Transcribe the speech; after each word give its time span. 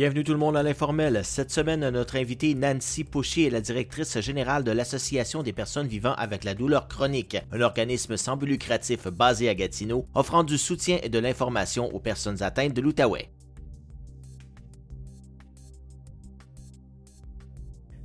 Bienvenue 0.00 0.24
tout 0.24 0.32
le 0.32 0.38
monde 0.38 0.56
à 0.56 0.62
l'informel. 0.62 1.20
Cette 1.24 1.50
semaine, 1.50 1.86
notre 1.90 2.16
invitée 2.16 2.54
Nancy 2.54 3.04
Pouchy 3.04 3.44
est 3.44 3.50
la 3.50 3.60
directrice 3.60 4.18
générale 4.20 4.64
de 4.64 4.70
l'Association 4.70 5.42
des 5.42 5.52
personnes 5.52 5.88
vivant 5.88 6.14
avec 6.14 6.42
la 6.42 6.54
douleur 6.54 6.88
chronique, 6.88 7.36
un 7.52 7.60
organisme 7.60 8.16
sans 8.16 8.38
but 8.38 8.46
lucratif 8.46 9.08
basé 9.08 9.50
à 9.50 9.54
Gatineau, 9.54 10.06
offrant 10.14 10.42
du 10.42 10.56
soutien 10.56 10.98
et 11.02 11.10
de 11.10 11.18
l'information 11.18 11.94
aux 11.94 12.00
personnes 12.00 12.42
atteintes 12.42 12.72
de 12.72 12.80
l'Outaouais. 12.80 13.28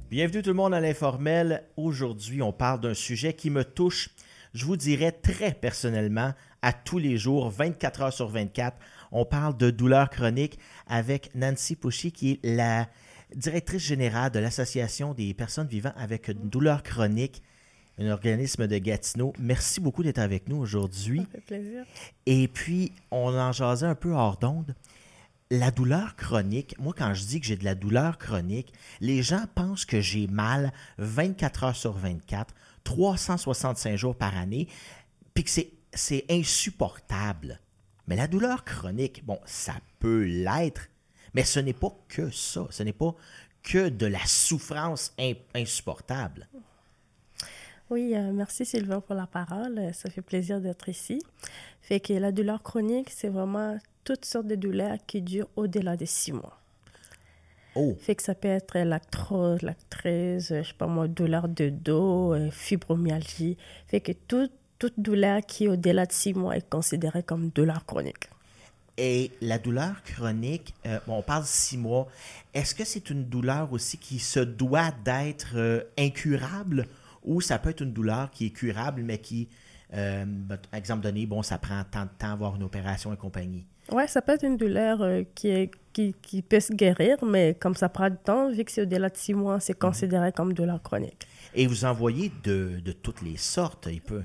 Bienvenue 0.10 0.42
tout 0.42 0.50
le 0.50 0.56
monde 0.56 0.74
à 0.74 0.82
l'informel. 0.82 1.64
Aujourd'hui, 1.78 2.42
on 2.42 2.52
parle 2.52 2.82
d'un 2.82 2.94
sujet 2.94 3.32
qui 3.32 3.50
me 3.50 3.64
touche, 3.64 4.10
je 4.54 4.66
vous 4.66 4.76
dirais 4.76 5.14
très 5.14 5.54
personnellement, 5.54 6.34
à 6.62 6.74
tous 6.74 6.98
les 6.98 7.16
jours, 7.16 7.50
24 7.52 8.02
heures 8.02 8.14
sur 8.14 8.28
24 8.28 8.76
on 9.12 9.26
parle 9.26 9.56
de 9.58 9.70
douleurs 9.70 10.10
chroniques 10.10 10.60
avec 10.88 11.34
Nancy 11.36 11.76
Pouchy, 11.76 12.12
qui 12.12 12.32
est 12.32 12.40
la 12.44 12.88
directrice 13.36 13.84
générale 13.84 14.32
de 14.32 14.40
l'Association 14.40 15.14
des 15.14 15.34
personnes 15.34 15.68
vivant 15.68 15.94
avec 15.98 16.28
une 16.28 16.50
douleur 16.50 16.84
chronique, 16.84 17.42
un 17.98 18.10
organisme 18.10 18.68
de 18.68 18.78
Gatineau. 18.78 19.34
Merci 19.40 19.80
beaucoup 19.80 20.04
d'être 20.04 20.20
avec 20.20 20.50
nous 20.50 20.58
aujourd'hui. 20.58 21.20
Ça 21.20 21.40
fait 21.40 21.42
plaisir. 21.42 21.86
Et 22.26 22.48
puis, 22.48 22.92
on 23.12 23.34
en 23.34 23.52
jasait 23.52 23.86
un 23.86 23.96
peu 23.96 24.12
hors 24.12 24.38
d'onde. 24.38 24.76
La 25.52 25.70
douleur 25.70 26.16
chronique, 26.16 26.76
moi 26.80 26.94
quand 26.98 27.14
je 27.14 27.24
dis 27.24 27.40
que 27.40 27.46
j'ai 27.46 27.56
de 27.56 27.64
la 27.64 27.76
douleur 27.76 28.18
chronique, 28.18 28.74
les 29.00 29.22
gens 29.22 29.46
pensent 29.54 29.86
que 29.86 30.02
j'ai 30.02 30.26
mal 30.26 30.74
24 30.98 31.64
heures 31.66 31.76
sur 31.76 31.94
24, 31.94 32.54
365 32.84 33.96
jours 33.96 34.16
par 34.16 34.36
année, 34.36 34.68
puis 35.36 35.44
que 35.44 35.52
c'est 35.94 36.26
insupportable. 36.32 37.60
Mais 38.08 38.16
la 38.16 38.28
douleur 38.28 38.64
chronique, 38.64 39.26
bon, 39.26 39.40
ça 39.46 39.74
peut 40.00 40.24
l'être, 40.24 40.90
mais 41.34 41.44
ce 41.44 41.60
n'est 41.60 41.74
pas 41.74 41.94
que 42.08 42.30
ça. 42.30 42.68
Ce 42.70 42.84
n'est 42.84 42.94
pas 42.94 43.16
que 43.64 43.90
de 43.90 44.06
la 44.06 44.24
souffrance 44.26 45.14
insupportable. 45.56 46.48
Oui, 47.90 48.14
euh, 48.16 48.32
merci 48.32 48.66
Sylvain 48.66 49.00
pour 49.02 49.16
la 49.16 49.28
parole. 49.28 49.94
Ça 49.94 50.10
fait 50.10 50.22
plaisir 50.22 50.60
d'être 50.60 50.90
ici. 50.90 51.22
Fait 51.82 52.00
que 52.00 52.14
la 52.14 52.32
douleur 52.32 52.64
chronique, 52.64 53.10
c'est 53.12 53.30
vraiment 53.30 53.78
toutes 54.04 54.26
sortes 54.26 54.48
de 54.48 54.56
douleurs 54.56 54.98
qui 55.06 55.22
durent 55.22 55.50
au-delà 55.56 55.98
de 55.98 56.06
six 56.06 56.32
mois. 56.32 56.60
Oh. 57.76 57.96
Fait 58.00 58.16
que 58.16 58.24
ça 58.24 58.34
peut 58.34 58.48
être 58.48 58.80
l'actrose, 58.80 59.62
l'actrice, 59.62 60.48
je 60.50 60.64
sais 60.64 60.74
pas 60.78 60.88
moi, 60.88 61.08
douleur 61.08 61.50
de 61.50 61.70
dos, 61.70 62.34
euh, 62.34 62.50
fibromyalgie. 62.50 63.58
Fait 63.88 64.00
que 64.00 64.14
tout, 64.14 64.50
toute 64.80 65.00
douleur 65.00 65.42
qui, 65.42 65.68
au-delà 65.68 66.06
de 66.06 66.12
six 66.12 66.34
mois, 66.34 66.58
est 66.58 66.70
considérée 66.70 67.24
comme 67.24 67.50
douleur 67.50 67.86
chronique. 67.86 68.30
Et 68.98 69.32
la 69.42 69.58
douleur 69.58 70.04
chronique, 70.04 70.74
euh, 70.86 71.00
on 71.08 71.22
parle 71.22 71.44
de 71.44 71.48
six 71.48 71.78
mois, 71.78 72.08
est-ce 72.54 72.74
que 72.74 72.86
c'est 72.86 73.10
une 73.10 73.26
douleur 73.26 73.74
aussi 73.74 73.98
qui 73.98 74.20
se 74.20 74.40
doit 74.40 74.92
d'être 75.04 75.54
euh, 75.56 75.82
incurable 75.98 76.88
ou 77.24 77.42
ça 77.42 77.60
peut 77.60 77.72
être 77.72 77.82
une 77.82 77.92
douleur 77.92 78.32
qui 78.32 78.46
est 78.46 78.52
curable 78.52 79.02
mais 79.04 79.18
qui, 79.18 79.50
euh, 79.94 80.26
exemple 80.72 81.04
donné, 81.04 81.26
bon, 81.26 81.44
ça 81.44 81.58
prend 81.58 81.84
tant 81.92 82.04
de 82.04 82.10
temps 82.18 82.30
à 82.30 82.34
avoir 82.34 82.56
une 82.56 82.64
opération 82.64 83.14
et 83.14 83.18
compagnie? 83.18 83.66
Oui, 83.92 84.04
ça 84.08 84.22
peut 84.22 84.34
être 84.34 84.46
une 84.46 84.58
douleur 84.58 85.26
qui, 85.34 85.50
est, 85.50 85.72
qui, 85.96 86.14
qui, 86.22 86.42
peut 86.42 86.60
se 86.60 86.74
guérir, 86.74 87.18
mais 87.24 87.56
comme 87.58 87.74
ça 87.74 87.88
prend 87.88 88.10
du 88.10 88.18
temps, 88.18 88.52
vu 88.52 88.66
que 88.66 88.72
c'est 88.72 88.82
au-delà 88.82 89.10
de 89.10 89.16
six 89.16 89.34
mois, 89.34 89.62
c'est 89.62 89.74
mhm. 89.74 89.80
considéré 89.80 90.32
comme 90.34 90.52
douleur 90.52 90.82
chronique. 90.84 91.26
Et 91.56 91.68
vous 91.68 91.86
en 91.86 91.94
voyez 91.94 92.34
de, 92.44 92.82
de 92.84 92.92
toutes 92.92 93.22
les 93.22 93.38
sortes. 93.38 93.88
Il 93.90 94.02
peut, 94.02 94.22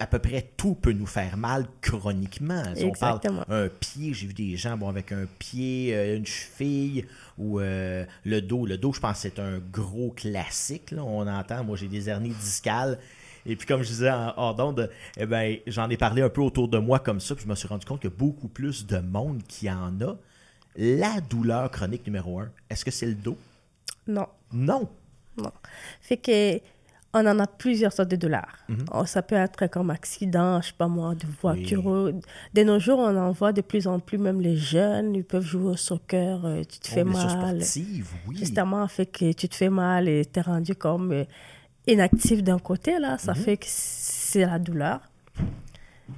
à 0.00 0.06
peu 0.08 0.18
près 0.18 0.50
tout 0.56 0.74
peut 0.74 0.90
nous 0.90 1.06
faire 1.06 1.36
mal 1.36 1.66
chroniquement. 1.80 2.64
on 2.76 2.90
parle 2.90 3.20
un 3.48 3.68
pied, 3.68 4.12
j'ai 4.12 4.26
vu 4.26 4.34
des 4.34 4.56
gens 4.56 4.76
bon, 4.76 4.88
avec 4.88 5.12
un 5.12 5.26
pied, 5.38 5.94
euh, 5.94 6.16
une 6.16 6.26
cheville 6.26 7.06
ou 7.38 7.60
euh, 7.60 8.04
le 8.24 8.40
dos. 8.40 8.66
Le 8.66 8.76
dos, 8.76 8.92
je 8.92 8.98
pense 8.98 9.12
que 9.12 9.28
c'est 9.28 9.38
un 9.38 9.58
gros 9.58 10.10
classique. 10.10 10.92
On 10.98 11.24
entend, 11.28 11.62
moi 11.62 11.76
j'ai 11.76 11.86
des 11.86 12.08
hernies 12.08 12.30
discales. 12.30 12.98
Et 13.46 13.54
puis 13.54 13.66
comme 13.66 13.82
je 13.82 13.88
disais 13.88 14.10
en 14.10 14.34
hors 14.36 14.56
d'onde, 14.56 14.90
eh 15.16 15.26
ben, 15.26 15.56
j'en 15.68 15.88
ai 15.88 15.96
parlé 15.96 16.20
un 16.22 16.28
peu 16.28 16.40
autour 16.40 16.66
de 16.66 16.78
moi 16.78 16.98
comme 16.98 17.20
ça, 17.20 17.36
puis 17.36 17.44
je 17.44 17.48
me 17.48 17.54
suis 17.54 17.68
rendu 17.68 17.86
compte 17.86 18.00
qu'il 18.00 18.10
y 18.10 18.12
a 18.12 18.16
beaucoup 18.16 18.48
plus 18.48 18.86
de 18.86 18.98
monde 18.98 19.42
qui 19.46 19.70
en 19.70 20.00
a. 20.00 20.16
La 20.76 21.20
douleur 21.20 21.70
chronique 21.70 22.06
numéro 22.06 22.40
un, 22.40 22.50
est-ce 22.68 22.84
que 22.84 22.90
c'est 22.90 23.06
le 23.06 23.14
dos? 23.14 23.36
Non. 24.06 24.26
Non. 24.52 24.88
Non. 25.36 25.52
Fait 26.00 26.16
que 26.16 26.60
on 27.12 27.26
en 27.26 27.38
a 27.40 27.46
plusieurs 27.46 27.92
sortes 27.92 28.10
de 28.10 28.16
douleurs. 28.16 28.58
Mhm. 28.68 28.84
Oh, 28.92 29.04
ça 29.04 29.22
peut 29.22 29.34
être 29.34 29.66
comme 29.66 29.90
accident, 29.90 30.60
je 30.60 30.68
sais 30.68 30.74
pas 30.76 30.86
moi, 30.86 31.14
de 31.14 31.26
voiture. 31.42 32.12
De 32.54 32.62
nos 32.62 32.78
jours, 32.78 33.00
on 33.00 33.16
en 33.16 33.32
voit 33.32 33.52
de 33.52 33.62
plus 33.62 33.88
en 33.88 33.98
plus, 33.98 34.18
même 34.18 34.40
les 34.40 34.56
jeunes, 34.56 35.14
ils 35.16 35.24
peuvent 35.24 35.44
jouer 35.44 35.72
au 35.72 35.76
soccer, 35.76 36.44
euh, 36.44 36.62
tu 36.62 36.78
te 36.78 36.88
fais 36.88 37.04
mal. 37.04 37.60
oui. 38.28 38.36
Justement, 38.36 38.86
fait 38.86 39.06
que 39.06 39.32
tu 39.32 39.48
te 39.48 39.54
fais 39.56 39.70
mal 39.70 40.08
et 40.08 40.24
tu 40.24 40.38
es 40.38 40.42
rendu 40.42 40.74
comme 40.76 41.10
euh, 41.10 41.24
inactif 41.88 42.44
d'un 42.44 42.60
côté, 42.60 42.98
là, 43.00 43.18
ça 43.18 43.32
mhm. 43.32 43.38
fait 43.40 43.56
que 43.56 43.66
c'est 43.68 44.46
la 44.46 44.58
douleur. 44.58 45.00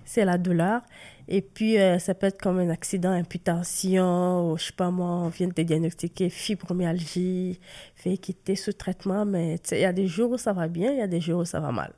C'est 0.04 0.24
la 0.24 0.36
douleur. 0.38 0.82
Et 1.28 1.40
puis, 1.40 1.78
euh, 1.78 1.98
ça 1.98 2.14
peut 2.14 2.26
être 2.26 2.40
comme 2.40 2.58
un 2.58 2.70
accident, 2.70 3.10
imputation, 3.10 4.50
ou 4.50 4.58
je 4.58 4.64
sais 4.64 4.72
pas 4.72 4.90
moi, 4.90 5.08
on 5.08 5.28
vient 5.28 5.48
de 5.48 5.52
te 5.52 5.62
diagnostiquer 5.62 6.30
fibromyalgie, 6.30 7.60
fait 7.94 8.16
quitter 8.16 8.56
sous 8.56 8.72
traitement, 8.72 9.24
mais 9.24 9.56
il 9.70 9.78
y 9.78 9.84
a 9.84 9.92
des 9.92 10.06
jours 10.06 10.32
où 10.32 10.38
ça 10.38 10.52
va 10.52 10.68
bien, 10.68 10.92
il 10.92 10.98
y 10.98 11.02
a 11.02 11.06
des 11.06 11.20
jours 11.20 11.40
où 11.40 11.44
ça 11.44 11.60
va 11.60 11.72
mal. 11.72 11.92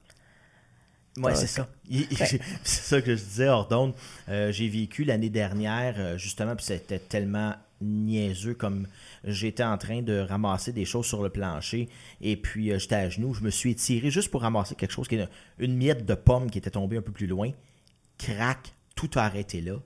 Oui, 1.16 1.32
c'est 1.34 1.46
ça. 1.46 1.68
c'est 2.18 2.40
ça 2.64 3.00
que 3.00 3.14
je 3.14 3.22
disais, 3.22 3.48
Ordonne. 3.48 3.92
Euh, 4.28 4.50
j'ai 4.50 4.68
vécu 4.68 5.04
l'année 5.04 5.30
dernière, 5.30 5.94
euh, 5.98 6.18
justement, 6.18 6.56
puis 6.56 6.66
c'était 6.66 6.98
tellement 6.98 7.54
niaiseux 7.80 8.54
comme 8.54 8.86
j'étais 9.24 9.62
en 9.62 9.76
train 9.76 10.00
de 10.00 10.18
ramasser 10.18 10.72
des 10.72 10.84
choses 10.84 11.06
sur 11.06 11.22
le 11.22 11.28
plancher 11.28 11.88
et 12.20 12.36
puis 12.36 12.78
j'étais 12.78 12.94
à 12.94 13.08
genoux. 13.08 13.34
Je 13.34 13.42
me 13.42 13.50
suis 13.50 13.72
étiré 13.72 14.10
juste 14.10 14.30
pour 14.30 14.42
ramasser 14.42 14.74
quelque 14.74 14.92
chose, 14.92 15.06
qui 15.06 15.16
est 15.16 15.28
une 15.58 15.76
miette 15.76 16.06
de 16.06 16.14
pomme 16.14 16.50
qui 16.50 16.58
était 16.58 16.70
tombée 16.70 16.96
un 16.96 17.02
peu 17.02 17.12
plus 17.12 17.26
loin. 17.26 17.50
Crac, 18.16 18.72
tout 18.94 19.10
a 19.16 19.22
arrêté 19.22 19.60
là. 19.60 19.76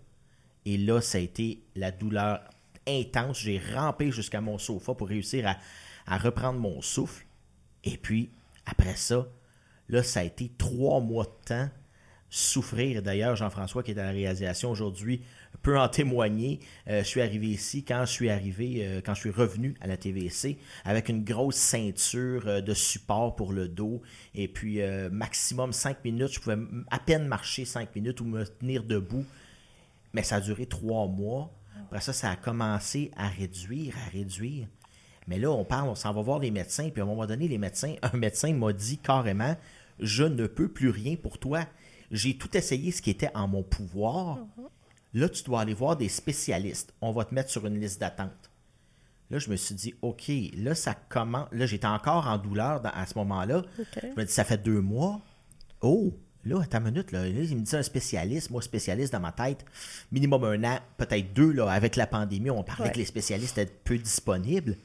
Et 0.65 0.77
là, 0.77 1.01
ça 1.01 1.19
a 1.19 1.21
été 1.21 1.63
la 1.75 1.91
douleur 1.91 2.41
intense. 2.87 3.41
J'ai 3.41 3.61
rampé 3.75 4.11
jusqu'à 4.11 4.41
mon 4.41 4.59
sofa 4.59 4.95
pour 4.95 5.09
réussir 5.09 5.47
à, 6.07 6.19
reprendre 6.19 6.59
mon 6.59 6.81
souffle. 6.81 7.27
Et 7.85 7.97
puis, 7.97 8.31
après 8.67 8.97
ça, 8.97 9.29
là, 9.89 10.03
ça 10.03 10.21
a 10.21 10.25
été 10.25 10.51
trois 10.59 11.01
mois 11.01 11.25
de 11.25 11.47
temps 11.47 11.71
souffrir. 12.31 13.03
D'ailleurs, 13.03 13.37
Jean-François, 13.37 13.83
qui 13.83 13.93
est 13.93 13.99
à 13.99 14.05
la 14.05 14.11
réalisation 14.11 14.71
aujourd'hui, 14.71 15.23
peut 15.63 15.79
en 15.79 15.89
témoigner. 15.89 16.61
Euh, 16.89 17.01
je 17.01 17.09
suis 17.09 17.21
arrivé 17.21 17.49
ici 17.49 17.85
quand 17.85 18.05
je 18.07 18.13
suis 18.13 18.31
arrivé, 18.31 18.79
euh, 18.81 19.01
quand 19.05 19.15
je 19.15 19.21
suis 19.21 19.31
revenu 19.31 19.75
à 19.81 19.87
la 19.87 19.97
TVC, 19.97 20.59
avec 20.85 21.09
une 21.09 21.25
grosse 21.25 21.57
ceinture 21.57 22.47
euh, 22.47 22.61
de 22.61 22.75
support 22.75 23.37
pour 23.37 23.53
le 23.53 23.69
dos. 23.69 24.03
Et 24.35 24.49
puis, 24.49 24.81
maximum 25.11 25.73
5 25.73 26.05
minutes. 26.05 26.33
Je 26.35 26.41
pouvais 26.41 26.59
à 26.91 26.99
peine 26.99 27.27
marcher 27.27 27.65
5 27.65 27.95
minutes 27.95 28.21
ou 28.21 28.25
me 28.25 28.45
tenir 28.45 28.85
debout. 28.85 29.25
Mais 30.13 30.23
ça 30.23 30.37
a 30.37 30.41
duré 30.41 30.67
trois 30.67 31.07
mois. 31.07 31.53
Après 31.87 32.01
ça, 32.01 32.13
ça 32.13 32.31
a 32.31 32.37
commencé 32.37 33.11
à 33.17 33.29
réduire, 33.29 33.95
à 34.07 34.11
réduire. 34.11 34.67
Mais 35.27 35.39
là, 35.39 35.51
on 35.51 35.65
parle, 35.65 35.89
on 35.89 35.95
s'en 35.95 36.13
va 36.13 36.23
voir 36.23 36.39
les 36.39 36.51
médecins. 36.51 36.89
Puis 36.91 37.01
à 37.01 37.05
un 37.05 37.09
moment 37.09 37.27
donné, 37.27 37.49
les 37.49 37.59
médecins, 37.59 37.95
un 38.03 38.17
médecin 38.17 38.53
m'a 38.55 38.73
dit 38.73 38.99
carrément 38.99 39.57
Je 40.01 40.25
ne 40.25 40.47
peux 40.47 40.69
plus 40.69 40.91
rien 40.91 41.17
pour 41.17 41.39
toi. 41.39 41.65
J'ai 42.11 42.37
tout 42.37 42.57
essayé 42.57 42.91
ce 42.91 43.03
qui 43.03 43.11
était 43.11 43.31
en 43.35 43.49
mon 43.49 43.63
pouvoir. 43.63 44.39
Mm-hmm. 44.39 44.69
Là, 45.15 45.29
tu 45.29 45.43
dois 45.43 45.63
aller 45.63 45.75
voir 45.75 45.97
des 45.97 46.09
spécialistes. 46.09 46.93
On 47.01 47.13
va 47.13 47.25
te 47.25 47.35
mettre 47.35 47.51
sur 47.51 47.67
une 47.67 47.81
liste 47.81 48.01
d'attente. 48.01 48.51
Là, 49.31 49.39
je 49.39 49.51
me 49.51 49.57
suis 49.57 49.75
dit, 49.75 49.95
OK, 50.03 50.31
là, 50.57 50.75
ça 50.75 50.95
commence. 50.95 51.49
Là, 51.53 51.67
j'étais 51.67 51.87
encore 51.87 52.27
en 52.27 52.39
douleur 52.39 52.81
à 52.85 53.07
ce 53.07 53.15
moment-là. 53.19 53.63
Je 54.03 54.09
me 54.09 54.25
dis, 54.25 54.33
ça 54.33 54.45
fait 54.45 54.63
deux 54.63 54.81
mois. 54.81 55.21
Oh, 55.81 56.15
là, 56.45 56.63
à 56.63 56.67
ta 56.67 56.81
minute, 56.81 57.13
là, 57.13 57.27
il 57.27 57.57
me 57.57 57.63
dit 57.63 57.77
un 57.77 57.83
spécialiste, 57.83 58.51
moi, 58.51 58.63
spécialiste 58.63 59.13
dans 59.13 59.21
ma 59.21 59.33
tête, 59.33 59.65
minimum 60.11 60.45
un 60.45 60.65
an, 60.65 60.79
peut-être 60.97 61.33
deux, 61.35 61.53
là, 61.53 61.71
avec 61.71 61.97
la 61.97 62.07
pandémie, 62.07 62.51
on 62.51 62.63
parlait 62.63 62.91
que 62.91 62.99
les 62.99 63.05
spécialistes 63.05 63.59
étaient 63.59 63.73
peu 63.85 63.99
disponibles. 63.99 64.77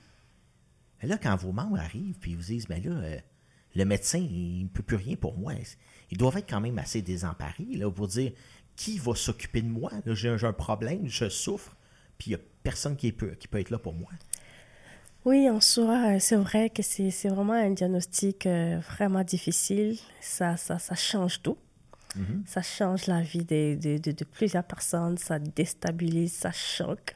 Et 1.02 1.08
là, 1.08 1.18
quand 1.18 1.36
vos 1.36 1.52
membres 1.52 1.80
arrivent, 1.80 2.18
puis 2.20 2.32
ils 2.32 2.38
vous 2.38 2.44
disent, 2.44 2.68
ben 2.68 2.82
là, 2.84 2.92
euh, 2.92 3.18
le 3.76 3.86
médecin, 3.86 4.20
il 4.20 4.64
ne 4.64 4.68
peut 4.68 4.84
plus 4.84 4.98
rien 4.98 5.16
pour 5.16 5.38
moi. 5.38 5.54
Ils 6.12 6.18
doivent 6.18 6.38
être 6.38 6.50
quand 6.50 6.62
même 6.62 6.78
assez 6.80 7.02
désemparés, 7.02 7.76
là, 7.76 7.90
pour 7.90 8.08
dire, 8.08 8.32
qui 8.76 8.98
va 8.98 9.16
s'occuper 9.16 9.62
de 9.62 9.68
moi? 9.68 9.92
J'ai 10.06 10.30
un 10.30 10.54
problème, 10.54 11.08
je 11.08 11.30
souffre, 11.30 11.76
puis 12.18 12.32
il 12.32 12.36
n'y 12.36 12.42
a 12.42 12.44
personne 12.64 12.96
qui 12.96 13.12
peut, 13.12 13.32
qui 13.32 13.48
peut 13.48 13.60
être 13.60 13.70
là 13.70 13.78
pour 13.78 13.94
moi. 13.94 14.10
Oui, 15.26 15.50
en 15.50 15.62
soi, 15.62 16.20
c'est 16.20 16.36
vrai 16.36 16.70
que 16.70 16.82
c'est 16.82 17.30
vraiment 17.30 17.54
un 17.54 17.70
diagnostic 17.70 18.46
euh, 18.46 18.80
vraiment 18.80 19.24
difficile. 19.24 19.98
Ça, 20.20 20.58
ça, 20.58 20.80
ça 20.80 20.96
change 20.96 21.42
tout. 21.42 21.58
Mm-hmm. 22.18 22.46
Ça 22.46 22.62
change 22.62 23.08
la 23.08 23.22
vie 23.22 23.46
de, 23.46 23.76
de, 23.76 24.12
de, 24.12 24.26
plusieurs 24.26 24.66
personnes, 24.66 25.18
ça 25.18 25.40
déstabilise, 25.40 26.34
ça 26.34 26.52
choque. 26.52 27.16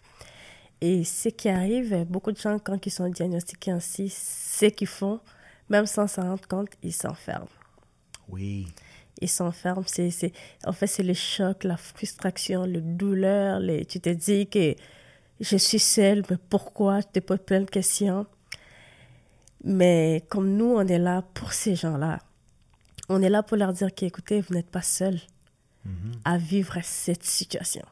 Et 0.80 1.04
ce 1.04 1.30
qui 1.30 1.50
arrive, 1.50 2.06
beaucoup 2.06 2.32
de 2.32 2.38
gens, 2.38 2.60
quand 2.60 2.86
ils 2.86 2.92
sont 2.92 3.10
diagnostiqués 3.10 3.72
ainsi, 3.72 4.10
ce 4.10 4.66
qu'ils 4.68 4.88
font, 4.88 5.20
même 5.70 5.86
sans 5.86 6.08
s'en 6.08 6.22
rendre 6.22 6.48
compte, 6.48 6.70
ils 6.82 6.94
s'enferment. 6.94 7.50
Oui 8.30 8.68
ils 9.22 9.30
s'enferment. 9.30 9.84
C'est, 9.88 10.10
c'est, 10.10 10.32
en 10.66 10.72
fait, 10.72 10.88
c'est 10.88 11.04
le 11.04 11.14
choc, 11.14 11.64
la 11.64 11.78
frustration, 11.78 12.66
le 12.66 12.82
douleur. 12.82 13.60
Les, 13.60 13.86
tu 13.86 14.00
te 14.00 14.10
dis 14.10 14.48
que 14.48 14.76
je 15.40 15.58
suis 15.58 15.80
seule, 15.80 16.24
mais 16.30 16.38
pourquoi? 16.50 17.02
Je 17.02 17.08
te 17.14 17.20
pose 17.20 17.40
plein 17.40 17.62
de 17.62 17.70
questions. 17.70 18.26
Mais 19.64 20.24
comme 20.30 20.56
nous, 20.56 20.74
on 20.76 20.88
est 20.88 21.00
là 21.00 21.24
pour 21.34 21.54
ces 21.54 21.76
gens-là. 21.76 22.20
On 23.10 23.22
est 23.22 23.30
là 23.30 23.44
pour 23.44 23.58
leur 23.58 23.74
dire 23.74 23.94
qu'écoutez, 23.94 24.42
vous 24.42 24.54
n'êtes 24.54 24.70
pas 24.70 24.82
seuls 24.82 25.20
à 26.26 26.38
vivre 26.38 26.78
cette 26.84 27.24
situation. 27.24 27.84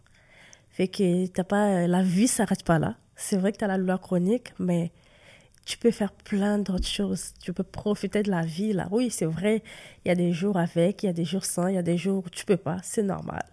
Fait 0.69 0.89
que 0.89 1.27
t'as 1.27 1.45
pas, 1.45 1.87
la 1.87 2.03
vie 2.03 2.27
s'arrête 2.27 2.63
pas 2.63 2.77
là. 2.77 2.97
C'est 3.15 3.37
vrai 3.37 3.53
que 3.53 3.57
tu 3.57 3.63
as 3.63 3.67
la 3.67 3.77
douleur 3.77 4.01
chronique, 4.01 4.53
mais 4.59 4.91
tu 5.65 5.77
peux 5.77 5.91
faire 5.91 6.11
plein 6.11 6.59
d'autres 6.59 6.87
choses. 6.87 7.33
Tu 7.41 7.51
peux 7.51 7.63
profiter 7.63 8.21
de 8.23 8.29
la 8.31 8.43
vie 8.45 8.71
là. 8.73 8.87
Oui, 8.91 9.09
c'est 9.09 9.25
vrai, 9.25 9.63
il 10.03 10.09
y 10.09 10.11
a 10.11 10.15
des 10.15 10.31
jours 10.31 10.57
avec, 10.57 11.03
il 11.03 11.07
y 11.07 11.09
a 11.09 11.13
des 11.13 11.25
jours 11.25 11.43
sans, 11.45 11.67
il 11.67 11.75
y 11.75 11.77
a 11.77 11.81
des 11.83 11.97
jours 11.97 12.23
où 12.25 12.29
tu 12.29 12.45
peux 12.45 12.57
pas, 12.57 12.77
c'est 12.83 13.03
normal. 13.03 13.43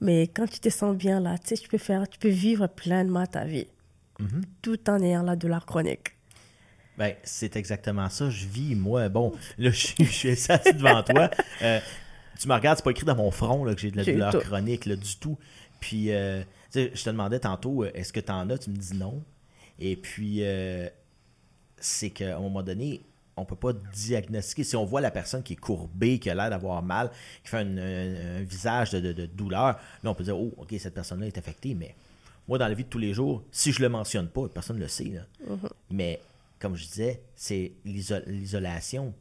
Mais 0.00 0.28
quand 0.28 0.46
tu 0.48 0.60
te 0.60 0.68
sens 0.68 0.96
bien 0.96 1.20
là, 1.20 1.36
tu 1.38 1.48
sais, 1.48 1.56
tu 1.56 1.68
peux 1.68 1.78
faire, 1.78 2.08
tu 2.08 2.18
peux 2.18 2.28
vivre 2.28 2.66
pleinement 2.68 3.26
ta 3.26 3.44
vie, 3.44 3.66
Mhm. 4.20 4.42
tout 4.62 4.88
en 4.90 5.00
ayant 5.02 5.22
la 5.22 5.34
douleur 5.36 5.66
chronique. 5.66 6.14
Ben, 6.96 7.14
c'est 7.22 7.54
exactement 7.56 8.08
ça. 8.08 8.28
Je 8.30 8.46
vis, 8.46 8.74
moi, 8.74 9.08
bon, 9.08 9.32
là, 9.58 9.70
je, 9.70 9.76
suis- 9.86 10.04
je 10.04 10.10
suis 10.34 10.52
assis 10.52 10.74
devant 10.74 11.02
toi. 11.02 11.30
Euh, 11.62 11.80
tu 12.38 12.46
me 12.46 12.54
regardes, 12.54 12.78
c'est 12.78 12.84
pas 12.84 12.92
écrit 12.92 13.04
dans 13.06 13.16
mon 13.16 13.32
front 13.32 13.64
là, 13.64 13.74
que 13.74 13.80
j'ai 13.80 13.90
de 13.90 13.96
la 13.96 14.04
douleur 14.04 14.32
tout. 14.32 14.38
chronique, 14.38 14.86
là, 14.86 14.94
du 14.94 15.16
tout. 15.16 15.36
Puis, 15.80 16.12
euh, 16.12 16.42
je 16.72 16.86
te 17.02 17.10
demandais 17.10 17.40
tantôt, 17.40 17.82
euh, 17.82 17.90
est-ce 17.94 18.12
que 18.12 18.20
tu 18.20 18.30
en 18.30 18.48
as? 18.50 18.58
Tu 18.58 18.70
me 18.70 18.76
dis 18.76 18.94
non. 18.94 19.20
Et 19.80 19.96
puis, 19.96 20.38
euh, 20.42 20.88
c'est 21.80 22.10
qu'à 22.10 22.36
un 22.36 22.40
moment 22.40 22.62
donné, 22.62 23.00
on 23.36 23.44
peut 23.44 23.56
pas 23.56 23.72
diagnostiquer. 23.94 24.64
Si 24.64 24.74
on 24.76 24.84
voit 24.84 25.00
la 25.00 25.10
personne 25.12 25.42
qui 25.42 25.52
est 25.52 25.56
courbée, 25.56 26.18
qui 26.18 26.28
a 26.28 26.34
l'air 26.34 26.50
d'avoir 26.50 26.82
mal, 26.82 27.10
qui 27.44 27.50
fait 27.50 27.58
un, 27.58 27.78
un- 27.78 28.36
un 28.38 28.42
visage 28.42 28.90
de, 28.90 29.00
de- 29.00 29.12
de 29.12 29.26
douleur, 29.26 29.78
là, 30.02 30.10
on 30.10 30.14
peut 30.14 30.24
dire, 30.24 30.36
oh, 30.38 30.52
OK, 30.56 30.74
cette 30.78 30.94
personne-là 30.94 31.26
est 31.28 31.38
affectée, 31.38 31.74
mais 31.74 31.94
moi, 32.48 32.58
dans 32.58 32.66
la 32.66 32.74
vie 32.74 32.84
de 32.84 32.88
tous 32.88 32.98
les 32.98 33.12
jours, 33.14 33.42
si 33.52 33.72
je 33.72 33.80
le 33.80 33.88
mentionne 33.88 34.26
pas, 34.28 34.48
personne 34.48 34.76
ne 34.76 34.82
le 34.82 34.88
sait. 34.88 35.04
là. 35.04 35.22
Mais 35.90 36.20
comme 36.58 36.74
je 36.76 36.84
disais, 36.86 37.20
c'est 37.36 37.72
l'iso- 37.84 38.24
l'isolation. 38.26 39.14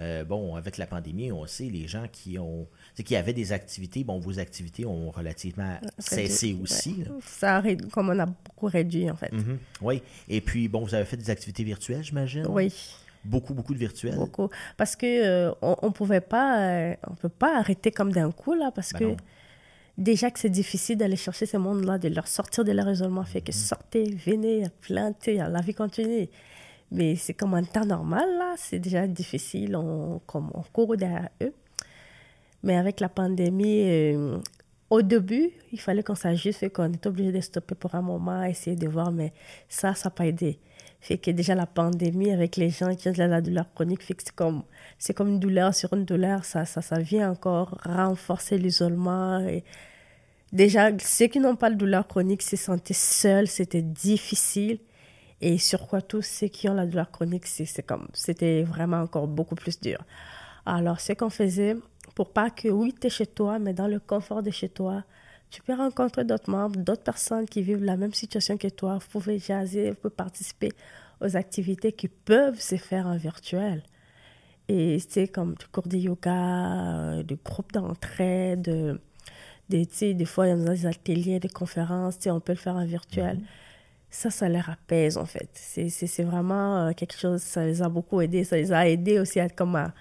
Euh, 0.00 0.24
bon, 0.24 0.56
avec 0.56 0.78
la 0.78 0.86
pandémie, 0.86 1.30
on 1.32 1.46
sait, 1.46 1.64
les 1.70 1.86
gens 1.86 2.06
qui 2.10 2.38
ont 2.38 2.66
tu 2.94 2.98
sais, 2.98 3.02
qui 3.04 3.16
avaient 3.16 3.32
des 3.32 3.52
activités, 3.52 4.04
bon, 4.04 4.18
vos 4.18 4.38
activités 4.38 4.84
ont 4.84 5.10
relativement 5.10 5.78
cessé 5.98 6.56
aussi. 6.62 7.04
Ça 7.24 7.58
a 7.58 7.74
comme 7.90 8.10
on 8.10 8.18
a 8.18 8.26
beaucoup 8.26 8.66
réduit 8.66 9.10
en 9.10 9.16
fait. 9.16 9.32
Mhm. 9.32 9.58
Oui. 9.80 10.02
Et 10.28 10.40
puis, 10.40 10.68
bon, 10.68 10.84
vous 10.84 10.94
avez 10.94 11.04
fait 11.06 11.16
des 11.16 11.30
activités 11.30 11.64
virtuelles, 11.64 12.02
j'imagine? 12.04 12.46
Oui. 12.48 12.72
Beaucoup, 13.24 13.54
beaucoup 13.54 13.72
de 13.72 13.78
virtuelles. 13.78 14.16
Beaucoup. 14.16 14.48
Parce 14.76 14.96
que 14.96 15.06
euh, 15.06 15.52
on, 15.62 15.76
on 15.82 15.92
pouvait 15.92 16.20
pas, 16.20 16.58
euh, 16.60 16.94
on 17.08 17.14
peut 17.14 17.28
pas 17.28 17.56
arrêter 17.58 17.90
comme 17.92 18.12
d'un 18.12 18.30
coup 18.32 18.52
là, 18.54 18.72
parce 18.74 18.92
Ben 18.92 18.98
que 18.98 19.04
non. 19.04 19.16
déjà 19.96 20.30
que 20.30 20.40
c'est 20.40 20.48
difficile 20.50 20.96
d'aller 20.98 21.16
chercher 21.16 21.46
ce 21.46 21.56
monde-là, 21.56 21.98
de 21.98 22.08
leur 22.08 22.26
sortir 22.26 22.64
de 22.64 22.72
leur 22.72 22.90
isolement, 22.90 23.24
fait 23.24 23.38
Mhm. 23.38 23.44
que 23.44 23.52
sortez, 23.52 24.14
venez, 24.26 24.64
plantez, 24.80 25.36
la 25.36 25.60
vie 25.60 25.72
continue. 25.74 26.28
Mais 26.90 27.16
c'est 27.16 27.32
comme 27.32 27.54
un 27.54 27.62
temps 27.64 27.86
normal 27.86 28.28
là, 28.38 28.54
c'est 28.58 28.78
déjà 28.80 29.06
difficile, 29.06 29.76
on, 29.76 30.20
comme 30.26 30.50
on 30.52 30.62
court 30.72 30.96
derrière 30.96 31.28
eux. 31.42 31.54
Mais 32.62 32.76
avec 32.76 33.00
la 33.00 33.08
pandémie, 33.08 33.82
euh, 33.84 34.38
au 34.90 35.02
début, 35.02 35.50
il 35.72 35.80
fallait 35.80 36.02
qu'on 36.02 36.14
s'ajuste, 36.14 36.72
qu'on 36.72 36.92
est 36.92 37.06
obligé 37.06 37.32
de 37.32 37.40
stopper 37.40 37.74
pour 37.74 37.94
un 37.94 38.02
moment, 38.02 38.42
essayer 38.44 38.76
de 38.76 38.86
voir, 38.86 39.10
mais 39.10 39.32
ça, 39.68 39.94
ça 39.94 40.08
n'a 40.08 40.10
pas 40.10 40.26
aidé. 40.26 40.58
Fait 41.00 41.18
que 41.18 41.30
déjà 41.32 41.54
la 41.54 41.66
pandémie 41.66 42.30
avec 42.30 42.56
les 42.56 42.70
gens 42.70 42.94
qui 42.94 43.08
ont 43.08 43.12
la 43.16 43.40
douleur 43.40 43.72
chronique, 43.74 44.04
fait 44.04 44.14
que 44.14 44.22
c'est 44.22 44.34
comme, 44.34 44.62
c'est 44.98 45.14
comme 45.14 45.28
une 45.28 45.40
douleur 45.40 45.74
sur 45.74 45.92
une 45.94 46.04
douleur, 46.04 46.44
ça, 46.44 46.64
ça, 46.64 46.80
ça 46.82 46.98
vient 47.00 47.30
encore 47.30 47.76
renforcer 47.84 48.58
l'isolement. 48.58 49.40
Et 49.40 49.64
déjà, 50.52 50.90
ceux 50.98 51.26
qui 51.26 51.40
n'ont 51.40 51.56
pas 51.56 51.70
de 51.70 51.74
douleur 51.74 52.06
chronique 52.06 52.42
se 52.42 52.56
sentaient 52.56 52.94
seuls, 52.94 53.48
c'était 53.48 53.82
difficile. 53.82 54.78
Et 55.40 55.58
sur 55.58 55.88
quoi 55.88 56.02
tous 56.02 56.22
ceux 56.22 56.46
qui 56.48 56.68
ont 56.68 56.74
la 56.74 56.86
douleur 56.86 57.10
chronique, 57.10 57.46
c'est 57.46 57.64
c'est 57.64 57.82
comme, 57.82 58.06
c'était 58.12 58.62
vraiment 58.62 59.00
encore 59.00 59.26
beaucoup 59.26 59.56
plus 59.56 59.80
dur. 59.80 60.04
Alors, 60.64 61.00
ce 61.00 61.14
qu'on 61.14 61.30
faisait, 61.30 61.74
pour 62.14 62.32
pas 62.32 62.50
que, 62.50 62.68
oui, 62.68 62.94
tu 62.98 63.06
es 63.06 63.10
chez 63.10 63.26
toi, 63.26 63.58
mais 63.58 63.72
dans 63.74 63.86
le 63.88 63.98
confort 64.00 64.42
de 64.42 64.50
chez 64.50 64.68
toi, 64.68 65.04
tu 65.50 65.62
peux 65.62 65.74
rencontrer 65.74 66.24
d'autres 66.24 66.50
membres, 66.50 66.78
d'autres 66.80 67.02
personnes 67.02 67.46
qui 67.46 67.62
vivent 67.62 67.84
la 67.84 67.96
même 67.96 68.14
situation 68.14 68.56
que 68.56 68.68
toi. 68.68 68.98
Vous 68.98 69.08
pouvez 69.10 69.38
jaser, 69.38 69.90
vous 69.90 69.96
pouvez 69.96 70.14
participer 70.14 70.70
aux 71.20 71.36
activités 71.36 71.92
qui 71.92 72.08
peuvent 72.08 72.60
se 72.60 72.76
faire 72.76 73.06
en 73.06 73.16
virtuel. 73.16 73.82
Et 74.68 74.98
c'est 75.06 75.28
comme 75.28 75.54
du 75.54 75.66
cours 75.66 75.86
de 75.88 75.96
yoga, 75.96 76.32
euh, 76.34 77.22
des 77.22 77.36
groupes 77.44 77.72
d'entraide, 77.72 78.98
des, 79.68 79.86
tu 79.86 79.94
sais, 79.94 80.14
des 80.14 80.24
fois, 80.24 80.46
il 80.46 80.50
y 80.50 80.52
a 80.52 80.56
des 80.74 80.86
ateliers, 80.86 81.40
des 81.40 81.48
conférences, 81.48 82.16
tu 82.18 82.24
sais, 82.24 82.30
on 82.30 82.40
peut 82.40 82.52
le 82.52 82.58
faire 82.58 82.76
en 82.76 82.84
virtuel. 82.84 83.38
Ça, 84.10 84.30
ça 84.30 84.48
les 84.48 84.60
apaise, 84.66 85.16
en 85.16 85.24
fait. 85.26 85.48
C'est- 85.54 85.88
C'est 85.88 86.06
c'est 86.06 86.22
vraiment 86.22 86.76
euh, 86.88 86.92
quelque 86.92 87.16
chose, 87.16 87.40
ça 87.42 87.64
les 87.64 87.80
a 87.82 87.88
beaucoup 87.88 88.20
aidés. 88.20 88.44
Ça 88.44 88.56
les 88.56 88.70
a 88.72 88.86
aidés 88.88 89.18
aussi 89.18 89.40
à, 89.40 89.48
comme 89.48 89.74
à, 89.76 89.92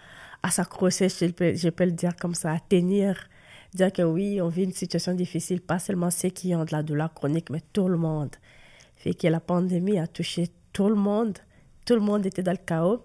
à 0.44 0.50
s'accrocher, 0.52 1.08
je 1.10 1.26
peux, 1.28 1.54
je 1.56 1.70
peux 1.70 1.86
le 1.86 1.92
dire 1.92 2.16
comme 2.16 2.34
ça, 2.36 2.52
à 2.54 2.60
tenir. 2.60 3.28
Dire 3.74 3.92
que 3.94 4.02
oui, 4.02 4.42
on 4.42 4.48
vit 4.50 4.64
une 4.64 4.74
situation 4.74 5.14
difficile, 5.14 5.62
pas 5.62 5.80
seulement 5.80 6.12
ceux 6.12 6.30
qui 6.30 6.54
ont 6.56 6.66
de 6.66 6.72
la 6.74 6.84
douleur 6.84 7.14
chronique, 7.14 7.50
mais 7.50 7.62
tout 7.74 7.88
le 7.88 7.98
monde. 7.98 8.36
Fait 8.98 9.14
que 9.14 9.28
la 9.28 9.40
pandémie 9.40 9.98
a 10.00 10.08
touché 10.08 10.50
tout 10.74 10.90
le 10.90 10.96
monde. 10.96 11.38
Tout 11.86 11.94
le 11.96 12.02
monde 12.02 12.26
était 12.26 12.44
dans 12.44 12.52
le 12.52 12.58
chaos. 12.58 13.04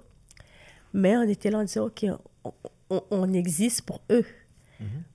Mais 0.93 1.17
on 1.17 1.23
était 1.23 1.51
là, 1.51 1.59
on 1.61 1.65
disait, 1.65 1.81
OK, 1.81 2.07
on, 2.45 2.53
on- 2.91 3.03
on 3.11 3.33
existe 3.33 3.83
pour 3.83 4.01
eux. 4.11 4.25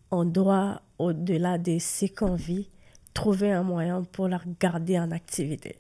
On 0.10 0.26
doit, 0.26 0.82
au-delà 1.00 1.58
de 1.58 1.80
ce 1.80 2.06
qu'on 2.06 2.36
vit, 2.36 2.70
trouver 3.14 3.52
un 3.52 3.64
moyen 3.64 4.04
pour 4.04 4.28
leur 4.28 4.44
garder 4.60 4.98
en 5.00 5.12
activité. 5.12 5.78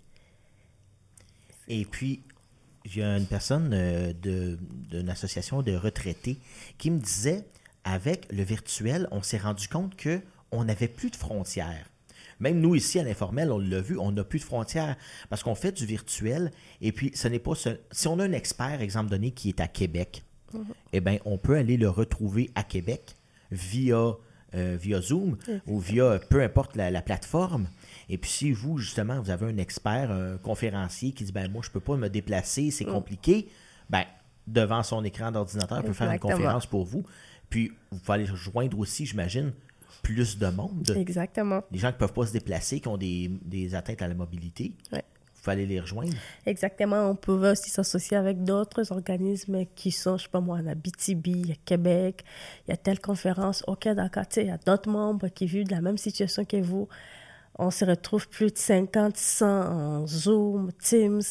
Et 1.67 1.85
puis, 1.85 2.23
il 2.85 2.97
y 2.97 3.03
a 3.03 3.17
une 3.17 3.25
personne 3.27 3.71
euh, 3.73 4.13
d'une 4.13 5.09
association 5.09 5.61
de 5.61 5.73
retraités 5.75 6.37
qui 6.77 6.89
me 6.91 6.99
disait, 6.99 7.45
avec 7.83 8.31
le 8.31 8.43
virtuel, 8.43 9.07
on 9.11 9.21
s'est 9.23 9.37
rendu 9.37 9.67
compte 9.67 9.95
que 9.95 10.21
on 10.51 10.65
n'avait 10.65 10.87
plus 10.87 11.09
de 11.09 11.15
frontières. 11.15 11.85
Même 12.39 12.59
nous 12.59 12.75
ici 12.75 12.99
à 12.99 13.03
l'informel, 13.03 13.51
on 13.51 13.59
l'a 13.59 13.81
vu, 13.81 13.97
on 13.99 14.11
n'a 14.11 14.23
plus 14.23 14.39
de 14.39 14.43
frontières 14.43 14.95
parce 15.29 15.43
qu'on 15.43 15.55
fait 15.55 15.71
du 15.71 15.85
virtuel. 15.85 16.51
Et 16.81 16.91
puis, 16.91 17.11
ce 17.13 17.27
n'est 17.27 17.39
pas 17.39 17.53
ce- 17.55 17.77
si 17.91 18.07
on 18.07 18.17
a 18.19 18.25
un 18.25 18.31
expert, 18.33 18.81
exemple 18.81 19.09
donné, 19.11 19.31
qui 19.31 19.49
est 19.49 19.59
à 19.61 19.67
Québec, 19.67 20.23
eh 20.91 20.99
bien, 21.01 21.17
on 21.25 21.37
peut 21.37 21.55
aller 21.55 21.77
le 21.77 21.89
retrouver 21.89 22.49
à 22.55 22.63
Québec 22.63 23.15
via, 23.51 24.15
euh, 24.55 24.77
via 24.79 24.99
Zoom 25.01 25.37
ou 25.67 25.79
via 25.79 26.19
peu 26.29 26.41
importe 26.43 26.75
la, 26.75 26.91
la 26.91 27.01
plateforme. 27.01 27.67
Et 28.13 28.17
puis, 28.17 28.29
si 28.29 28.51
vous, 28.51 28.77
justement, 28.77 29.21
vous 29.21 29.29
avez 29.29 29.45
un 29.47 29.57
expert, 29.57 30.11
un 30.11 30.37
conférencier 30.37 31.13
qui 31.13 31.23
dit 31.23 31.31
ben 31.31 31.49
moi, 31.49 31.61
je 31.63 31.69
ne 31.69 31.73
peux 31.73 31.79
pas 31.79 31.95
me 31.95 32.09
déplacer, 32.09 32.69
c'est 32.69 32.83
compliqué, 32.85 33.47
ben, 33.89 34.03
devant 34.45 34.83
son 34.83 35.03
écran 35.05 35.31
d'ordinateur, 35.31 35.79
il 35.79 35.85
peut 35.85 35.93
faire 35.93 36.11
une 36.11 36.19
conférence 36.19 36.65
pour 36.65 36.83
vous. 36.83 37.05
Puis, 37.49 37.71
vous 37.89 37.99
pouvez 37.99 38.15
aller 38.15 38.29
rejoindre 38.29 38.77
aussi, 38.79 39.05
j'imagine, 39.05 39.53
plus 40.03 40.37
de 40.37 40.47
monde. 40.47 40.93
Exactement. 40.95 41.63
Les 41.71 41.79
gens 41.79 41.87
qui 41.89 41.95
ne 41.95 41.99
peuvent 41.99 42.13
pas 42.13 42.25
se 42.25 42.33
déplacer, 42.33 42.81
qui 42.81 42.87
ont 42.89 42.97
des, 42.97 43.31
des 43.43 43.75
atteintes 43.75 44.01
à 44.01 44.07
la 44.09 44.13
mobilité, 44.13 44.73
Ouais. 44.91 45.03
vous 45.35 45.41
pouvez 45.41 45.53
aller 45.53 45.65
les 45.65 45.79
rejoindre. 45.79 46.13
Exactement. 46.45 47.09
On 47.09 47.15
pouvait 47.15 47.51
aussi 47.51 47.69
s'associer 47.69 48.17
avec 48.17 48.43
d'autres 48.43 48.91
organismes 48.91 49.65
qui 49.75 49.91
sont, 49.91 50.17
je 50.17 50.23
sais 50.23 50.29
pas 50.29 50.41
moi, 50.41 50.57
en 50.57 50.67
Abitibi, 50.67 51.51
a 51.51 51.55
Québec, 51.65 52.25
il 52.67 52.71
y 52.71 52.73
a 52.73 52.77
telle 52.77 52.99
conférence. 52.99 53.63
OK, 53.67 53.87
d'accord. 53.89 54.27
Tu 54.27 54.35
sais, 54.35 54.41
il 54.43 54.47
y 54.47 54.51
a 54.51 54.57
d'autres 54.57 54.89
membres 54.89 55.29
qui 55.29 55.45
vivent 55.45 55.67
de 55.67 55.71
la 55.75 55.81
même 55.81 55.97
situation 55.97 56.43
que 56.43 56.57
vous. 56.61 56.89
On 57.63 57.69
se 57.69 57.85
retrouve 57.85 58.27
plus 58.27 58.51
de 58.51 58.57
50, 58.57 59.15
100 59.15 59.45
en 59.47 60.07
Zoom, 60.07 60.71
Teams. 60.81 61.21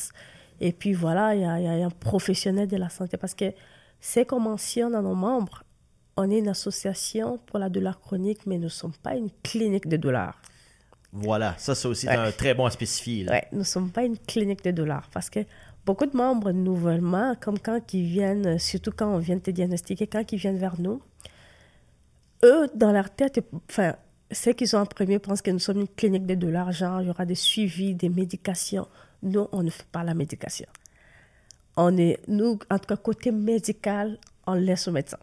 Et 0.61 0.73
puis 0.73 0.93
voilà, 0.93 1.35
il 1.35 1.41
y 1.41 1.45
a, 1.45 1.59
il 1.59 1.65
y 1.65 1.83
a 1.83 1.87
un 1.87 1.91
professionnel 1.91 2.69
de 2.69 2.77
la 2.77 2.89
santé. 2.89 3.17
Parce 3.17 3.35
que 3.35 3.47
c'est 4.01 4.25
qu'on 4.25 4.39
mentionne 4.39 4.95
à 4.95 5.03
nos 5.03 5.17
membres, 5.17 5.65
on 6.17 6.31
est 6.31 6.39
une 6.39 6.49
association 6.49 7.39
pour 7.47 7.59
la 7.59 7.69
douleur 7.69 8.01
chronique, 8.01 8.47
mais 8.47 8.59
nous 8.59 8.65
ne 8.65 8.69
sommes 8.69 8.93
pas 9.03 9.17
une 9.17 9.31
clinique 9.43 9.89
de 9.89 9.97
douleur. 9.97 10.41
Voilà, 11.13 11.55
ça, 11.59 11.75
c'est 11.75 11.89
aussi 11.89 12.07
Ouais. 12.07 12.15
un 12.15 12.31
très 12.31 12.55
bon 12.55 12.65
à 12.67 12.71
spécifier. 12.71 13.29
Ouais, 13.29 13.47
nous 13.51 13.59
ne 13.61 13.65
sommes 13.65 13.91
pas 13.91 14.05
une 14.05 14.17
clinique 14.17 14.63
de 14.63 14.71
douleurs 14.71 15.09
parce 15.13 15.29
que 15.31 15.41
beaucoup 15.85 16.07
de 16.07 16.17
membres 16.17 16.53
nouvellement, 16.53 17.35
comme 17.41 17.59
quand 17.59 17.93
ils 17.93 18.05
viennent, 18.07 18.59
surtout 18.61 18.93
quand 18.97 19.09
on 19.13 19.19
vient 19.19 19.37
de 19.37 19.41
te 19.41 19.51
diagnostiquer, 19.51 20.07
quand 20.07 20.31
ils 20.31 20.39
viennent 20.39 20.59
vers 20.59 20.81
nous, 20.81 21.03
eux, 22.45 22.69
dans 22.77 22.93
leur 22.93 23.11
tête, 23.11 23.41
enfin, 23.69 23.97
ceux 24.33 24.53
qui 24.53 24.67
sont 24.67 24.79
en 24.79 24.87
premier 24.87 25.19
pensent 25.19 25.43
que 25.43 25.51
nous 25.51 25.59
sommes 25.59 25.81
une 25.81 25.89
clinique 25.89 26.27
de 26.27 26.35
douleurs, 26.35 26.73
genre 26.73 27.01
il 27.03 27.09
y 27.09 27.11
aura 27.11 27.27
des 27.27 27.35
suivis, 27.35 27.95
des 27.95 28.09
médications. 28.09 28.89
Nous, 29.23 29.47
on 29.53 29.63
ne 29.63 29.71
fait 29.71 29.87
pas 29.93 30.05
la 30.05 30.15
médication. 30.15 30.67
On 31.77 31.97
est, 31.97 32.19
nous, 32.29 32.59
en 32.71 32.79
tout 32.79 32.87
cas, 32.87 32.97
côté 32.97 33.31
médical, 33.33 34.19
on 34.47 34.55
laisse 34.55 34.89
au 34.89 34.93
médecin. 34.93 35.19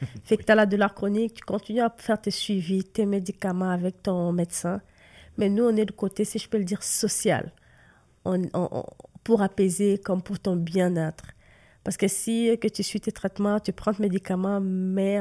Fait 0.24 0.36
que 0.36 0.42
tu 0.44 0.52
as 0.52 0.54
la 0.54 0.66
douleur 0.66 0.94
chronique, 0.94 1.34
tu 1.34 1.42
continues 1.44 1.80
à 1.80 1.94
faire 1.96 2.20
tes 2.20 2.30
suivis, 2.30 2.84
tes 2.84 3.06
médicaments 3.06 3.70
avec 3.70 4.02
ton 4.02 4.32
médecin. 4.32 4.80
Mais 5.38 5.48
nous, 5.48 5.64
on 5.64 5.76
est 5.76 5.84
du 5.86 5.92
côté, 5.92 6.24
si 6.24 6.38
je 6.38 6.48
peux 6.48 6.58
le 6.58 6.64
dire, 6.64 6.82
social. 6.82 7.52
On, 8.24 8.42
on- 8.54 8.68
on- 8.72 8.84
pour 9.24 9.42
apaiser, 9.42 9.98
comme 9.98 10.22
pour 10.22 10.38
ton 10.40 10.56
bien-être. 10.56 11.24
Parce 11.84 11.96
que 11.96 12.08
si 12.08 12.56
que 12.60 12.68
tu 12.68 12.82
suis 12.82 13.00
tes 13.00 13.12
traitements, 13.12 13.60
tu 13.60 13.72
prends 13.72 13.92
tes 13.94 14.02
médicaments, 14.02 14.60
mais 14.60 15.18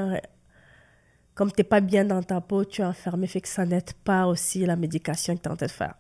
comme 1.36 1.52
tu 1.52 1.60
n'es 1.60 1.66
pas 1.66 1.82
bien 1.82 2.06
dans 2.06 2.24
ta 2.24 2.42
peau, 2.42 2.64
tu 2.64 2.82
es 2.82 2.86
enfermé, 2.86 3.28
fait 3.28 3.42
que 3.42 3.48
ça 3.48 3.66
n'aide 3.66 3.92
pas 4.04 4.26
aussi 4.26 4.66
la 4.66 4.78
médication 4.78 5.36
que 5.36 5.42
tu 5.42 5.50
es 5.50 5.52
en 5.52 5.56
train 5.58 5.68
de 5.68 5.72
faire. 5.72 5.96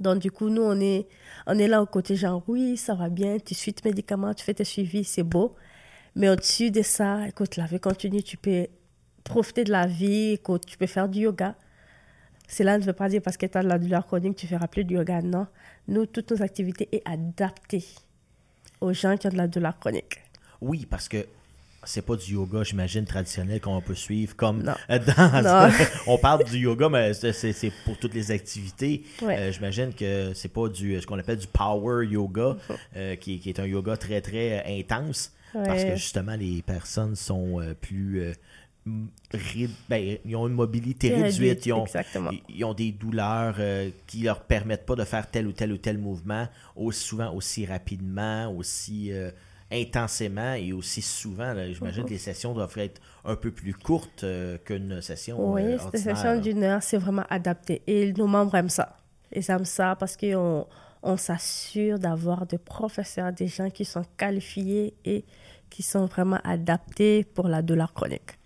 Donc, 0.00 0.18
du 0.18 0.30
coup, 0.30 0.48
nous, 0.48 0.62
on 0.62 0.80
est, 0.80 1.06
on 1.46 1.58
est 1.58 1.68
là 1.68 1.82
au 1.82 1.86
côté 1.86 2.16
genre, 2.16 2.42
oui, 2.48 2.76
ça 2.76 2.94
va 2.94 3.08
bien, 3.10 3.38
tu 3.38 3.54
suis 3.54 3.72
tes 3.72 3.88
médicaments, 3.88 4.32
tu 4.34 4.44
fais 4.44 4.54
tes 4.54 4.64
suivis, 4.64 5.04
c'est 5.04 5.22
beau. 5.22 5.54
Mais 6.14 6.30
au-dessus 6.30 6.70
de 6.70 6.82
ça, 6.82 7.28
écoute, 7.28 7.56
la 7.56 7.66
vie 7.66 7.78
continue, 7.78 8.22
tu 8.22 8.38
peux 8.38 8.66
profiter 9.24 9.64
de 9.64 9.72
la 9.72 9.86
vie, 9.86 10.32
écoute, 10.32 10.64
tu 10.66 10.78
peux 10.78 10.86
faire 10.86 11.08
du 11.08 11.20
yoga. 11.20 11.54
Cela 12.48 12.78
ne 12.78 12.84
veut 12.84 12.92
pas 12.94 13.08
dire 13.08 13.20
parce 13.22 13.36
que 13.36 13.44
tu 13.44 13.58
as 13.58 13.62
de 13.62 13.68
la 13.68 13.78
douleur 13.78 14.06
chronique, 14.06 14.36
tu 14.36 14.46
feras 14.46 14.68
plus 14.68 14.84
du 14.84 14.94
yoga. 14.94 15.20
Non. 15.20 15.46
Nous, 15.88 16.06
toutes 16.06 16.30
nos 16.30 16.42
activités 16.42 16.88
sont 16.92 17.12
adaptées 17.12 17.84
aux 18.80 18.92
gens 18.92 19.16
qui 19.16 19.26
ont 19.26 19.30
de 19.30 19.36
la 19.36 19.48
douleur 19.48 19.78
chronique. 19.78 20.22
Oui, 20.62 20.86
parce 20.86 21.08
que 21.08 21.26
c'est 21.86 22.02
pas 22.02 22.16
du 22.16 22.34
yoga, 22.34 22.62
j'imagine, 22.62 23.04
traditionnel 23.04 23.60
qu'on 23.60 23.80
peut 23.80 23.94
suivre 23.94 24.36
comme 24.36 24.62
Non. 24.62 24.74
dans. 24.88 25.42
Non. 25.42 25.74
on 26.06 26.18
parle 26.18 26.44
du 26.44 26.58
yoga, 26.58 26.88
mais 26.88 27.14
c'est- 27.14 27.72
pour 27.84 27.96
toutes 27.98 28.12
les 28.14 28.30
activités. 28.30 29.04
Ouais. 29.22 29.36
Euh, 29.38 29.52
j'imagine 29.52 29.94
que 29.94 30.32
c'est 30.34 30.52
pas 30.52 30.68
du 30.68 31.00
ce 31.00 31.06
qu'on 31.06 31.18
appelle 31.18 31.38
du 31.38 31.46
power 31.46 32.04
yoga, 32.06 32.56
euh, 32.96 33.16
qui, 33.16 33.38
qui 33.38 33.48
est 33.48 33.58
un 33.60 33.66
yoga 33.66 33.96
très 33.96 34.20
très 34.20 34.58
euh, 34.66 34.78
intense. 34.80 35.32
Parce 35.52 35.84
que 35.84 35.96
justement, 35.96 36.36
les 36.36 36.60
personnes 36.60 37.16
sont 37.16 37.60
euh, 37.62 37.72
plus. 37.72 38.20
euh, 38.20 38.32
ben, 39.88 40.16
ils 40.24 40.36
ont 40.36 40.46
une 40.46 40.54
mobilité 40.54 41.12
Réduite, 41.14 41.66
ils 41.66 41.72
ont, 41.72 41.84
ils- 42.30 42.42
ils 42.56 42.64
ont 42.64 42.74
des 42.74 42.92
douleurs 42.92 43.56
euh, 43.58 43.90
qui 44.06 44.22
leur 44.22 44.40
permettent 44.40 44.86
pas 44.86 44.94
de 44.94 45.04
faire 45.04 45.28
tel 45.30 45.46
ou 45.46 45.52
tel 45.52 45.72
ou 45.72 45.76
tel 45.78 45.98
mouvement 45.98 46.46
aussi 46.76 47.00
souvent, 47.08 47.32
aussi 47.32 47.66
rapidement, 47.66 48.52
aussi 48.54 49.10
euh, 49.12 49.30
intensément 49.72 50.54
et 50.54 50.72
aussi 50.72 51.02
souvent. 51.02 51.52
J'imagine 51.72 52.02
Mhm. 52.02 52.08
que 52.08 52.10
les 52.14 52.18
sessions 52.18 52.54
doivent 52.54 52.76
être 52.78 53.00
un 53.24 53.34
peu 53.36 53.50
plus 53.50 53.74
courtes 53.74 54.22
euh, 54.24 54.58
qu'une 54.64 55.00
session 55.02 55.52
Oui, 55.52 55.62
euh, 55.62 55.72
cette 55.78 55.84
ordinaire, 55.86 56.16
session 56.16 56.30
là. 56.32 56.38
d'une 56.38 56.62
heure, 56.62 56.82
c'est 56.82 56.98
vraiment 56.98 57.24
adapté. 57.30 57.82
Et 57.86 58.12
nos 58.12 58.26
membres 58.28 58.54
aiment 58.54 58.68
ça. 58.68 58.96
Ils 59.34 59.50
aiment 59.50 59.64
ça 59.64 59.96
parce 59.96 60.16
qu'on 60.16 60.66
on 61.02 61.16
s'assure 61.16 61.98
d'avoir 61.98 62.46
des 62.46 62.58
professeurs, 62.58 63.32
des 63.32 63.48
gens 63.48 63.70
qui 63.70 63.84
sont 63.84 64.04
qualifiés 64.16 64.94
et 65.04 65.24
qui 65.68 65.82
sont 65.82 66.06
vraiment 66.06 66.40
adaptés 66.44 67.24
pour 67.24 67.48
la 67.48 67.60
douleur 67.62 67.92
chronique. 67.92 68.38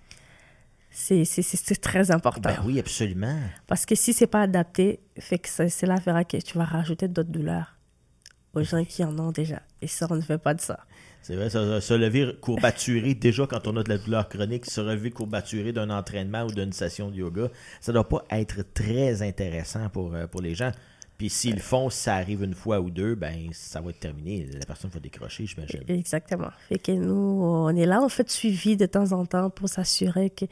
C'est 0.91 1.81
très 1.81 2.11
important. 2.11 2.49
Ben 2.51 2.59
oui, 2.65 2.79
absolument. 2.81 3.39
Parce 3.67 3.87
que 3.87 3.95
si 3.95 4.13
c'est 4.13 4.27
pas 4.27 4.43
adapté, 4.43 5.01
fait 5.19 5.39
que 5.39 5.49
fera 5.49 6.25
que 6.25 6.37
tu 6.39 6.59
vas 6.59 6.65
rajouter 6.65 7.09
d'autres 7.09 7.31
douleurs 7.31 7.77
aux 8.55 8.63
gens 8.65 8.85
qui 8.85 9.05
en 9.05 9.17
ont 9.19 9.31
déjà. 9.31 9.63
Et 9.81 9.87
ça, 9.87 10.07
on 10.11 10.17
ne 10.17 10.21
fait 10.21 10.39
pas 10.39 10.55
de 10.55 10.61
ça. 10.61 10.81
C'est 11.23 11.37
vrai, 11.37 11.51
se, 11.51 11.95
lever 11.95 12.35
courbaturé, 12.41 13.15
déjà 13.21 13.47
quand 13.47 13.67
on 13.67 13.77
a 13.77 13.83
de 13.83 13.89
la 13.89 13.99
douleur 13.99 14.29
chronique, 14.29 14.67
se 14.71 14.81
relever 14.81 15.11
courbaturé 15.11 15.73
d'un 15.73 15.91
entraînement 15.91 16.45
ou 16.45 16.51
d'une 16.51 16.73
session 16.73 17.11
de 17.11 17.17
yoga, 17.17 17.49
ça 17.81 17.93
doit 17.93 18.09
pas 18.09 18.25
être 18.31 18.65
très 18.75 19.23
intéressant 19.23 19.89
pour, 19.91 20.15
euh, 20.15 20.27
pour 20.27 20.41
les 20.41 20.55
gens. 20.55 20.73
Puis 21.19 21.29
s'ils 21.29 21.57
le 21.57 21.61
font, 21.61 21.91
ça 21.91 22.15
arrive 22.15 22.43
une 22.43 22.55
fois 22.55 22.81
ou 22.81 22.89
deux, 22.89 23.15
ben 23.15 23.51
ça 23.53 23.83
va 23.83 23.91
être 23.91 24.01
terminé. 24.01 24.49
La 24.59 24.65
personne 24.65 24.91
va 24.91 25.01
décrocher, 25.01 25.45
j'imagine. 25.45 25.83
Exactement. 25.87 26.49
Fait 26.71 26.79
que 26.79 26.93
nous, 26.93 27.43
on 27.45 27.77
est 27.77 27.85
là, 27.85 28.01
on 28.03 28.09
fait 28.09 28.31
suivi 28.31 28.79
de 28.79 28.87
temps 28.87 29.13
en 29.13 29.27
temps 29.27 29.51
pour 29.51 29.69
s'assurer 29.69 30.31
que 30.31 30.47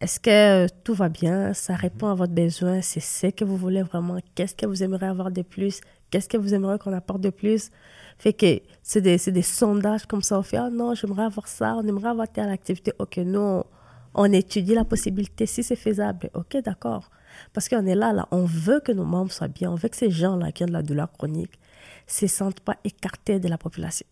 est-ce 0.00 0.18
que 0.18 0.66
tout 0.82 0.94
va 0.94 1.10
bien, 1.10 1.54
ça 1.54 1.76
répond 1.76 2.08
à 2.08 2.14
votre 2.14 2.32
besoin, 2.32 2.80
c'est 2.80 3.00
ce 3.00 3.28
que 3.28 3.44
vous 3.44 3.56
voulez 3.56 3.82
vraiment, 3.82 4.18
qu'est-ce 4.34 4.54
que 4.54 4.66
vous 4.66 4.82
aimeriez 4.82 5.06
avoir 5.06 5.30
de 5.30 5.42
plus, 5.42 5.80
qu'est-ce 6.10 6.28
que 6.28 6.36
vous 6.36 6.54
aimeriez 6.54 6.78
qu'on 6.78 6.92
apporte 6.92 7.20
de 7.20 7.30
plus? 7.30 7.70
Fait 8.18 8.32
que 8.32 8.60
c'est 8.82 9.00
des, 9.00 9.42
sondages 9.42 10.06
comme 10.06 10.22
ça, 10.22 10.38
on 10.38 10.42
fait, 10.42 10.58
ah 10.58 10.70
non, 10.70 10.94
j'aimerais 10.94 11.24
avoir 11.24 11.48
ça, 11.48 11.76
on 11.76 11.86
aimerait 11.86 12.10
avoir 12.10 12.28
telle 12.28 12.50
activité. 12.50 12.92
Ok, 12.98 13.16
nous, 13.18 13.40
on, 13.40 13.64
on 14.14 14.32
étudie 14.32 14.74
la 14.74 14.84
possibilité, 14.84 15.46
si 15.46 15.62
c'est 15.62 15.76
faisable, 15.76 16.30
ok, 16.34 16.58
d'accord. 16.64 17.10
Parce 17.52 17.68
qu'on 17.68 17.86
est 17.86 17.94
là, 17.94 18.12
là, 18.12 18.26
on 18.30 18.44
veut 18.44 18.80
que 18.80 18.92
nos 18.92 19.04
membres 19.04 19.32
soient 19.32 19.48
bien, 19.48 19.70
on 19.70 19.76
veut 19.76 19.88
que 19.88 19.96
ces 19.96 20.10
gens-là 20.10 20.52
qui 20.52 20.64
ont 20.64 20.66
de 20.66 20.72
la 20.72 20.82
douleur 20.82 21.10
chronique 21.12 21.52
ne 22.08 22.12
se 22.12 22.26
sentent 22.26 22.60
pas 22.60 22.76
écartés 22.84 23.38
de 23.38 23.48
la 23.48 23.56
population 23.56 24.06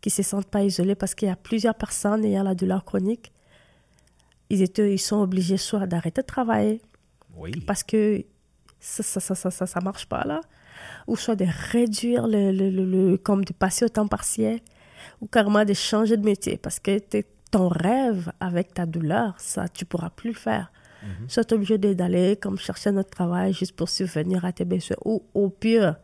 qui 0.00 0.08
ne 0.08 0.12
se 0.12 0.22
sentent 0.22 0.46
pas 0.46 0.62
isolés 0.62 0.94
parce 0.94 1.14
qu'il 1.14 1.28
y 1.28 1.30
a 1.30 1.36
plusieurs 1.36 1.74
personnes 1.74 2.24
ayant 2.24 2.42
la 2.42 2.54
douleur 2.54 2.84
chronique. 2.84 3.32
Ils, 4.48 4.62
étaient, 4.62 4.92
ils 4.92 4.98
sont 4.98 5.20
obligés 5.20 5.56
soit 5.56 5.86
d'arrêter 5.86 6.22
de 6.22 6.26
travailler 6.26 6.80
Oui. 7.36 7.52
parce 7.66 7.82
que 7.82 8.24
ça 8.80 9.02
ça, 9.02 9.20
ça, 9.20 9.34
ça, 9.34 9.50
ça, 9.50 9.66
ça 9.66 9.80
marche 9.80 10.06
pas 10.06 10.24
là, 10.24 10.40
ou 11.06 11.16
soit 11.16 11.36
de 11.36 11.46
réduire 11.72 12.26
le, 12.26 12.52
le, 12.52 12.70
le, 12.70 12.84
le- 12.84 13.16
comme 13.16 13.44
de 13.44 13.52
passer 13.52 13.84
au 13.84 13.88
temps 13.88 14.06
partiel, 14.08 14.60
ou 15.20 15.26
carrément 15.26 15.64
de 15.64 15.74
changer 15.74 16.16
de 16.16 16.24
métier 16.24 16.56
parce 16.58 16.78
que 16.78 16.98
ton 17.50 17.68
rêve 17.68 18.30
avec 18.40 18.74
ta 18.74 18.86
douleur, 18.86 19.34
ça, 19.38 19.68
tu 19.68 19.84
pourras 19.84 20.10
plus 20.10 20.30
le 20.30 20.36
faire. 20.36 20.70
Soit 21.28 21.44
tu 21.44 21.54
es 21.54 21.56
obligé 21.56 21.78
de- 21.78 21.94
d'aller 21.94 22.36
comme 22.36 22.58
chercher 22.58 22.92
notre 22.92 23.10
travail 23.10 23.52
juste 23.54 23.74
pour 23.74 23.88
subvenir 23.88 24.44
à 24.44 24.52
tes 24.52 24.64
besoins, 24.66 24.96
ou 25.04 25.22
au 25.34 25.48
pire, 25.48 25.96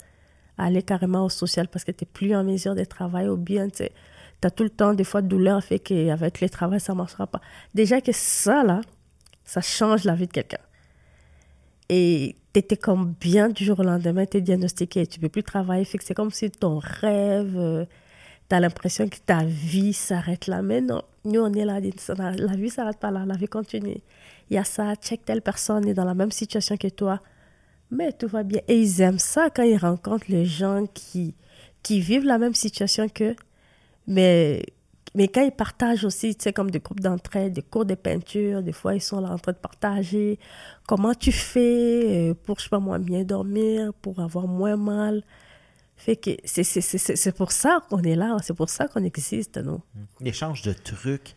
aller 0.59 0.83
carrément 0.83 1.25
au 1.27 1.29
social 1.29 1.69
parce 1.69 1.85
que 1.85 1.93
tu 1.93 2.05
n'es 2.05 2.11
plus 2.13 2.35
en 2.35 2.43
mesure 2.43 2.75
de 2.75 2.85
travailler, 2.85 3.29
ou 3.29 3.37
bien 3.37 3.69
tu 3.69 3.85
as 4.43 4.51
tout 4.51 4.65
le 4.65 4.71
temps 4.71 4.95
des 4.95 5.05
fois 5.05 5.21
de 5.23 5.29
douleur, 5.29 5.63
fait 5.63 5.79
qu'avec 5.79 6.41
le 6.41 6.49
travail, 6.49 6.81
ça 6.81 6.93
ne 6.95 6.99
marchera 6.99 7.27
pas. 7.27 7.41
Déjà 7.75 8.01
que 8.01 8.13
ça, 8.13 8.63
là, 8.65 8.81
ça 9.45 9.61
change 9.61 10.05
la 10.05 10.15
vie 10.15 10.27
de 10.27 10.33
quelqu'un. 10.33 10.59
Et 11.89 12.37
tu 12.53 12.61
étais 12.61 12.77
comme 12.77 13.15
bien 13.21 13.49
du 13.49 13.65
jour 13.65 13.81
au 13.81 13.83
lendemain, 13.83 14.27
tu 14.27 14.39
es 14.39 14.41
diagnostiqué, 14.41 15.07
tu 15.07 15.21
peux 15.21 15.29
plus 15.29 15.43
travailler, 15.43 15.85
c'est 15.85 16.15
comme 16.15 16.31
si 16.31 16.51
ton 16.51 16.79
rêve, 16.79 17.87
tu 18.49 18.55
as 18.55 18.61
l'impression 18.61 19.09
que 19.09 19.19
ta 19.25 19.45
vie 19.45 19.93
s'arrête 19.93 20.47
là. 20.47 20.63
Mais 20.63 20.81
non, 20.81 21.03
nous, 21.25 21.41
on 21.41 21.53
est 21.53 21.65
là, 21.65 21.81
la, 21.81 22.57
vie 22.57 22.71
s'arrête 22.71 22.99
pas 22.99 23.11
là, 23.11 23.25
la 23.27 23.37
vie 23.37 23.49
continue. 23.49 23.99
Il 24.51 24.55
y 24.55 24.59
a 24.59 24.65
ça, 24.65 24.95
check 24.97 25.25
telle 25.25 25.43
personne 25.43 25.87
est 25.89 25.95
dans 25.95 26.05
la 26.05 26.15
même 26.15 26.31
situation 26.31 26.77
que 26.77 26.89
toi, 26.89 27.21
mais 27.91 28.13
tout 28.13 28.29
va 28.29 28.43
bien. 28.43 28.61
Et 28.69 28.79
ils 28.79 29.01
aiment 29.01 29.19
ça 29.19 29.51
quand 29.51 29.65
ils 29.65 29.77
rencontrent 29.77 30.27
les 30.29 30.45
gens 30.45 30.87
qui, 30.93 31.35
qui 31.83 32.01
vivent 32.01 32.25
la 32.25 32.39
même 32.39 32.55
situation 32.55 33.09
qu'eux, 33.09 33.37
mais, 34.07 34.63
mais 35.17 35.27
quand 35.29 35.43
ils 35.43 35.51
partagent 35.51 36.05
aussi, 36.05 36.37
tu 36.37 36.45
sais, 36.45 36.53
comme 36.53 36.71
des 36.71 36.79
groupes 36.79 37.01
d'entraide, 37.01 37.55
des 37.55 37.63
cours 37.63 37.85
de 37.87 37.95
peinture, 37.95 38.63
des 38.63 38.73
fois 38.73 38.95
ils 38.95 39.01
sont 39.01 39.21
là 39.21 39.31
en 39.31 39.39
train 39.39 39.53
de 39.53 39.57
partager 39.59 40.39
comment 40.87 41.15
tu 41.15 41.33
fais 41.33 42.31
euh, 42.31 42.35
pour, 42.35 42.59
je 42.59 42.65
sais 42.65 42.69
pas 42.69 42.79
moi, 42.79 42.99
bien 42.99 43.25
dormir, 43.25 43.93
pour 44.03 44.21
avoir 44.21 44.47
moins 44.47 44.77
mal. 44.77 45.23
Fait 45.97 46.17
que 46.17 46.31
c'est- 46.45 47.33
pour 47.35 47.51
ça 47.53 47.81
qu'on 47.89 48.03
est 48.03 48.15
là, 48.17 48.37
c'est 48.43 48.55
pour 48.55 48.69
ça 48.69 48.87
qu'on 48.87 49.03
existe, 49.03 49.57
nous. 49.57 49.81
L'échange 50.21 50.61
de 50.63 50.75
trucs, 50.75 51.35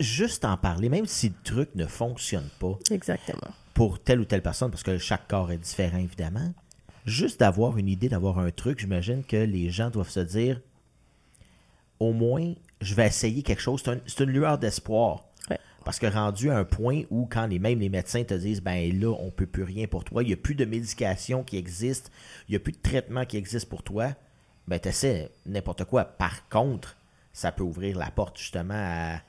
juste 0.00 0.44
en 0.44 0.56
parler, 0.56 0.88
même 0.88 1.06
si 1.06 1.28
le 1.28 1.34
truc 1.44 1.70
ne 1.76 1.86
fonctionne 1.86 2.48
pas 2.58 2.76
Exactement. 2.90 3.52
pour 3.72 4.00
telle 4.02 4.18
ou 4.20 4.24
telle 4.24 4.42
personne, 4.42 4.70
parce 4.72 4.82
que 4.82 4.98
chaque 4.98 5.28
corps 5.28 5.52
est 5.52 5.58
différent, 5.58 5.98
évidemment, 5.98 6.52
juste 7.06 7.38
d'avoir 7.38 7.78
une 7.78 7.88
idée, 7.88 8.08
d'avoir 8.08 8.40
un 8.40 8.50
truc, 8.50 8.80
j'imagine 8.80 9.22
que 9.22 9.36
les 9.36 9.70
gens 9.70 9.90
doivent 9.90 10.10
se 10.10 10.20
dire 10.20 10.60
au 12.00 12.12
moins, 12.12 12.52
je 12.84 12.94
vais 12.94 13.06
essayer 13.06 13.42
quelque 13.42 13.60
chose. 13.62 13.82
C'est 13.84 13.90
un- 13.90 14.00
c'est 14.06 14.24
une 14.24 14.30
lueur 14.30 14.58
d'espoir. 14.58 15.24
Ouais. 15.50 15.58
Parce 15.84 15.98
que 15.98 16.06
rendu 16.06 16.50
à 16.50 16.56
un 16.58 16.64
point 16.64 17.02
où, 17.10 17.26
quand 17.26 17.46
les, 17.46 17.58
même 17.58 17.78
les 17.80 17.88
médecins 17.88 18.24
te 18.24 18.34
disent, 18.34 18.62
ben 18.62 18.98
là, 19.00 19.14
on 19.20 19.30
peut 19.30 19.46
plus 19.46 19.64
rien 19.64 19.86
pour 19.86 20.04
toi, 20.04 20.22
il 20.22 20.26
n'y 20.28 20.32
a 20.32 20.36
plus 20.36 20.54
de 20.54 20.64
médication 20.64 21.42
qui 21.42 21.56
existe, 21.56 22.10
il 22.48 22.52
n'y 22.52 22.56
a 22.56 22.60
plus 22.60 22.72
de 22.72 22.78
traitement 22.82 23.24
qui 23.24 23.36
existe 23.36 23.68
pour 23.68 23.82
toi, 23.82 24.14
ben 24.68 24.78
tu 24.78 24.88
essaies 24.88 25.30
n'importe 25.46 25.84
quoi. 25.84 26.04
Par 26.04 26.48
contre, 26.48 26.96
ça 27.32 27.52
peut 27.52 27.64
ouvrir 27.64 27.98
la 27.98 28.10
porte 28.10 28.38
justement 28.38 28.74
à 28.76 29.20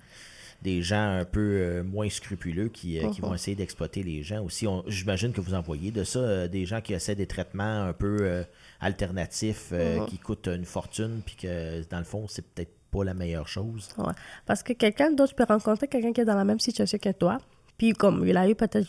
des 0.62 0.81
gens 0.81 1.19
un 1.19 1.25
peu 1.25 1.39
euh, 1.41 1.83
moins 1.83 2.09
scrupuleux 2.09 2.69
qui, 2.69 2.97
euh, 3.00 3.09
qui 3.12 3.19
vont 3.21 3.33
essayer 3.35 3.55
d'exploiter 3.55 4.01
les 4.01 4.24
gens 4.24 4.41
aussi. 4.43 4.65
On- 4.65 4.83
J'imagine 4.88 5.31
que 5.33 5.41
vous 5.41 5.53
en 5.53 5.62
voyez 5.62 5.91
de 5.91 6.03
ça, 6.03 6.19
euh, 6.19 6.47
des 6.47 6.65
gens 6.65 6.79
qui 6.81 6.93
essaient 6.93 7.13
des 7.15 7.27
traitements 7.27 7.83
un 7.83 7.93
peu 7.93 8.17
euh, 8.21 8.43
alternatifs 8.79 9.69
euh, 9.74 10.05
qui 10.05 10.17
coûtent 10.17 10.47
une 10.47 10.65
fortune, 10.65 11.21
puis 11.25 11.35
que 11.35 11.83
dans 11.89 12.00
le 12.00 12.03
fond, 12.05 12.27
c'est 12.27 12.45
peut-être 12.53 12.71
pas 12.95 13.03
la 13.03 13.13
meilleure 13.13 13.47
chose. 13.47 13.89
Parce 14.45 14.63
que 14.63 14.73
quelqu'un 14.73 15.11
d'autre 15.11 15.35
peut 15.35 15.45
rencontrer 15.47 15.87
quelqu'un 15.87 16.13
qui 16.13 16.21
est 16.21 16.25
dans 16.25 16.35
la 16.35 16.45
même 16.45 16.59
situation 16.59 16.97
que 16.97 17.11
toi. 17.11 17.37
Puis 17.77 17.93
comme 17.93 18.25
il 18.25 18.37
a 18.37 18.47
eu 18.49 18.55
peut-être 18.55 18.87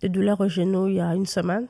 des 0.00 0.08
douleurs 0.08 0.40
au 0.40 0.48
genou 0.48 0.88
il 0.88 0.96
y 0.96 1.00
a 1.00 1.14
une 1.14 1.26
semaine. 1.26 1.66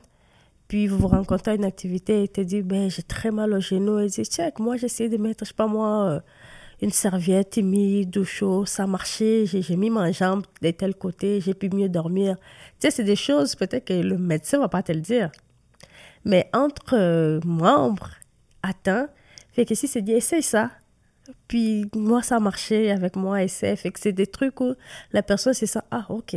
Puis 0.67 0.87
vous 0.87 0.97
vous 0.97 1.07
rencontrez 1.07 1.51
à 1.51 1.53
une 1.53 1.65
activité 1.65 2.23
et 2.23 2.27
te 2.27 2.41
dit, 2.41 2.63
ben, 2.63 2.89
j'ai 2.89 3.03
très 3.03 3.29
mal 3.29 3.53
au 3.53 3.59
genou. 3.59 3.99
Et 3.99 4.07
dit, 4.07 4.25
check, 4.25 4.57
moi 4.59 4.75
essayé 4.77 5.09
de 5.09 5.17
mettre, 5.17 5.45
je 5.45 5.49
sais 5.49 5.55
pas 5.55 5.67
moi, 5.67 6.09
euh, 6.09 6.19
une 6.81 6.91
serviette 6.91 7.57
humide, 7.57 8.09
d'eau 8.09 8.23
chaude, 8.23 8.67
ça. 8.67 8.87
J'ai 9.07 9.45
j'ai 9.45 9.75
mis 9.75 9.89
ma 9.89 10.11
jambe 10.11 10.43
de 10.61 10.71
tel 10.71 10.95
côté, 10.95 11.39
j'ai 11.39 11.53
pu 11.53 11.69
mieux 11.69 11.89
dormir. 11.89 12.35
Tu 12.79 12.87
sais, 12.87 12.91
c'est 12.91 13.03
des 13.03 13.15
choses 13.15 13.55
peut-être 13.55 13.85
que 13.85 13.93
le 13.93 14.17
médecin 14.17 14.59
va 14.59 14.67
pas 14.67 14.81
te 14.81 14.91
le 14.91 15.01
dire. 15.01 15.29
Mais 16.23 16.49
entre 16.53 16.95
euh, 16.95 17.39
membres 17.45 18.09
atteints, 18.63 19.09
fait 19.53 19.65
que 19.65 19.75
si 19.75 19.87
c'est 19.87 20.01
dit, 20.01 20.13
essaye 20.13 20.43
ça. 20.43 20.71
Puis 21.47 21.89
moi, 21.95 22.21
ça 22.21 22.37
a 22.37 22.39
marché 22.39 22.91
avec 22.91 23.15
moi, 23.15 23.43
essaie. 23.43 23.75
Fait 23.75 23.91
que 23.91 23.99
c'est 23.99 24.11
des 24.11 24.27
trucs 24.27 24.59
où 24.61 24.73
la 25.11 25.23
personne, 25.23 25.53
c'est 25.53 25.65
ça, 25.65 25.83
ah, 25.91 26.05
ok. 26.09 26.35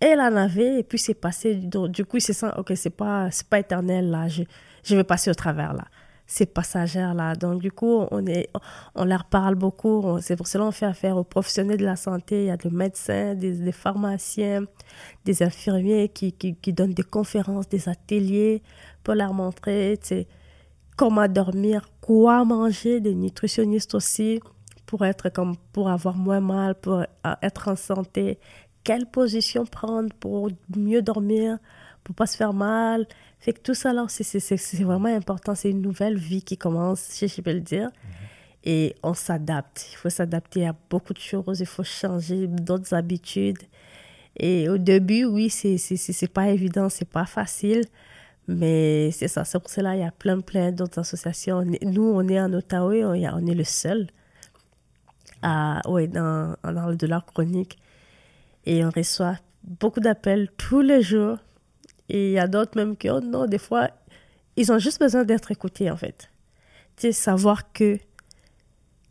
Elle 0.00 0.20
en 0.20 0.36
avait, 0.36 0.80
et 0.80 0.82
puis 0.82 0.98
c'est 0.98 1.14
passé. 1.14 1.54
Donc, 1.54 1.90
du 1.90 2.04
coup, 2.04 2.20
c'est 2.20 2.32
ça, 2.32 2.58
ok, 2.58 2.72
c'est 2.76 2.90
pas, 2.90 3.30
c'est 3.30 3.46
pas 3.48 3.60
éternel, 3.60 4.10
là. 4.10 4.28
Je, 4.28 4.42
je 4.82 4.96
vais 4.96 5.04
passer 5.04 5.30
au 5.30 5.34
travers, 5.34 5.72
là. 5.72 5.84
ces 6.26 6.46
passagères-là. 6.46 7.34
Donc, 7.36 7.60
du 7.62 7.72
coup, 7.72 8.06
on, 8.10 8.26
est, 8.26 8.50
on 8.94 9.04
leur 9.04 9.24
parle 9.24 9.54
beaucoup. 9.54 10.18
C'est 10.20 10.36
pour 10.36 10.46
cela 10.46 10.64
qu'on 10.64 10.72
fait 10.72 10.86
affaire 10.86 11.16
aux 11.16 11.24
professionnels 11.24 11.78
de 11.78 11.84
la 11.84 11.96
santé. 11.96 12.42
Il 12.42 12.46
y 12.46 12.50
a 12.50 12.56
des 12.56 12.70
médecins, 12.70 13.34
des, 13.34 13.72
pharmaciens, 13.72 14.64
des 15.24 15.42
infirmiers 15.42 16.08
qui, 16.08 16.32
qui, 16.32 16.54
qui, 16.56 16.72
donnent 16.72 16.94
des 16.94 17.02
conférences, 17.02 17.68
des 17.68 17.88
ateliers 17.88 18.62
pour 19.02 19.14
leur 19.14 19.32
montrer 19.32 19.98
comment 20.96 21.28
dormir, 21.28 21.88
quoi 22.04 22.44
manger, 22.44 23.00
des 23.00 23.14
nutritionnistes 23.14 23.94
aussi 23.94 24.38
pour 24.84 25.06
être 25.06 25.30
comme 25.30 25.56
pour 25.72 25.88
avoir 25.88 26.18
moins 26.18 26.40
mal, 26.40 26.74
pour 26.74 26.98
euh, 26.98 27.34
être 27.40 27.68
en 27.68 27.76
santé, 27.76 28.38
quelle 28.84 29.06
position 29.06 29.64
prendre 29.64 30.12
pour 30.20 30.50
mieux 30.76 31.00
dormir, 31.00 31.56
pour 32.02 32.14
pas 32.14 32.26
se 32.26 32.36
faire 32.36 32.52
mal? 32.52 33.06
Fait 33.38 33.54
que 33.54 33.60
tout 33.60 33.72
ça 33.72 33.94
là, 33.94 34.04
c'est 34.08 34.82
vraiment 34.82 35.08
important. 35.08 35.54
C'est 35.54 35.70
une 35.70 35.80
nouvelle 35.80 36.18
vie 36.18 36.42
qui 36.42 36.58
commence, 36.58 37.00
si 37.00 37.26
je 37.26 37.40
peux 37.40 37.54
le 37.54 37.60
dire. 37.60 37.88
Mm-hmm. 37.88 38.64
Et 38.64 38.94
on 39.02 39.14
s'adapte. 39.14 39.88
Il 39.92 39.96
faut 39.96 40.10
s'adapter 40.10 40.66
à 40.66 40.76
beaucoup 40.90 41.14
de 41.14 41.18
choses. 41.18 41.60
Il 41.60 41.66
faut 41.66 41.84
changer 41.84 42.46
d'autres 42.46 42.92
habitudes. 42.92 43.62
Et 44.36 44.68
au 44.68 44.76
début, 44.76 45.24
oui, 45.24 45.48
c'est 45.48 46.28
pas 46.28 46.48
évident, 46.50 46.90
c'est 46.90 47.08
pas 47.08 47.24
facile. 47.24 47.84
Mais 48.46 49.10
c'est 49.10 49.28
ça, 49.28 49.44
c'est 49.44 49.58
pour 49.58 49.70
cela 49.70 49.96
il 49.96 50.00
y 50.00 50.04
a 50.04 50.10
plein, 50.10 50.40
plein 50.40 50.70
d'autres 50.70 50.98
associations. 50.98 51.64
Nous, 51.82 52.02
on 52.02 52.28
est 52.28 52.40
en 52.40 52.52
Ottawa, 52.52 52.94
on 52.94 53.46
est 53.46 53.54
le 53.54 53.64
seul 53.64 54.08
à, 55.42 55.80
ouais, 55.88 56.08
dans, 56.08 56.56
dans 56.62 56.88
le 56.88 56.96
dollar 56.96 57.24
chronique. 57.24 57.78
Et 58.66 58.84
on 58.84 58.90
reçoit 58.90 59.38
beaucoup 59.62 60.00
d'appels 60.00 60.50
tous 60.56 60.80
les 60.80 61.02
jours. 61.02 61.38
Et 62.08 62.28
il 62.28 62.32
y 62.32 62.38
a 62.38 62.46
d'autres 62.46 62.76
même 62.76 62.96
qui, 62.96 63.08
oh 63.10 63.20
non, 63.20 63.46
des 63.46 63.58
fois, 63.58 63.90
ils 64.56 64.70
ont 64.72 64.78
juste 64.78 65.00
besoin 65.00 65.24
d'être 65.24 65.50
écoutés, 65.50 65.90
en 65.90 65.96
fait. 65.96 66.30
Tu 66.96 67.08
sais, 67.08 67.12
savoir 67.12 67.72
que 67.72 67.98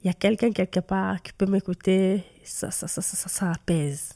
il 0.03 0.07
y 0.07 0.09
a 0.09 0.13
quelqu'un 0.13 0.51
quelque 0.51 0.81
part 0.81 1.21
qui 1.21 1.31
peut 1.31 1.45
m'écouter, 1.45 2.23
ça 2.43 2.71
ça, 2.71 2.87
ça, 2.87 3.01
ça, 3.01 3.29
ça, 3.29 3.51
apaise. 3.51 4.13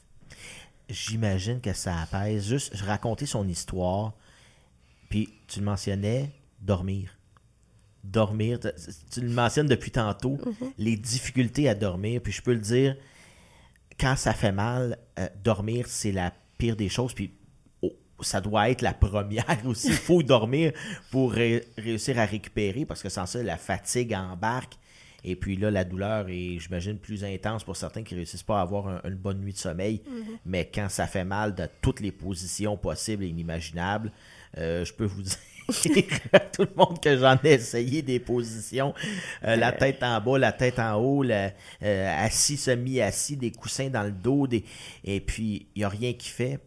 J'imagine 0.88 1.60
que 1.60 1.72
ça 1.72 2.02
apaise. 2.02 2.46
Juste 2.46 2.74
raconter 2.82 3.24
son 3.24 3.48
histoire, 3.48 4.12
puis 5.08 5.28
tu 5.46 5.60
le 5.60 5.64
mentionnais, 5.66 6.30
dormir 6.60 7.18
dormir. 8.04 8.58
Tu 9.12 9.20
le 9.20 9.28
mentionnes 9.28 9.66
depuis 9.66 9.90
tantôt, 9.90 10.38
mhm. 10.44 10.72
les 10.78 10.96
difficultés 10.96 11.68
à 11.68 11.74
dormir. 11.74 12.20
Puis 12.22 12.32
je 12.32 12.42
peux 12.42 12.52
le 12.52 12.60
dire, 12.60 12.96
quand 13.98 14.16
ça 14.16 14.32
fait 14.32 14.52
mal, 14.52 14.98
euh, 15.18 15.28
dormir, 15.42 15.86
c'est 15.88 16.12
la 16.12 16.32
pire 16.56 16.76
des 16.76 16.88
choses. 16.88 17.12
Puis 17.12 17.32
oh, 17.82 17.92
ça 18.20 18.40
doit 18.40 18.70
être 18.70 18.82
la 18.82 18.94
première 18.94 19.60
aussi. 19.64 19.88
Il 19.88 19.94
faut 19.94 20.22
dormir 20.22 20.72
pour 21.10 21.32
réussir 21.32 22.18
à 22.18 22.24
récupérer 22.24 22.84
parce 22.84 23.02
que 23.02 23.08
sans 23.08 23.26
ça, 23.26 23.42
la 23.42 23.56
fatigue 23.56 24.14
embarque. 24.14 24.74
Et 25.24 25.34
puis 25.34 25.56
là, 25.56 25.72
la 25.72 25.84
douleur 25.84 26.28
est, 26.28 26.60
j'imagine, 26.60 26.96
plus 26.96 27.24
intense 27.24 27.64
pour 27.64 27.76
certains 27.76 28.04
qui 28.04 28.14
ne 28.14 28.20
réussissent 28.20 28.44
pas 28.44 28.60
à 28.60 28.62
avoir 28.62 29.04
une 29.04 29.16
bonne 29.16 29.40
nuit 29.40 29.52
de 29.52 29.58
sommeil. 29.58 30.00
Mhm. 30.06 30.38
Mais 30.46 30.70
quand 30.72 30.88
ça 30.88 31.08
fait 31.08 31.24
mal 31.24 31.54
de 31.56 31.66
toutes 31.82 32.00
les 32.00 32.12
positions 32.12 32.76
possibles 32.76 33.24
et 33.24 33.28
inimaginables, 33.28 34.12
euh, 34.56 34.84
je 34.84 34.92
peux 34.92 35.04
vous 35.04 35.22
dire 35.22 35.38
tout 36.52 36.62
le 36.62 36.74
monde 36.76 37.00
que 37.00 37.16
j'en 37.16 37.36
ai 37.44 37.52
essayé 37.52 38.02
des 38.02 38.20
positions, 38.20 38.94
euh, 39.44 39.56
la 39.56 39.72
tête 39.72 40.02
en 40.02 40.20
bas, 40.20 40.38
la 40.38 40.52
tête 40.52 40.78
en 40.78 40.94
haut, 40.94 41.24
euh, 41.24 41.50
assis, 42.24 42.56
semi-assis, 42.56 43.36
des 43.36 43.50
coussins 43.50 43.90
dans 43.90 44.04
le 44.04 44.12
dos, 44.12 44.46
des... 44.46 44.64
et 45.04 45.20
puis 45.20 45.66
il 45.74 45.80
n'y 45.80 45.84
a 45.84 45.88
rien 45.88 46.12
qui 46.14 46.30
fait. 46.30 46.60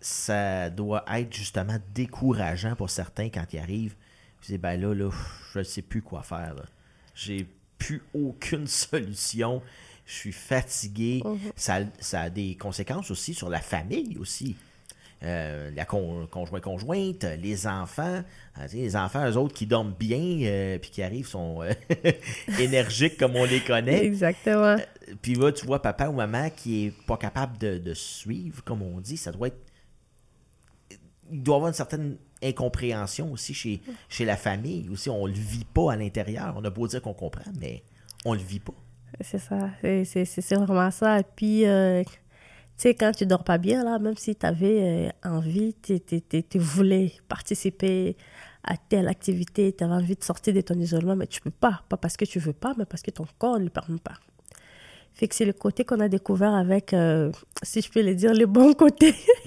Ça 0.00 0.68
doit 0.70 1.04
être 1.14 1.32
justement 1.32 1.78
décourageant 1.94 2.74
pour 2.74 2.90
certains 2.90 3.28
quand 3.28 3.44
ils 3.52 3.58
arrivent. 3.58 3.94
Puis 4.40 4.58
ben 4.58 4.80
là, 4.80 4.94
là, 4.94 5.10
je 5.52 5.60
ne 5.60 5.64
sais 5.64 5.82
plus 5.82 6.02
quoi 6.02 6.22
faire. 6.22 6.54
J'ai 7.14 7.46
plus 7.78 8.02
aucune 8.12 8.66
solution. 8.66 9.62
Je 10.04 10.14
suis 10.14 10.32
fatigué. 10.32 11.22
Mhm. 11.24 11.52
ça, 11.54 11.80
ça 12.00 12.22
a 12.22 12.30
des 12.30 12.56
conséquences 12.56 13.10
aussi 13.10 13.34
sur 13.34 13.48
la 13.48 13.60
famille 13.60 14.16
aussi. 14.18 14.56
Euh, 15.24 15.70
la 15.76 15.84
conjointe, 15.84 17.24
les 17.40 17.66
enfants. 17.66 18.22
Euh, 18.58 18.66
les 18.72 18.96
enfants, 18.96 19.28
eux 19.30 19.36
autres 19.36 19.54
qui 19.54 19.66
dorment 19.66 19.94
bien, 19.96 20.38
euh, 20.42 20.78
puis 20.78 20.90
qui 20.90 21.02
arrivent, 21.02 21.28
sont 21.28 21.62
énergiques 22.58 23.18
comme 23.18 23.36
on 23.36 23.44
les 23.44 23.60
connaît. 23.60 24.04
Exactement. 24.04 24.76
puis 25.20 25.34
là, 25.34 25.52
tu 25.52 25.64
vois 25.64 25.80
papa 25.80 26.08
ou 26.08 26.14
maman 26.14 26.50
qui 26.50 26.86
est 26.86 27.06
pas 27.06 27.16
capable 27.16 27.56
de, 27.58 27.94
suivre, 27.94 28.64
comme 28.64 28.82
on 28.82 29.00
dit, 29.00 29.16
ça 29.16 29.30
doit 29.30 29.48
être. 29.48 29.60
Il 31.30 31.42
doit 31.42 31.54
y 31.54 31.56
avoir 31.56 31.68
une 31.68 31.74
certaine 31.74 32.16
incompréhension 32.42 33.32
aussi 33.32 33.54
chez, 33.54 33.80
chez 34.08 34.24
la 34.24 34.36
famille. 34.36 34.88
Aussi, 34.90 35.08
on 35.08 35.26
le 35.26 35.32
vit 35.32 35.64
pas 35.64 35.92
à 35.92 35.96
l'intérieur. 35.96 36.54
On 36.58 36.64
a 36.64 36.70
beau 36.70 36.88
dire 36.88 37.00
qu'on 37.00 37.14
comprend, 37.14 37.50
mais 37.58 37.84
on 38.24 38.34
le 38.34 38.40
vit 38.40 38.60
pas. 38.60 38.74
C'est 39.20 39.38
ça. 39.38 39.70
C'est 39.82 40.54
vraiment 40.56 40.90
ça. 40.90 41.20
Et 41.20 41.24
puis 41.36 41.64
tu 42.76 42.88
sais, 42.88 42.94
quand 42.94 43.12
tu 43.12 43.26
dors 43.26 43.44
pas 43.44 43.58
bien, 43.58 43.84
là, 43.84 43.98
même 43.98 44.16
si 44.16 44.34
tu 44.34 44.46
avais 44.46 45.10
euh, 45.24 45.28
envie, 45.28 45.74
tu 45.82 46.58
voulais 46.58 47.12
participer 47.28 48.16
à 48.64 48.76
telle 48.76 49.08
activité, 49.08 49.74
tu 49.76 49.84
avais 49.84 49.94
envie 49.94 50.16
de 50.16 50.24
sortir 50.24 50.54
de 50.54 50.60
ton 50.60 50.74
isolement, 50.74 51.16
mais 51.16 51.26
tu 51.26 51.40
peux 51.40 51.50
pas. 51.50 51.82
Pas 51.88 51.96
parce 51.96 52.16
que 52.16 52.24
tu 52.24 52.38
veux 52.38 52.52
pas, 52.52 52.74
mais 52.78 52.84
parce 52.84 53.02
que 53.02 53.10
ton 53.10 53.26
corps 53.38 53.58
ne 53.58 53.64
le 53.64 53.70
permet 53.70 53.98
pas. 53.98 54.14
Fait 55.14 55.28
que 55.28 55.34
c'est 55.34 55.44
le 55.44 55.52
côté 55.52 55.84
qu'on 55.84 56.00
a 56.00 56.08
découvert 56.08 56.54
avec, 56.54 56.94
euh, 56.94 57.30
si 57.62 57.82
je 57.82 57.90
peux 57.90 58.02
le 58.02 58.14
dire, 58.14 58.32
le 58.32 58.46
bon 58.46 58.72
côté 58.72 59.12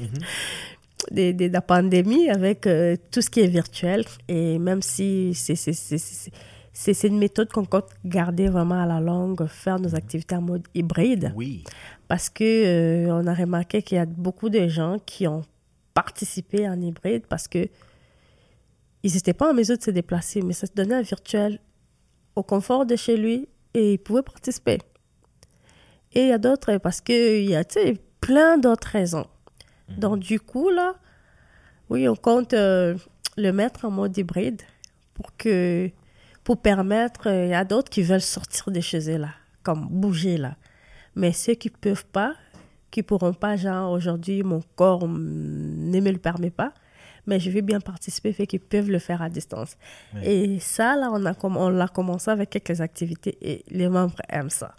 mm-hmm. 1.11 1.35
de, 1.35 1.51
la 1.51 1.61
pandémie, 1.61 2.29
avec 2.29 2.67
euh, 2.67 2.95
tout 3.11 3.21
ce 3.21 3.29
qui 3.29 3.41
est 3.41 3.47
virtuel. 3.47 4.05
Et 4.27 4.59
même 4.59 4.81
si 4.81 5.33
c'est 5.33 5.55
c'est 5.55 6.31
une 7.03 7.17
méthode 7.17 7.51
qu'on 7.51 7.65
compte 7.65 7.89
garder 8.03 8.47
vraiment 8.49 8.81
à 8.81 8.85
la 8.85 8.99
longue, 8.99 9.45
faire 9.47 9.79
nos 9.79 9.95
activités 9.95 10.35
en 10.35 10.41
mode 10.41 10.67
hybride. 10.73 11.31
Oui. 11.35 11.63
Parce 12.07 12.29
que 12.29 12.43
euh, 12.43 13.13
on 13.13 13.25
a 13.27 13.33
remarqué 13.33 13.81
qu'il 13.81 13.97
y 13.97 13.99
a 13.99 14.05
beaucoup 14.05 14.49
de 14.49 14.67
gens 14.67 14.99
qui 15.05 15.27
ont 15.27 15.43
participé 15.93 16.67
en 16.67 16.79
hybride 16.79 17.25
parce 17.27 17.47
que 17.47 17.67
ils 19.03 19.13
n'étaient 19.13 19.33
pas 19.33 19.51
en 19.51 19.53
mesure 19.53 19.77
de 19.77 19.83
se 19.83 19.91
déplacer, 19.91 20.41
mais 20.41 20.53
ça 20.53 20.67
se 20.67 20.73
donnait 20.73 20.95
un 20.95 21.01
virtuel 21.01 21.59
au 22.35 22.43
confort 22.43 22.85
de 22.85 22.95
chez 22.95 23.17
lui 23.17 23.47
et 23.73 23.93
ils 23.93 23.99
pouvaient 23.99 24.23
participer. 24.23 24.79
Et 26.13 26.21
il 26.21 26.27
y 26.29 26.31
a 26.31 26.37
d'autres, 26.37 26.77
parce 26.77 27.01
qu'il 27.01 27.45
y 27.45 27.55
a 27.55 27.63
plein 28.19 28.57
d'autres 28.57 28.87
raisons. 28.87 29.27
Mhm. 29.89 29.99
Donc, 29.99 30.19
du 30.19 30.39
coup, 30.39 30.69
là, 30.69 30.95
oui, 31.89 32.07
on 32.07 32.15
compte 32.15 32.53
euh, 32.53 32.95
le 33.37 33.51
mettre 33.51 33.85
en 33.85 33.91
mode 33.91 34.17
hybride 34.17 34.61
pour 35.13 35.35
que 35.37 35.91
pour 36.45 36.61
permettre, 36.61 37.27
il 37.27 37.49
y 37.49 37.53
a 37.55 37.65
d'autres 37.65 37.89
qui 37.89 38.03
veulent 38.03 38.21
sortir 38.21 38.71
de 38.71 38.79
chez 38.79 39.11
eux, 39.11 39.17
là, 39.17 39.31
comme 39.63 39.87
bouger, 39.89 40.37
là. 40.37 40.55
Mais 41.15 41.33
ceux 41.33 41.55
qui 41.55 41.69
ne 41.69 41.75
peuvent 41.75 42.05
pas, 42.05 42.35
qui 42.91 43.01
pourront 43.01 43.33
pas, 43.33 43.57
genre, 43.57 43.91
aujourd'hui, 43.91 44.43
mon 44.43 44.61
corps 44.75 45.07
ne 45.07 45.99
me 45.99 46.11
le 46.11 46.19
permet 46.19 46.51
pas, 46.51 46.71
mais 47.25 47.39
je 47.39 47.49
vais 47.49 47.63
bien 47.63 47.79
participer, 47.79 48.31
fait 48.31 48.45
qu'ils 48.45 48.59
peuvent 48.59 48.91
le 48.91 48.99
faire 48.99 49.23
à 49.23 49.29
distance. 49.29 49.75
Et 50.21 50.59
ça, 50.59 50.95
là, 50.95 51.09
on, 51.11 51.25
a, 51.25 51.33
on 51.43 51.69
l'a 51.69 51.87
commencé 51.87 52.29
avec 52.29 52.51
quelques 52.51 52.79
activités 52.79 53.39
et 53.41 53.65
les 53.69 53.89
membres 53.89 54.21
aiment 54.29 54.51
ça. 54.51 54.75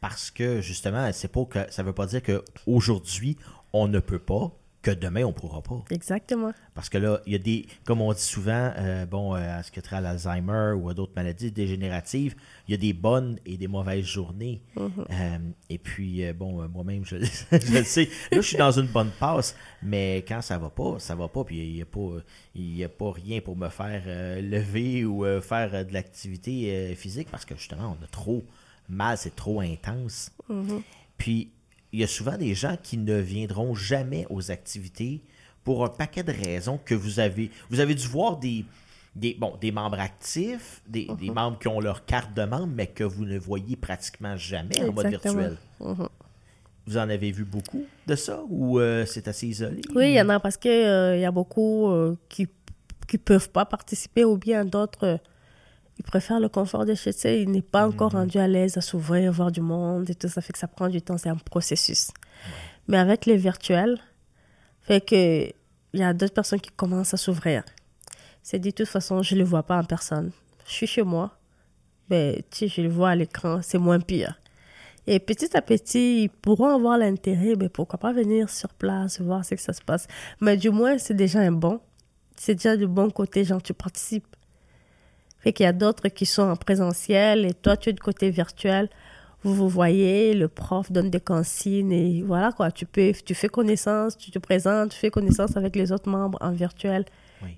Parce 0.00 0.30
que, 0.30 0.62
justement, 0.62 1.10
c'est 1.12 1.28
pas 1.28 1.44
que, 1.44 1.58
ça 1.70 1.82
veut 1.82 1.92
pas 1.92 2.06
dire 2.06 2.22
qu'aujourd'hui, 2.22 3.36
on 3.74 3.88
ne 3.88 3.98
peut 3.98 4.18
pas, 4.18 4.50
que 4.84 4.90
demain, 4.90 5.24
on 5.24 5.28
ne 5.28 5.32
pourra 5.32 5.62
pas. 5.62 5.82
Exactement. 5.90 6.52
Parce 6.74 6.90
que 6.90 6.98
là, 6.98 7.20
il 7.26 7.32
y 7.32 7.36
a 7.36 7.38
des, 7.38 7.66
comme 7.84 8.02
on 8.02 8.12
dit 8.12 8.20
souvent, 8.20 8.70
euh, 8.76 9.06
bon, 9.06 9.34
euh, 9.34 9.58
à 9.58 9.62
ce 9.62 9.72
que 9.72 9.80
tu 9.80 9.94
as 9.94 10.00
l'Alzheimer 10.00 10.74
ou 10.76 10.90
à 10.90 10.94
d'autres 10.94 11.14
maladies 11.16 11.50
dégénératives, 11.50 12.36
il 12.68 12.72
y 12.72 12.74
a 12.74 12.76
des 12.76 12.92
bonnes 12.92 13.38
et 13.46 13.56
des 13.56 13.66
mauvaises 13.66 14.04
journées. 14.04 14.60
Mm-hmm. 14.76 15.06
Euh, 15.10 15.38
et 15.70 15.78
puis, 15.78 16.30
bon, 16.34 16.68
moi-même, 16.68 17.04
je, 17.06 17.16
le 17.16 17.24
sais. 17.84 18.10
Là, 18.30 18.40
je 18.40 18.46
suis 18.46 18.58
dans 18.58 18.78
une 18.78 18.86
bonne 18.86 19.10
passe, 19.18 19.56
mais 19.82 20.18
quand 20.28 20.42
ça 20.42 20.58
va 20.58 20.68
pas, 20.68 20.98
ça 20.98 21.14
va 21.14 21.28
pas. 21.28 21.44
Puis, 21.44 21.66
il 21.66 21.74
n'y 21.74 21.82
a, 21.82 21.86
pas, 21.86 22.84
a 22.84 22.88
pas 22.88 23.12
rien 23.12 23.40
pour 23.40 23.56
me 23.56 23.70
faire 23.70 24.02
lever 24.42 25.06
ou 25.06 25.24
faire 25.40 25.86
de 25.86 25.92
l'activité 25.94 26.94
physique 26.94 27.28
parce 27.30 27.46
que 27.46 27.56
justement, 27.56 27.96
on 27.98 28.04
a 28.04 28.08
trop 28.08 28.44
mal, 28.90 29.16
c'est 29.16 29.34
trop 29.34 29.60
intense. 29.60 30.30
Mm-hmm. 30.50 30.82
Puis, 31.16 31.50
il 31.94 32.00
y 32.00 32.04
a 32.04 32.08
souvent 32.08 32.36
des 32.36 32.56
gens 32.56 32.76
qui 32.82 32.98
ne 32.98 33.16
viendront 33.20 33.72
jamais 33.76 34.26
aux 34.28 34.50
activités 34.50 35.22
pour 35.62 35.84
un 35.84 35.88
paquet 35.88 36.24
de 36.24 36.32
raisons 36.32 36.76
que 36.84 36.92
vous 36.92 37.20
avez. 37.20 37.52
Vous 37.70 37.78
avez 37.78 37.94
dû 37.94 38.08
voir 38.08 38.36
des, 38.36 38.64
des, 39.14 39.34
bon, 39.34 39.56
des 39.60 39.70
membres 39.70 40.00
actifs, 40.00 40.82
des, 40.88 41.06
des, 41.20 41.28
mhm. 41.28 41.34
membres 41.34 41.58
qui 41.60 41.68
ont 41.68 41.78
leur 41.78 42.04
carte 42.04 42.34
de 42.34 42.42
membre, 42.42 42.66
mais 42.74 42.88
que 42.88 43.04
vous 43.04 43.24
ne 43.24 43.38
voyez 43.38 43.76
pratiquement 43.76 44.36
jamais 44.36 44.82
en 44.82 44.92
mode 44.92 45.06
virtuel. 45.06 45.56
Mhm. 45.80 46.08
Vous 46.88 46.96
en 46.96 47.08
avez 47.08 47.30
vu 47.30 47.44
beaucoup 47.44 47.84
de 48.08 48.16
ça 48.16 48.42
ou 48.48 48.80
euh, 48.80 49.06
c'est 49.06 49.28
assez 49.28 49.46
isolé? 49.46 49.80
Oui, 49.94 50.08
il 50.08 50.14
y 50.14 50.20
en 50.20 50.28
a 50.30 50.40
parce 50.40 50.56
qu'il 50.56 50.72
euh, 50.72 51.16
il 51.16 51.20
y 51.20 51.24
a 51.24 51.30
beaucoup 51.30 51.90
euh, 51.90 52.16
qui 52.28 52.48
ne 53.12 53.18
peuvent 53.18 53.50
pas 53.50 53.66
participer 53.66 54.24
ou 54.24 54.36
bien 54.36 54.64
d'autres 54.64 55.20
il 55.98 56.04
préfère 56.04 56.40
le 56.40 56.48
confort 56.48 56.84
de 56.84 56.94
chez 56.94 57.12
soi. 57.12 57.30
Il 57.30 57.50
n'est 57.50 57.62
pas 57.62 57.86
encore 57.86 58.12
mhm. 58.12 58.20
rendu 58.20 58.38
à 58.38 58.48
l'aise 58.48 58.76
à 58.76 58.80
s'ouvrir, 58.80 59.32
voir 59.32 59.52
du 59.52 59.60
monde 59.60 60.08
et 60.10 60.14
tout. 60.14 60.28
Ça 60.28 60.40
fait 60.40 60.52
que 60.52 60.58
ça 60.58 60.68
prend 60.68 60.88
du 60.88 61.00
temps. 61.02 61.18
C'est 61.18 61.28
un 61.28 61.36
processus. 61.36 62.10
Mais 62.88 62.98
avec 62.98 63.26
les 63.26 63.36
virtuels, 63.36 63.98
fait 64.82 65.00
que 65.00 65.50
il 65.94 66.00
y 66.00 66.02
a 66.02 66.12
d'autres 66.12 66.34
personnes 66.34 66.60
qui 66.60 66.70
commencent 66.70 67.14
à 67.14 67.16
s'ouvrir. 67.16 67.62
C'est 68.42 68.58
dit, 68.58 68.70
de 68.70 68.74
toute 68.74 68.88
façon, 68.88 69.22
je 69.22 69.34
ne 69.34 69.40
le 69.40 69.46
vois 69.46 69.62
pas 69.62 69.78
en 69.78 69.84
personne. 69.84 70.32
Je 70.66 70.72
suis 70.72 70.86
chez 70.88 71.02
moi. 71.02 71.38
Ben, 72.08 72.42
tu 72.50 72.58
sais, 72.58 72.68
je 72.68 72.82
le 72.82 72.88
vois 72.88 73.10
à 73.10 73.14
l'écran, 73.14 73.60
c'est 73.62 73.78
moins 73.78 74.00
pire. 74.00 74.38
Et 75.06 75.20
petit 75.20 75.56
à 75.56 75.62
petit, 75.62 76.24
ils 76.24 76.28
pourront 76.28 76.74
avoir 76.74 76.98
l'intérêt, 76.98 77.50
mais 77.50 77.56
ben, 77.56 77.68
pourquoi 77.70 77.98
pas 77.98 78.12
venir 78.12 78.50
sur 78.50 78.70
place, 78.70 79.20
voir 79.20 79.44
ce 79.44 79.54
que 79.54 79.60
ça 79.60 79.72
se 79.72 79.82
passe. 79.82 80.06
Mais 80.40 80.56
du 80.56 80.70
moins, 80.70 80.98
c'est 80.98 81.14
déjà 81.14 81.40
un 81.40 81.52
bon. 81.52 81.80
C'est 82.36 82.56
déjà 82.56 82.76
du 82.76 82.86
bon 82.86 83.10
côté, 83.10 83.44
genre, 83.44 83.62
tu 83.62 83.72
participes. 83.72 84.26
Fait 85.44 85.52
qu'il 85.52 85.64
y 85.64 85.68
a 85.68 85.74
d'autres 85.74 86.08
qui 86.08 86.24
sont 86.24 86.42
en 86.42 86.56
présentiel 86.56 87.44
et 87.44 87.52
toi, 87.52 87.76
tu 87.76 87.90
es 87.90 87.92
du 87.92 88.00
côté 88.00 88.30
virtuel. 88.30 88.88
Vous 89.42 89.54
vous 89.54 89.68
voyez, 89.68 90.32
le 90.32 90.48
prof 90.48 90.90
donne 90.90 91.10
des 91.10 91.20
consignes 91.20 91.92
et 91.92 92.22
voilà 92.22 92.50
quoi. 92.50 92.70
Tu, 92.70 92.86
peux, 92.86 93.12
tu 93.12 93.34
fais 93.34 93.48
connaissance, 93.48 94.16
tu 94.16 94.30
te 94.30 94.38
présentes, 94.38 94.92
tu 94.92 94.98
fais 94.98 95.10
connaissance 95.10 95.54
avec 95.58 95.76
les 95.76 95.92
autres 95.92 96.08
membres 96.08 96.38
en 96.40 96.50
virtuel. 96.50 97.04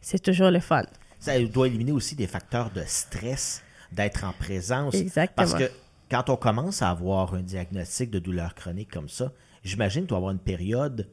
C'est 0.01 0.19
toujours 0.19 0.51
le 0.51 0.59
fun. 0.59 0.83
Ça 1.21 1.39
doit 1.39 1.69
éliminer 1.69 1.93
aussi 1.93 2.17
des 2.17 2.27
facteurs 2.27 2.71
de 2.71 2.83
stress 2.85 3.63
d'être 3.93 4.25
en 4.25 4.33
présence. 4.33 4.93
Exactement. 4.95 5.37
Parce 5.37 5.55
que 5.55 5.71
quand 6.11 6.29
on 6.29 6.37
commence 6.37 6.83
à 6.83 6.91
avoir 6.91 7.35
un 7.35 7.43
diagnostic 7.43 8.11
de 8.11 8.19
douleur 8.19 8.57
chronique 8.57 8.91
comme 8.91 9.09
ça, 9.09 9.31
j'imagine 9.63 10.03
qu'il 10.03 10.09
doit 10.09 10.19
avoir 10.19 10.33
une 10.33 10.41
période 10.41 11.07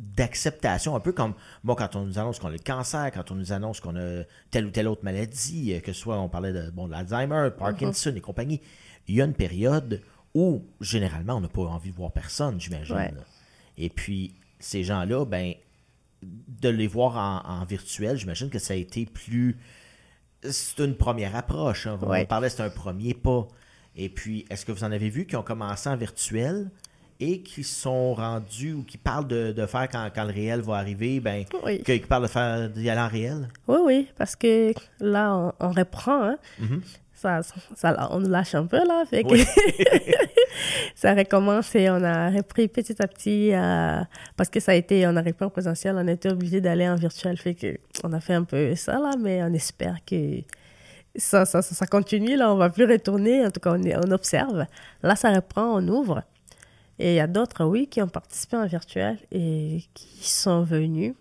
d'acceptation, 0.00 0.96
un 0.96 1.00
peu 1.00 1.12
comme 1.12 1.34
moi 1.62 1.76
quand 1.76 1.94
on 1.96 2.04
nous 2.04 2.18
annonce 2.18 2.38
qu'on 2.38 2.48
a 2.48 2.52
le 2.52 2.58
cancer, 2.58 3.10
quand 3.12 3.30
on 3.30 3.34
nous 3.34 3.52
annonce 3.52 3.80
qu'on 3.80 3.96
a 3.96 4.22
telle 4.50 4.66
ou 4.66 4.70
telle 4.70 4.88
autre 4.88 5.04
maladie, 5.04 5.74
euh, 5.74 5.80
que 5.80 5.92
ce 5.92 6.00
soit 6.00 6.18
on 6.18 6.28
parlait 6.28 6.52
de, 6.52 6.70
bon, 6.70 6.86
de 6.86 6.92
l'Alzheimer, 6.92 7.50
Parkinson 7.56 8.12
et 8.16 8.20
compagnie, 8.20 8.60
il 9.08 9.16
y 9.16 9.22
a 9.22 9.24
une 9.24 9.34
période 9.34 10.00
où 10.34 10.64
généralement 10.80 11.34
on 11.34 11.40
n'a 11.40 11.48
pas 11.48 11.62
envie 11.62 11.90
de 11.90 11.96
voir 11.96 12.12
personne, 12.12 12.60
j'imagine. 12.60 13.12
Et 13.76 13.90
puis 13.90 14.34
ces 14.58 14.84
gens-là, 14.84 15.24
ben 15.24 15.54
de 16.22 16.68
les 16.68 16.86
voir 16.86 17.44
en, 17.46 17.64
virtuel, 17.64 18.16
j'imagine 18.16 18.50
que 18.50 18.58
ça 18.58 18.74
a 18.74 18.76
été 18.76 19.06
plus 19.06 19.58
c'est 20.42 20.82
une 20.82 20.96
première 20.96 21.36
approche. 21.36 21.86
Hein. 21.86 21.98
On 22.00 22.24
parlait, 22.24 22.48
c'est 22.48 22.62
un 22.62 22.70
premier 22.70 23.12
pas. 23.12 23.46
Et 23.94 24.08
puis, 24.08 24.46
est-ce 24.48 24.64
que 24.64 24.72
vous 24.72 24.84
en 24.84 24.92
avez 24.92 25.10
vu 25.10 25.26
qui 25.26 25.36
ont 25.36 25.42
commencé 25.42 25.88
en 25.88 25.96
virtuel 25.96 26.70
et 27.20 27.42
qui 27.42 27.62
sont 27.62 28.14
rendus 28.14 28.72
ou 28.72 28.82
qui 28.82 28.98
parlent 28.98 29.28
de, 29.28 29.66
faire 29.66 29.88
quand, 29.88 30.24
le 30.24 30.32
réel 30.32 30.60
va 30.60 30.76
arriver, 30.76 31.20
ben, 31.20 31.44
qui, 31.84 31.98
parlent 32.00 32.22
de 32.22 32.28
faire 32.28 32.70
d'y 32.70 32.88
aller 32.88 33.00
en 33.00 33.08
réel? 33.08 33.48
Oui, 33.68 33.78
oui, 33.84 34.08
parce 34.16 34.34
que 34.34 34.72
là, 35.00 35.52
on, 35.60 35.70
reprend. 35.70 36.22
Hein. 36.22 36.38
Mm-hmm. 36.60 36.80
ça, 37.14 37.40
ça, 37.76 38.08
on 38.10 38.20
nous 38.20 38.28
lâche 38.28 38.54
un 38.54 38.64
peu, 38.64 38.78
là. 38.78 39.04
Fait 39.08 39.22
que 39.22 39.36
ça 40.94 41.14
recommence 41.14 41.74
et 41.74 41.90
on 41.90 42.02
a 42.02 42.30
repris 42.30 42.68
petit 42.68 43.00
à 43.02 43.06
petit. 43.06 43.52
parce 44.36 44.48
que 44.48 44.58
ça 44.58 44.72
a 44.72 44.74
été, 44.74 45.06
on 45.06 45.14
a 45.16 45.22
repris 45.22 45.44
en 45.44 45.50
présentiel, 45.50 45.96
on 45.98 46.08
été 46.08 46.30
obligé 46.30 46.60
d'aller 46.62 46.88
en 46.88 46.96
virtuel. 46.96 47.36
Fait 47.36 47.54
que 47.54 47.76
on 48.02 48.12
a 48.14 48.20
fait 48.20 48.34
un 48.34 48.44
peu 48.44 48.74
ça, 48.76 48.94
là, 48.94 49.12
mais 49.18 49.42
on 49.42 49.52
espère 49.52 49.98
que 50.06 50.40
ça, 51.16 51.44
ça, 51.44 51.60
ça, 51.60 51.86
continue, 51.86 52.36
là, 52.36 52.52
on 52.52 52.56
va 52.56 52.70
plus 52.70 52.84
retourner, 52.84 53.44
en 53.44 53.50
tout 53.50 53.60
cas, 53.60 53.72
on, 53.72 54.08
on 54.08 54.10
observe. 54.12 54.64
Là, 55.02 55.16
ça 55.16 55.32
reprend, 55.32 55.76
on 55.76 55.88
ouvre. 55.88 56.22
Et 57.00 57.12
il 57.12 57.16
y 57.16 57.20
a 57.20 57.26
d'autres, 57.26 57.64
oui, 57.64 57.86
qui 57.86 58.02
ont 58.02 58.08
participé 58.08 58.58
en 58.58 58.66
virtuel 58.66 59.18
et 59.32 59.82
qui 59.94 60.28
sont 60.28 60.62
venus. 60.62 61.14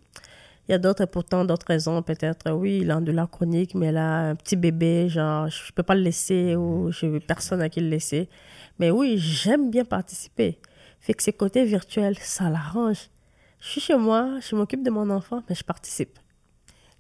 Il 0.68 0.74
y 0.74 0.76
a 0.76 0.78
d'autres, 0.78 1.06
pourtant, 1.06 1.46
d'autres 1.46 1.68
raisons. 1.68 2.02
Peut-être, 2.02 2.52
oui, 2.52 2.80
il 2.82 2.92
a 2.92 3.00
de 3.00 3.14
la 3.14 3.28
chronique, 3.28 3.76
mais 3.76 3.94
là, 3.94 4.32
un 4.32 4.36
petit 4.36 4.58
bébé, 4.58 5.08
genre, 5.08 5.48
je 5.48 5.58
ne 5.58 5.72
peux 5.72 5.84
pas 5.84 5.96
le 5.96 6.02
laisser 6.02 6.58
ou 6.58 6.92
je 6.92 7.06
n'ai 7.06 7.22
personne 7.22 7.62
à 7.62 7.70
qui 7.70 7.80
le 7.80 7.88
laisser. 7.88 8.28
Mais 8.78 8.92
oui, 8.92 9.18
j'aime 9.18 9.72
bien 9.72 9.86
participer. 9.86 10.60
Fait 11.00 11.14
que 11.14 11.24
ces 11.24 11.32
côtés 11.32 11.64
virtuels, 11.64 12.18
ça 12.20 12.50
l'arrange. 12.50 13.10
Je 13.62 13.70
suis 13.70 13.82
chez 13.82 13.96
moi, 13.96 14.38
je 14.42 14.58
m'occupe 14.58 14.84
de 14.84 14.90
mon 14.90 15.10
enfant, 15.10 15.44
mais 15.48 15.56
je 15.56 15.64
participe. 15.64 16.20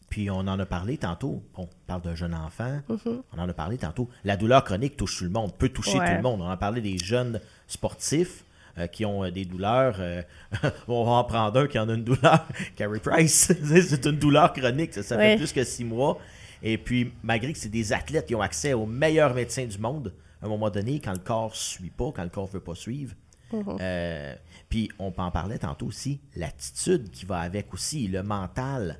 Puis 0.09 0.31
on 0.31 0.39
en 0.39 0.57
a 0.57 0.65
parlé 0.65 0.97
tantôt. 0.97 1.43
on 1.57 1.67
parle 1.85 2.01
d'un 2.01 2.15
jeune 2.15 2.33
enfant. 2.33 2.79
Mm-hmm. 2.89 3.21
On 3.33 3.39
en 3.39 3.49
a 3.49 3.53
parlé 3.53 3.77
tantôt. 3.77 4.07
La 4.23 4.37
douleur 4.37 4.63
chronique 4.63 4.95
touche 4.95 5.17
tout 5.17 5.25
le 5.25 5.29
monde, 5.31 5.53
peut 5.57 5.69
toucher 5.69 5.97
tout 5.97 6.15
le 6.15 6.21
monde. 6.21 6.41
On 6.41 6.49
a 6.49 6.57
parlé 6.57 6.79
des 6.79 6.97
jeunes 6.97 7.41
sportifs 7.67 8.45
euh, 8.79 8.87
qui 8.87 9.05
ont 9.05 9.23
euh, 9.23 9.31
des 9.31 9.45
douleurs. 9.45 9.97
Euh, 9.99 10.21
on 10.87 11.03
va 11.03 11.11
en 11.11 11.23
prendre 11.23 11.59
un 11.59 11.67
qui 11.67 11.77
en 11.79 11.89
a 11.89 11.93
une 11.93 12.03
douleur. 12.03 12.47
Carrie 12.75 12.99
Price, 12.99 13.51
c'est 13.63 14.05
une 14.05 14.17
douleur 14.17 14.53
chronique. 14.53 14.93
Ça, 14.93 15.17
fait 15.17 15.37
plus 15.37 15.53
que 15.53 15.63
six 15.63 15.83
mois. 15.83 16.17
Et 16.61 16.77
puis, 16.77 17.13
malgré 17.23 17.53
que 17.53 17.59
c'est 17.59 17.69
des 17.69 17.93
athlètes 17.93 18.25
qui 18.25 18.35
ont 18.35 18.41
accès 18.41 18.73
aux 18.73 18.85
meilleurs 18.85 19.33
médecins 19.33 19.65
du 19.65 19.77
monde, 19.77 20.13
à 20.41 20.45
un 20.45 20.49
moment 20.49 20.69
donné, 20.69 20.99
quand 20.99 21.13
le 21.13 21.19
corps 21.19 21.51
ne 21.51 21.55
suit 21.55 21.89
pas, 21.89 22.11
quand 22.13 22.23
le 22.23 22.29
corps 22.29 22.47
ne 22.47 22.53
veut 22.53 22.59
pas 22.59 22.75
suivre, 22.75 23.13
mm-hmm. 23.53 24.35
puis 24.67 24.89
on 24.99 25.13
en 25.15 25.31
parler 25.31 25.57
tantôt 25.57 25.85
aussi, 25.85 26.19
l'attitude 26.35 27.09
qui 27.11 27.25
va 27.25 27.39
avec 27.39 27.73
aussi, 27.73 28.07
le 28.07 28.23
mental 28.23 28.99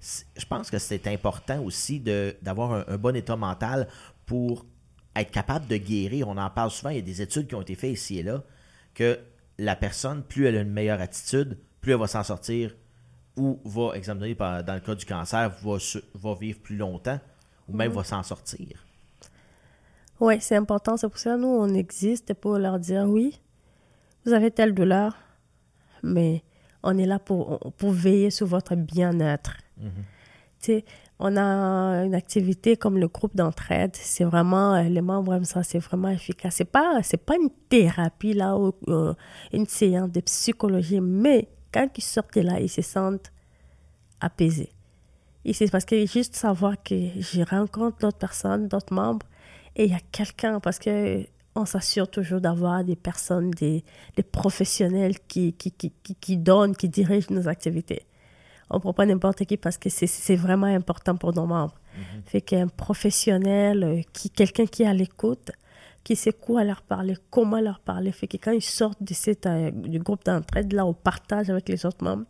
je 0.00 0.46
pense 0.46 0.70
que 0.70 0.78
c'est 0.78 1.06
important 1.06 1.62
aussi 1.62 2.00
d'avoir 2.42 2.88
un, 2.88 2.96
bon 2.96 3.16
état 3.16 3.36
mental 3.36 3.88
pour 4.26 4.64
être 5.16 5.30
capable 5.30 5.66
de 5.66 5.76
guérir. 5.76 6.28
On 6.28 6.36
en 6.36 6.50
parle 6.50 6.70
souvent, 6.70 6.90
il 6.90 6.96
y 6.96 7.00
a 7.00 7.02
des 7.02 7.22
études 7.22 7.48
qui 7.48 7.54
ont 7.54 7.62
été 7.62 7.74
faites 7.74 7.92
ici 7.92 8.18
et 8.18 8.22
là, 8.22 8.42
que 8.98 9.16
la 9.58 9.76
personne, 9.76 10.24
plus 10.24 10.46
elle 10.46 10.56
a 10.56 10.60
une 10.60 10.72
meilleure 10.72 11.00
attitude, 11.00 11.56
plus 11.80 11.92
elle 11.92 12.00
va 12.00 12.08
s'en 12.08 12.24
sortir 12.24 12.74
ou 13.36 13.60
va, 13.64 13.92
examiner 13.94 14.34
dans 14.34 14.74
le 14.74 14.80
cas 14.80 14.96
du 14.96 15.06
cancer, 15.06 15.50
va, 15.62 15.76
va 16.14 16.34
vivre 16.34 16.58
plus 16.58 16.76
longtemps 16.76 17.20
ou 17.68 17.76
même 17.76 17.92
va 17.92 18.02
s'en 18.02 18.24
sortir. 18.24 18.84
Oui, 20.18 20.40
c'est 20.40 20.56
important. 20.56 20.96
C'est 20.96 21.08
pour 21.08 21.18
ça 21.18 21.36
que 21.36 21.40
nous, 21.42 21.46
on 21.46 21.72
existe 21.74 22.34
pour 22.34 22.58
leur 22.58 22.80
dire 22.80 23.04
oui, 23.04 23.40
vous 24.26 24.32
avez 24.32 24.50
telle 24.50 24.74
douleur, 24.74 25.16
mais 26.02 26.42
on 26.82 26.98
est 26.98 27.06
là 27.06 27.20
pour, 27.20 27.72
pour 27.76 27.92
veiller 27.92 28.30
sur 28.30 28.48
votre 28.48 28.74
bien-être. 28.74 29.58
Mhm. 29.76 30.82
On 31.20 31.36
a 31.36 32.04
une 32.04 32.14
activité 32.14 32.76
comme 32.76 32.96
le 32.96 33.08
groupe 33.08 33.34
d'entraide. 33.34 33.90
C'est 33.94 34.24
vraiment, 34.24 34.74
euh, 34.74 34.82
les 34.84 35.00
membres 35.00 35.42
ça, 35.44 35.62
c'est 35.64 35.80
vraiment 35.80 36.08
efficace. 36.08 36.56
C'est 36.56 36.64
pas, 36.64 37.00
c'est 37.02 37.24
pas 37.24 37.34
une 37.36 37.50
thérapie 37.68 38.34
là, 38.34 38.56
ou 38.56 38.72
euh, 38.88 39.14
une 39.52 39.66
séance 39.66 40.12
de 40.12 40.20
psychologie, 40.20 41.00
mais 41.00 41.48
quand 41.72 41.88
ils 41.96 42.02
sortent 42.02 42.34
de 42.36 42.42
là, 42.42 42.60
ils 42.60 42.68
se 42.68 42.82
sentent 42.82 43.32
apaisés. 44.20 44.72
Et 45.44 45.52
c'est 45.52 45.70
parce 45.70 45.84
que 45.84 46.06
juste 46.06 46.36
savoir 46.36 46.82
que 46.82 46.94
je 47.18 47.42
rencontre 47.42 47.98
d'autres 47.98 48.18
personnes, 48.18 48.68
d'autres 48.68 48.92
membres, 48.92 49.26
et 49.74 49.86
il 49.86 49.90
y 49.90 49.94
a 49.94 50.00
quelqu'un, 50.12 50.60
parce 50.60 50.78
que 50.78 51.24
on 51.54 51.64
s'assure 51.64 52.08
toujours 52.08 52.40
d'avoir 52.40 52.84
des 52.84 52.96
personnes, 52.96 53.50
des, 53.50 53.84
des 54.16 54.22
professionnels 54.22 55.18
qui 55.26 55.52
qui, 55.54 55.72
qui, 55.72 55.92
qui, 56.20 56.36
donnent, 56.36 56.76
qui 56.76 56.88
dirigent 56.88 57.28
nos 57.30 57.48
activités. 57.48 58.02
On 58.70 58.76
ne 58.76 58.80
prend 58.80 58.92
pas 58.92 59.06
n'importe 59.06 59.44
qui 59.44 59.56
parce 59.56 59.78
que 59.78 59.88
c'est 59.88 60.36
vraiment 60.36 60.66
important 60.66 61.16
pour 61.16 61.34
nos 61.34 61.46
membres. 61.46 61.74
Mm 61.96 62.00
Fait 62.26 62.40
qu'un 62.40 62.68
professionnel, 62.68 63.84
euh, 63.84 64.02
qui, 64.12 64.30
quelqu'un 64.30 64.66
qui 64.66 64.82
est 64.82 64.86
à 64.86 64.94
l'écoute, 64.94 65.50
qui 66.04 66.16
sait 66.16 66.32
quoi 66.32 66.64
leur 66.64 66.82
parler, 66.82 67.16
comment 67.30 67.60
leur 67.60 67.80
parler. 67.80 68.12
Fait 68.12 68.26
que 68.26 68.36
quand 68.36 68.52
ils 68.52 68.62
sortent 68.62 69.02
de 69.02 69.14
cette, 69.14 69.46
euh, 69.46 69.70
du 69.70 69.98
groupe 69.98 70.24
d'entraide, 70.24 70.72
là, 70.72 70.84
on 70.86 70.94
partage 70.94 71.50
avec 71.50 71.68
les 71.68 71.84
autres 71.86 72.04
membres, 72.04 72.24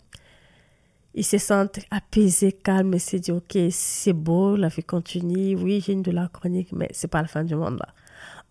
ils 1.14 1.24
se 1.24 1.38
sentent 1.38 1.80
apaisés, 1.90 2.52
calmes, 2.52 2.94
et 2.94 2.98
se 2.98 3.16
disent, 3.16 3.34
OK, 3.34 3.58
c'est 3.70 4.12
beau, 4.12 4.56
la 4.56 4.68
vie 4.68 4.84
continue, 4.84 5.56
oui, 5.56 5.82
j'ai 5.84 5.92
une 5.92 6.02
douleur 6.02 6.30
chronique, 6.30 6.70
mais 6.72 6.88
c'est 6.92 7.08
pas 7.08 7.22
la 7.22 7.28
fin 7.28 7.44
du 7.44 7.56
monde, 7.56 7.78
là 7.78 7.88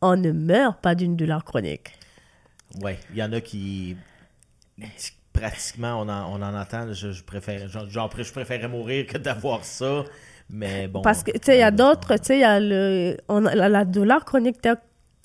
on 0.02 0.16
ne 0.16 0.32
meurt 0.32 0.82
pas 0.82 0.96
d'une 0.96 1.16
douleur 1.16 1.44
chronique. 1.44 1.92
Oui, 2.82 2.94
il 3.12 3.18
y 3.18 3.24
en 3.24 3.34
a 3.34 3.42
qui 3.42 3.96
pratiquement 5.40 6.02
on 6.02 6.10
en, 6.10 6.34
on 6.34 6.42
en 6.42 6.54
entend 6.56 6.92
je, 6.94 7.24
préfère 7.24 7.68
genre, 7.68 8.10
je 8.12 8.32
préférerais 8.32 8.68
mourir 8.68 9.06
que 9.06 9.18
d'avoir 9.18 9.64
ça 9.64 10.04
mais 10.50 10.88
bon. 10.88 11.02
Parce 11.02 11.24
que 11.24 11.32
tu 11.32 11.40
sais 11.44 11.58
il 11.58 11.60
y 11.60 11.64
a 11.64 11.72
d'autres 11.72 12.16
tu 12.18 12.26
sais 12.26 12.38
il 12.38 12.42
y 12.42 12.44
a 12.44 12.60
le 12.60 13.18
on 13.28 13.42
la, 13.42 13.86
douleur 13.86 14.24
chronique 14.26 14.58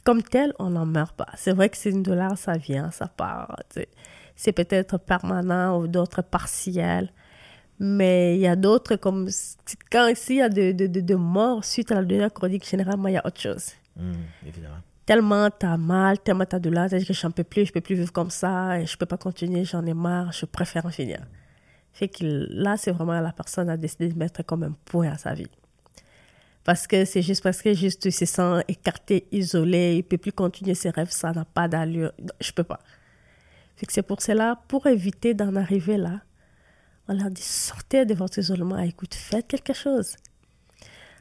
comme 0.04 0.22
telle 0.22 0.52
on 0.58 0.70
n'en 0.70 0.86
meurt 0.86 1.16
pas. 1.16 1.28
C'est 1.36 1.52
vrai 1.52 1.68
que 1.68 1.76
c'est 1.76 1.90
une 1.90 2.02
douleur 2.02 2.36
ça 2.36 2.56
vient 2.56 2.90
ça 2.90 3.06
part 3.08 3.56
c'est 4.34 4.52
peut-être 4.52 4.98
permanent 4.98 5.78
ou 5.78 5.86
d'autres 5.86 6.22
partiels 6.22 7.10
mais 7.78 8.36
il 8.36 8.40
y 8.40 8.46
a 8.46 8.56
d'autres 8.56 8.96
comme 8.96 9.28
quand 9.90 10.08
ici 10.08 10.34
il 10.34 10.38
y 10.38 10.42
a 10.42 10.48
de, 10.48 10.72
de, 10.72 11.00
de 11.00 11.14
morts 11.14 11.64
suite 11.64 11.90
à 11.92 11.96
la 11.96 12.02
douleur 12.02 12.32
chronique 12.32 12.68
généralement 12.68 13.08
il 13.08 13.14
y 13.14 13.16
a 13.16 13.26
autre 13.26 13.40
chose. 13.40 13.70
Mmh, 13.96 14.12
évidemment. 14.46 14.80
Tellement 15.04 15.50
t'as 15.50 15.76
mal, 15.76 16.18
tellement 16.20 16.44
t'as 16.44 16.60
de 16.60 16.70
là, 16.70 16.88
cest 16.88 17.06
que 17.06 17.12
j'en 17.12 17.30
peux 17.30 17.44
plus, 17.44 17.66
je 17.66 17.72
peux 17.72 17.80
plus 17.80 17.96
vivre 17.96 18.12
comme 18.12 18.30
ça, 18.30 18.80
et 18.80 18.86
je 18.86 18.96
peux 18.96 19.06
pas 19.06 19.16
continuer, 19.16 19.64
j'en 19.64 19.84
ai 19.84 19.94
marre, 19.94 20.32
je 20.32 20.46
préfère 20.46 20.86
en 20.86 20.90
finir. 20.90 21.20
Fait 21.92 22.08
que 22.08 22.24
là, 22.24 22.76
c'est 22.76 22.92
vraiment 22.92 23.20
la 23.20 23.32
personne 23.32 23.68
a 23.68 23.76
décidé 23.76 24.08
de 24.08 24.18
mettre 24.18 24.44
comme 24.44 24.62
un 24.62 24.76
point 24.84 25.10
à 25.10 25.18
sa 25.18 25.34
vie. 25.34 25.50
Parce 26.64 26.86
que 26.86 27.04
c'est 27.04 27.22
juste 27.22 27.42
parce 27.42 27.60
que 27.60 27.74
juste 27.74 28.08
se 28.10 28.24
sent 28.24 28.62
écarté, 28.68 29.26
isolé, 29.32 29.96
il 29.96 30.04
peut 30.04 30.18
plus 30.18 30.32
continuer 30.32 30.74
ses 30.74 30.90
rêves, 30.90 31.10
ça 31.10 31.32
n'a 31.32 31.44
pas 31.44 31.66
d'allure, 31.66 32.12
je 32.40 32.52
peux 32.52 32.62
pas. 32.62 32.78
Fait 33.76 33.86
que 33.86 33.92
c'est 33.92 34.02
pour 34.02 34.22
cela, 34.22 34.60
pour 34.68 34.86
éviter 34.86 35.34
d'en 35.34 35.56
arriver 35.56 35.96
là, 35.96 36.20
on 37.08 37.14
leur 37.14 37.30
dit 37.30 37.42
sortez 37.42 38.06
de 38.06 38.14
votre 38.14 38.38
isolement, 38.38 38.78
écoute, 38.78 39.14
faites 39.14 39.48
quelque 39.48 39.72
chose 39.72 40.16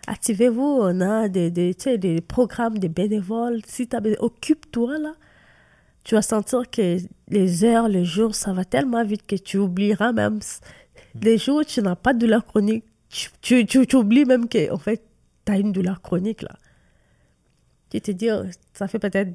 activez-vous, 0.08 0.80
on 0.82 1.02
a 1.02 1.28
des, 1.28 1.52
des, 1.52 1.74
des 1.98 2.22
programmes 2.22 2.78
de 2.78 2.88
bénévoles. 2.88 3.62
Si 3.66 3.88
tu 3.88 3.98
occupe-toi 4.20 4.98
là, 4.98 5.14
tu 6.04 6.16
vas 6.16 6.22
sentir 6.22 6.70
que 6.70 6.98
les 7.30 7.64
heures, 7.64 7.88
les 7.88 8.06
jours, 8.06 8.36
ça 8.36 8.54
va 8.54 8.66
tellement 8.66 9.04
vite 9.04 9.26
que 9.28 9.36
tu 9.36 9.58
oublieras 9.58 10.12
même 10.12 10.40
les 11.22 11.38
jours 11.38 11.60
où 11.60 11.64
tu 11.64 11.82
n'as 11.82 11.96
pas 11.96 12.14
de 12.14 12.20
douleur 12.20 12.46
chronique. 12.46 12.86
tu, 13.42 13.66
tu, 13.66 13.86
tu, 13.86 13.96
oublies 13.96 14.26
même 14.26 14.48
que 14.48 14.72
en 14.72 14.78
fait, 14.78 15.04
tu 15.46 15.52
as 15.52 15.58
une 15.58 15.72
douleur 15.72 16.02
chronique 16.02 16.42
là. 16.42 16.56
Tu 17.90 18.00
te 18.00 18.12
dis, 18.12 18.32
oh, 18.32 18.44
ça 18.74 18.88
fait 18.88 19.00
peut-être 19.00 19.34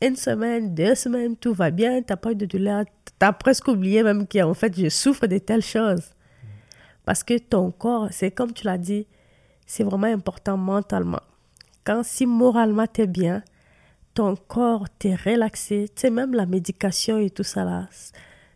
une 0.00 0.16
semaine, 0.16 0.74
deux 0.74 0.94
semaines, 0.94 1.36
tout 1.36 1.52
va 1.52 1.70
bien, 1.70 2.00
tu 2.00 2.06
n'as 2.10 2.16
pas 2.16 2.32
eu 2.32 2.36
de 2.36 2.46
douleur. 2.46 2.84
Tu 3.04 3.26
as 3.26 3.32
presque 3.32 3.68
oublié 3.68 4.02
même 4.02 4.26
qu'en 4.26 4.54
fait, 4.54 4.74
je 4.78 4.88
souffre 4.88 5.26
de 5.26 5.38
telles 5.38 5.62
choses. 5.62 6.10
Parce 7.04 7.22
que 7.22 7.38
ton 7.38 7.70
corps, 7.70 8.08
c'est 8.10 8.30
comme 8.30 8.52
tu 8.52 8.64
l'as 8.64 8.78
dit, 8.78 9.06
c'est 9.68 9.84
vraiment 9.84 10.06
important 10.06 10.56
mentalement. 10.56 11.20
Quand 11.84 12.02
si 12.02 12.26
moralement 12.26 12.86
tu 12.92 13.02
es 13.02 13.06
bien, 13.06 13.44
ton 14.14 14.34
corps 14.34 14.88
t'es 14.98 15.14
relaxé, 15.14 15.88
tu 15.94 16.00
sais, 16.00 16.10
même 16.10 16.34
la 16.34 16.46
médication 16.46 17.18
et 17.18 17.30
tout 17.30 17.44
ça 17.44 17.64
là, 17.64 17.86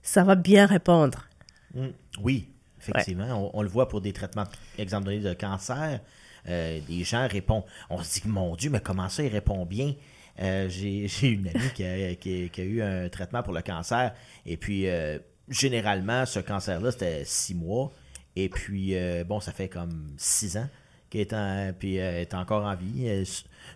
ça 0.02 0.24
va 0.24 0.34
bien 0.34 0.66
répondre. 0.66 1.28
Mm. 1.74 1.88
oui, 2.22 2.48
effectivement. 2.80 3.50
On, 3.54 3.62
le 3.62 3.68
voit 3.68 3.88
pour 3.88 4.00
des 4.00 4.12
traitements, 4.12 4.44
exemple 4.78 5.04
donné, 5.04 5.20
de 5.20 5.34
cancer. 5.34 6.00
Euh, 6.48 6.80
des 6.88 7.04
gens 7.04 7.28
répondent. 7.28 7.64
On 7.88 8.02
se 8.02 8.20
dit, 8.20 8.28
mon 8.28 8.56
Dieu, 8.56 8.70
mais 8.70 8.80
comment 8.80 9.08
ça, 9.08 9.22
il 9.22 9.30
répond 9.30 9.64
bien? 9.66 9.94
Euh, 10.40 10.68
j'ai 10.68 11.06
une 11.22 11.48
amie 11.48 11.70
qui 11.74 11.84
a, 11.84 12.14
qui, 12.14 12.50
a, 12.56 12.64
eu 12.64 12.82
un 12.82 13.08
traitement 13.10 13.42
pour 13.42 13.52
le 13.52 13.62
cancer. 13.62 14.14
Et 14.46 14.56
puis, 14.56 14.88
euh, 14.88 15.18
généralement, 15.48 16.24
ce 16.26 16.40
cancer-là, 16.40 16.90
c'était 16.90 17.24
six 17.26 17.54
mois. 17.54 17.92
Et 18.34 18.48
puis, 18.48 18.94
bon, 19.26 19.40
ça 19.40 19.52
fait 19.52 19.68
comme 19.68 20.14
six 20.16 20.56
ans 20.56 20.66
qu'elle 21.12 21.38
est, 21.38 21.72
puis, 21.78 21.96
est 21.96 22.34
encore 22.34 22.64
en 22.64 22.74
vie. 22.74 23.24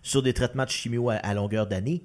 sur 0.03 0.23
des 0.23 0.33
traitements 0.33 0.65
de 0.65 0.71
chimio 0.71 1.11
à, 1.11 1.35
longueur 1.35 1.67
d'année, 1.67 2.03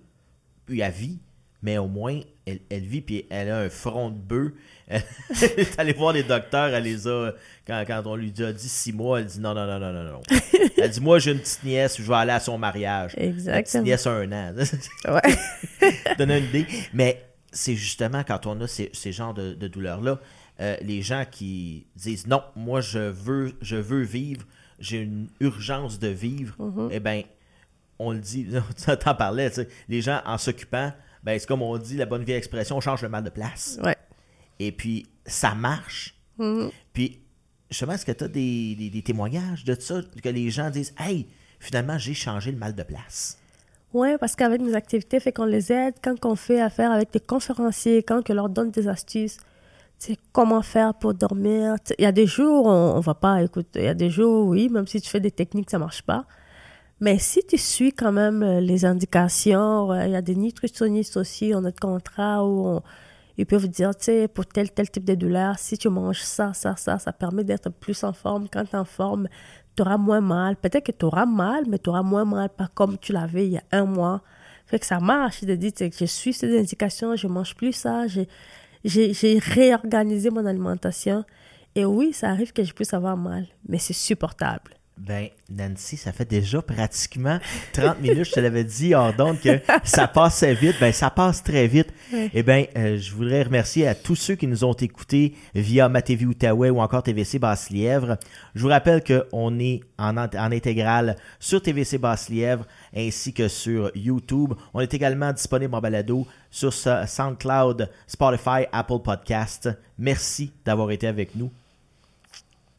puis 0.65 0.83
à 0.83 0.89
vie. 0.89 1.19
Mais 1.63 1.77
au 1.77 1.87
moins, 1.87 2.19
elle, 2.47 2.59
elle, 2.71 2.83
vit, 2.83 3.01
puis 3.01 3.25
elle 3.29 3.49
a 3.49 3.59
un 3.59 3.69
front 3.69 4.09
de 4.09 4.17
bœuf. 4.17 4.51
Elle 4.89 5.01
est 5.57 5.79
allée 5.79 5.93
voir 5.93 6.11
les 6.11 6.23
docteurs, 6.23 6.73
elle 6.73 6.83
les 6.83 7.07
a. 7.07 7.31
Quand, 7.65 7.81
quand 7.87 8.01
on 8.07 8.15
lui 8.15 8.33
a 8.43 8.51
dit 8.51 8.67
six 8.67 8.91
mois, 8.91 9.21
elle 9.21 9.27
dit 9.27 9.39
non, 9.39 9.53
non, 9.53 9.65
non, 9.65 9.79
non, 9.79 9.93
non, 9.93 10.03
non. 10.03 10.21
Elle 10.75 10.89
dit 10.89 10.99
Moi, 10.99 11.19
j'ai 11.19 11.31
une 11.31 11.39
petite 11.39 11.63
nièce, 11.63 11.95
je 11.97 12.03
vais 12.03 12.15
aller 12.15 12.33
à 12.33 12.41
son 12.41 12.57
mariage. 12.57 13.13
Exactement. 13.15 13.55
La 13.55 13.63
petite 13.63 13.81
nièce 13.83 14.05
a 14.05 14.11
un 14.11 14.31
an. 14.33 14.53
ouais. 15.07 15.93
Donner 16.17 16.39
une 16.39 16.45
idée. 16.45 16.67
Mais 16.93 17.23
c'est 17.53 17.75
justement 17.75 18.23
quand 18.25 18.47
on 18.47 18.59
a 18.59 18.67
ces, 18.67 18.89
ces 18.91 19.13
genres 19.13 19.33
de, 19.33 19.53
de 19.53 19.67
douleurs-là, 19.69 20.19
euh, 20.59 20.75
les 20.81 21.01
gens 21.01 21.25
qui 21.29 21.87
disent 21.95 22.27
non, 22.27 22.43
moi, 22.55 22.81
je 22.81 22.99
veux, 22.99 23.53
je 23.61 23.77
veux 23.77 24.03
vivre, 24.03 24.45
j'ai 24.81 24.97
une 24.97 25.29
urgence 25.39 25.99
de 25.99 26.07
vivre, 26.07 26.55
mm-hmm. 26.59 26.89
eh 26.91 26.99
bien, 26.99 27.23
on 27.99 28.11
le 28.11 28.19
dit, 28.19 28.47
tu 28.75 28.97
t'en 28.97 29.15
parlais, 29.15 29.49
tu 29.49 29.57
sais, 29.57 29.67
les 29.87 30.01
gens 30.01 30.21
en 30.25 30.37
s'occupant, 30.37 30.91
ben, 31.23 31.39
c'est 31.39 31.47
comme 31.47 31.61
on 31.61 31.77
dit, 31.77 31.97
la 31.97 32.05
bonne 32.05 32.23
vieille 32.23 32.37
expression, 32.37 32.77
on 32.77 32.81
change 32.81 33.01
le 33.01 33.09
mal 33.09 33.23
de 33.23 33.29
place. 33.29 33.79
Ouais. 33.83 33.95
Et 34.59 34.71
puis, 34.71 35.07
ça 35.25 35.53
marche. 35.55 36.15
Mm-hmm. 36.39 36.71
Puis, 36.93 37.21
justement, 37.69 37.93
est-ce 37.93 38.05
que 38.05 38.11
tu 38.11 38.23
as 38.23 38.27
des, 38.27 39.03
témoignages 39.05 39.63
de 39.63 39.79
ça, 39.79 40.01
que 40.21 40.29
les 40.29 40.49
gens 40.49 40.69
disent 40.69 40.93
Hey, 40.97 41.27
finalement, 41.59 41.97
j'ai 41.97 42.13
changé 42.13 42.51
le 42.51 42.57
mal 42.57 42.75
de 42.75 42.83
place? 42.83 43.37
Oui, 43.93 44.09
parce 44.19 44.35
qu'avec 44.35 44.61
nos 44.61 44.75
activités, 44.75 45.19
fait 45.19 45.31
qu'on 45.31 45.45
les 45.45 45.71
aide 45.71 45.95
quand 46.01 46.25
on 46.25 46.35
fait 46.35 46.61
affaire 46.61 46.91
avec 46.91 47.11
des 47.11 47.19
conférenciers, 47.19 48.03
quand 48.03 48.29
on 48.29 48.33
leur 48.33 48.49
donne 48.49 48.71
des 48.71 48.87
astuces. 48.87 49.37
C'est 50.03 50.17
comment 50.31 50.63
faire 50.63 50.95
pour 50.95 51.13
dormir. 51.13 51.75
Il 51.99 52.03
y 52.03 52.07
a 52.07 52.11
des 52.11 52.25
jours, 52.25 52.65
on, 52.65 52.97
ne 52.97 53.01
va 53.03 53.13
pas, 53.13 53.43
écoute, 53.43 53.67
il 53.75 53.83
y 53.83 53.87
a 53.87 53.93
des 53.93 54.09
jours, 54.09 54.47
oui, 54.47 54.67
même 54.67 54.87
si 54.87 54.99
tu 54.99 55.07
fais 55.07 55.19
des 55.19 55.29
techniques, 55.29 55.69
ça 55.69 55.77
marche 55.77 56.01
pas. 56.01 56.25
Mais 56.99 57.19
si 57.19 57.43
tu 57.47 57.59
suis 57.59 57.93
quand 57.93 58.11
même 58.11 58.41
euh, 58.41 58.61
les 58.61 58.83
indications, 58.83 59.93
il 59.93 60.09
y 60.09 60.15
a 60.15 60.23
des 60.23 60.35
nutritionnistes 60.35 61.17
aussi, 61.17 61.51
on 61.53 61.59
a 61.59 61.61
notre 61.61 61.79
contrat 61.79 62.43
où 62.43 62.65
on, 62.65 62.81
ils 63.37 63.45
peuvent 63.45 63.67
dire, 63.67 63.95
tu 63.95 64.05
sais, 64.05 64.27
pour 64.27 64.47
tel, 64.47 64.71
tel 64.71 64.89
type 64.89 65.05
de 65.05 65.13
douleur, 65.13 65.59
si 65.59 65.77
tu 65.77 65.87
manges 65.89 66.21
ça, 66.21 66.51
ça, 66.55 66.75
ça, 66.77 66.97
ça 66.97 67.13
permet 67.13 67.43
d'être 67.43 67.69
plus 67.69 68.03
en 68.03 68.11
forme. 68.11 68.47
Quand 68.51 68.65
tu 68.65 68.75
es 68.75 68.79
en 68.79 68.85
forme, 68.85 69.27
tu 69.75 69.83
auras 69.83 69.97
moins 69.97 70.21
mal. 70.21 70.55
Peut-être 70.55 70.87
que 70.87 70.91
tu 70.91 71.05
auras 71.05 71.27
mal, 71.27 71.65
mais 71.69 71.77
tu 71.77 71.91
auras 71.91 72.01
moins 72.01 72.25
mal, 72.25 72.49
pas 72.49 72.69
comme 72.73 72.97
tu 72.97 73.13
l'avais 73.13 73.45
il 73.45 73.53
y 73.53 73.57
a 73.57 73.63
un 73.71 73.85
mois. 73.85 74.23
Fait 74.65 74.79
que 74.79 74.85
ça 74.87 74.99
marche 74.99 75.43
de 75.43 75.53
dire, 75.53 75.71
je 75.79 76.05
suis 76.05 76.33
ces 76.33 76.57
indications, 76.57 77.15
je 77.15 77.27
mange 77.27 77.55
plus 77.55 77.73
ça, 77.73 78.07
j'ai 78.83 79.39
réorganisé 79.39 80.29
mon 80.29 80.45
alimentation. 80.45 81.23
Et 81.75 81.85
oui, 81.85 82.13
ça 82.13 82.29
arrive 82.29 82.51
que 82.51 82.63
je 82.63 82.73
puisse 82.73 82.93
avoir 82.93 83.15
mal, 83.15 83.47
mais 83.67 83.77
c'est 83.77 83.93
supportable. 83.93 84.71
Ben, 85.03 85.29
Nancy, 85.49 85.97
ça 85.97 86.11
fait 86.11 86.29
déjà 86.29 86.61
pratiquement 86.61 87.39
30 87.73 88.01
minutes, 88.01 88.25
je 88.25 88.33
te 88.33 88.39
l'avais 88.39 88.63
dit 88.63 88.93
hors 88.93 89.11
donc 89.15 89.41
que 89.41 89.59
ça 89.83 90.07
passait 90.07 90.53
vite. 90.53 90.75
Ben, 90.79 90.93
ça 90.93 91.09
passe 91.09 91.41
très 91.41 91.65
vite. 91.67 91.91
Eh 92.13 92.43
bien, 92.43 92.65
euh, 92.77 92.99
je 92.99 93.11
voudrais 93.11 93.41
remercier 93.41 93.87
à 93.87 93.95
tous 93.95 94.15
ceux 94.15 94.35
qui 94.35 94.45
nous 94.45 94.63
ont 94.63 94.73
écoutés 94.73 95.33
via 95.55 95.89
ma 95.89 96.03
TV 96.03 96.25
Outaouais 96.25 96.69
ou 96.69 96.79
encore 96.81 97.01
TVC 97.01 97.39
Basse-Lièvre. 97.39 98.17
Je 98.53 98.61
vous 98.61 98.67
rappelle 98.67 99.03
qu'on 99.03 99.57
est 99.57 99.81
en, 99.97 100.15
en 100.17 100.51
intégrale 100.51 101.15
sur 101.39 101.63
TVC 101.63 101.97
Basse-Lièvre 101.97 102.67
ainsi 102.95 103.33
que 103.33 103.47
sur 103.47 103.91
YouTube. 103.95 104.53
On 104.75 104.81
est 104.81 104.93
également 104.93 105.33
disponible 105.33 105.73
en 105.73 105.81
balado 105.81 106.27
sur 106.51 106.71
SoundCloud, 106.73 107.89
Spotify, 108.05 108.67
Apple 108.71 108.99
Podcast. 109.03 109.67
Merci 109.97 110.51
d'avoir 110.63 110.91
été 110.91 111.07
avec 111.07 111.35
nous. 111.35 111.49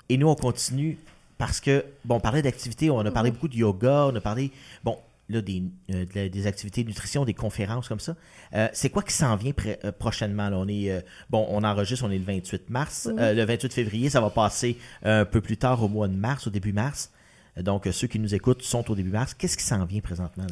Et 0.09 0.17
nous, 0.17 0.29
on 0.29 0.37
continue 0.37 0.99
parce 1.43 1.59
que, 1.59 1.85
bon, 2.05 2.15
on 2.15 2.21
parlait 2.21 2.41
d'activités, 2.41 2.89
on 2.89 3.01
a 3.01 3.11
parlé 3.11 3.31
mhm. 3.31 3.35
beaucoup 3.35 3.49
de 3.49 3.57
yoga, 3.57 4.07
on 4.07 4.15
a 4.15 4.21
parlé, 4.21 4.53
bon, 4.85 4.97
là, 5.29 5.41
des, 5.41 5.65
euh, 5.91 6.29
des 6.29 6.47
activités 6.47 6.85
de 6.85 6.89
nutrition, 6.89 7.25
des 7.25 7.35
conférences 7.35 7.89
comme 7.89 7.99
ça. 7.99 8.15
Euh, 8.55 8.69
c'est 8.73 8.91
quoi 8.91 9.03
qui 9.03 9.13
s'en 9.13 9.35
vient 9.35 9.53
euh, 9.67 9.91
prochainement? 9.91 10.51
Là? 10.51 10.57
On 10.57 10.69
est, 10.69 11.05
bon, 11.31 11.45
on 11.51 11.65
enregistre, 11.65 12.05
on 12.05 12.13
est 12.13 12.19
le 12.19 12.25
28 12.25 12.71
mars. 12.71 13.07
Mhm. 13.07 13.17
le 13.35 13.45
28 13.45 13.73
février, 13.73 14.09
ça 14.09 14.21
va 14.21 14.31
passer 14.31 14.79
un 15.03 15.25
peu 15.25 15.41
plus 15.41 15.57
tard 15.57 15.83
au 15.83 15.89
mois 15.89 16.07
de 16.07 16.15
mars, 16.15 16.47
au 16.47 16.51
début 16.51 16.73
mars. 16.73 17.11
Donc, 17.57 17.89
ceux 17.91 18.07
qui 18.07 18.21
nous 18.21 18.37
écoutent 18.37 18.63
sont 18.63 18.89
au 18.89 18.95
début 18.95 19.11
mars. 19.11 19.35
Qu'est-ce 19.35 19.57
qui 19.57 19.65
s'en 19.65 19.85
vient 19.85 20.01
présentement? 20.01 20.47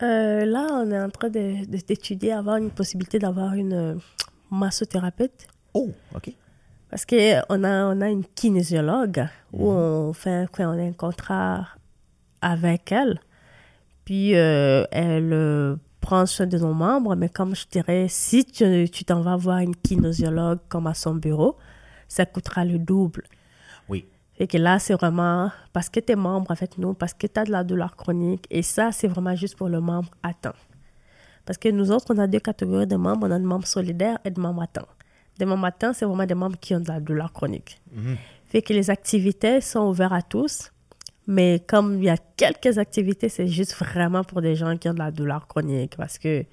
Là? 0.00 0.44
là, 0.44 0.66
on 0.72 0.90
est 0.90 1.00
en 1.00 1.10
train 1.10 1.28
d'étudier, 1.28 2.32
avoir 2.32 2.56
une 2.56 2.72
possibilité 2.72 3.20
d'avoir 3.20 3.54
une 3.54 4.00
massothérapeute. 4.50 5.46
Oh, 5.72 5.92
OK. 6.16 6.34
Parce 6.90 7.06
qu'on 7.06 7.64
a, 7.64 7.86
on 7.86 8.00
a 8.00 8.08
une 8.08 8.24
kinésiologue 8.24 9.28
où 9.52 9.70
mhm. 9.70 9.78
on 9.78 10.12
fait 10.12 10.48
on 10.58 10.78
a 10.78 10.82
un 10.82 10.92
contrat 10.92 11.68
avec 12.40 12.90
elle. 12.92 13.20
Puis 14.04 14.34
euh, 14.34 14.84
elle 14.90 15.32
euh, 15.32 15.76
prend 16.00 16.26
soin 16.26 16.46
de 16.46 16.58
nos 16.58 16.74
membres, 16.74 17.14
mais 17.14 17.28
comme 17.28 17.54
je 17.54 17.66
dirais, 17.70 18.06
si 18.08 18.44
tu 18.44 19.04
t'en 19.04 19.20
vas 19.20 19.36
voir 19.36 19.58
une 19.58 19.76
kinésiologue 19.76 20.58
comme 20.68 20.88
à 20.88 20.94
son 20.94 21.14
bureau, 21.14 21.56
ça 22.08 22.26
coûtera 22.26 22.64
le 22.64 22.78
double. 22.78 23.22
Oui. 23.88 24.04
Et 24.38 24.48
que 24.48 24.58
là, 24.58 24.80
c'est 24.80 24.94
vraiment 24.94 25.52
parce 25.72 25.88
que 25.88 26.00
tu 26.00 26.12
es 26.12 26.16
membre 26.16 26.50
avec 26.50 26.76
nous, 26.76 26.94
parce 26.94 27.14
que 27.14 27.28
tu 27.28 27.38
as 27.38 27.44
de 27.44 27.52
la 27.52 27.62
douleur 27.62 27.94
chronique. 27.94 28.46
Et 28.50 28.62
ça, 28.62 28.90
c'est 28.90 29.06
vraiment 29.06 29.36
juste 29.36 29.56
pour 29.56 29.68
le 29.68 29.80
membre 29.80 30.10
temps. 30.40 30.56
Parce 31.44 31.58
que 31.58 31.68
nous 31.68 31.92
autres, 31.92 32.06
on 32.14 32.18
a 32.18 32.26
deux 32.26 32.40
catégories 32.40 32.86
de 32.86 32.96
membres. 32.96 33.26
On 33.28 33.30
a 33.30 33.38
des 33.38 33.44
membres 33.44 33.66
solidaires 33.66 34.18
et 34.24 34.30
des 34.30 34.40
membres 34.40 34.62
à 34.62 34.66
mon 35.44 35.56
matin, 35.56 35.92
c'est 35.92 36.04
vraiment 36.04 36.26
des 36.26 36.34
membres 36.34 36.58
qui 36.60 36.74
ont 36.74 36.80
de 36.80 36.88
la 36.88 37.00
douleur 37.00 37.32
chronique. 37.32 37.80
Mhm. 37.92 38.16
Fait 38.46 38.62
que 38.62 38.72
les 38.72 38.90
activités 38.90 39.60
sont 39.60 39.88
ouvertes 39.88 40.12
à 40.12 40.22
tous, 40.22 40.72
mais 41.26 41.62
comme 41.66 41.98
il 41.98 42.04
y 42.04 42.10
a 42.10 42.16
quelques 42.36 42.78
activités, 42.78 43.28
c'est 43.28 43.46
juste 43.46 43.74
vraiment 43.76 44.24
pour 44.24 44.42
des 44.42 44.56
gens 44.56 44.76
qui 44.76 44.88
ont 44.88 44.94
de 44.94 44.98
la 44.98 45.10
douleur 45.10 45.46
chronique 45.46 45.96
parce 45.96 46.18
que 46.18 46.44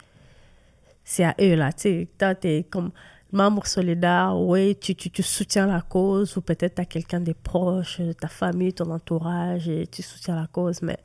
c'est 1.04 1.23
à 1.23 1.36
eux, 1.41 1.56
là. 1.56 1.71
Tu 1.73 2.08
sais, 2.19 2.38
es 2.43 2.63
comme 2.69 2.91
membre 3.32 3.65
solidaire, 3.65 4.36
oui, 4.38 4.76
tu, 4.76 4.95
tu, 4.95 5.10
tu, 5.10 5.23
soutiens 5.23 5.67
la 5.67 5.82
cause 5.82 6.38
ou 6.38 6.41
peut-être 6.41 6.76
tu 6.76 6.82
as 6.82 6.86
quelqu'un 6.86 7.19
des 7.19 7.34
proches, 7.34 8.02
ta 8.19 8.28
famille, 8.28 8.73
ton 8.73 8.91
entourage 8.91 9.67
et 9.67 9.88
tu 9.88 10.02
soutiens 10.02 10.36
la 10.36 10.47
cause, 10.47 10.82
mais 10.82 10.97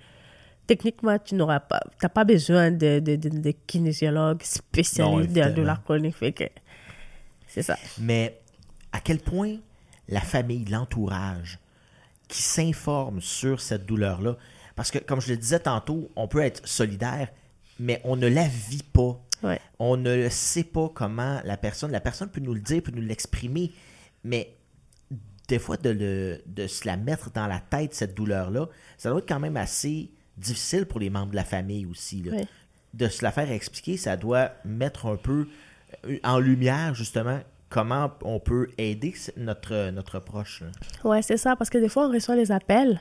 techniquement, 0.66 1.18
tu 1.18 1.34
n'auras 1.34 1.60
pas, 1.60 1.80
t'as 1.98 2.08
pas 2.08 2.24
besoin 2.24 2.70
de, 2.70 3.00
de, 3.00 3.16
de, 3.16 3.52
kinésiologue 3.66 4.42
spécialiste 4.42 5.32
de 5.32 5.40
la 5.40 5.50
douleur 5.50 5.82
chronique. 5.82 6.16
Fait 6.16 6.32
que 6.32 6.44
c'est 7.52 7.62
ça. 7.62 7.76
Mais 7.98 8.40
à 8.92 9.00
quel 9.00 9.18
point 9.18 9.56
la 10.08 10.20
famille, 10.20 10.64
l'entourage, 10.64 11.58
qui 12.28 12.42
s'informe 12.42 13.20
sur 13.20 13.60
cette 13.60 13.84
douleur-là, 13.84 14.36
parce 14.74 14.90
que 14.90 14.98
comme 14.98 15.20
je 15.20 15.28
le 15.28 15.36
disais 15.36 15.60
tantôt, 15.60 16.10
on 16.16 16.28
peut 16.28 16.40
être 16.40 16.66
solidaire, 16.66 17.28
mais 17.78 18.00
on 18.04 18.16
ne 18.16 18.26
la 18.26 18.48
vit 18.48 18.82
pas. 18.82 19.20
On 19.80 19.96
ne 19.96 20.28
sait 20.28 20.62
pas 20.62 20.88
comment 20.94 21.40
la 21.44 21.56
personne, 21.56 21.90
la 21.90 22.00
personne 22.00 22.30
peut 22.30 22.40
nous 22.40 22.54
le 22.54 22.60
dire, 22.60 22.80
peut 22.80 22.92
nous 22.92 23.02
l'exprimer, 23.02 23.72
mais 24.22 24.56
des 25.48 25.58
fois 25.58 25.76
de, 25.76 25.90
le, 25.90 26.42
de 26.46 26.68
se 26.68 26.86
la 26.86 26.96
mettre 26.96 27.32
dans 27.32 27.48
la 27.48 27.58
tête, 27.58 27.92
cette 27.92 28.14
douleur-là, 28.14 28.68
ça 28.96 29.10
doit 29.10 29.18
être 29.18 29.28
quand 29.28 29.40
même 29.40 29.56
assez 29.56 30.12
difficile 30.36 30.86
pour 30.86 31.00
les 31.00 31.10
membres 31.10 31.32
de 31.32 31.36
la 31.36 31.44
famille 31.44 31.86
aussi. 31.86 32.24
De 32.94 33.08
se 33.08 33.24
la 33.24 33.32
faire 33.32 33.50
expliquer, 33.50 33.96
ça 33.96 34.16
doit 34.16 34.52
mettre 34.64 35.06
un 35.06 35.16
peu 35.16 35.48
en 36.24 36.38
lumière, 36.38 36.94
justement, 36.94 37.40
comment 37.68 38.10
on 38.22 38.38
peut 38.38 38.68
aider 38.78 39.14
notre, 39.36 39.90
notre 39.90 40.18
proche. 40.18 40.62
Oui, 41.04 41.22
c'est 41.22 41.38
ça, 41.38 41.56
parce 41.56 41.70
que 41.70 41.78
des 41.78 41.88
fois, 41.88 42.06
on 42.06 42.12
reçoit 42.12 42.36
les 42.36 42.52
appels, 42.52 43.00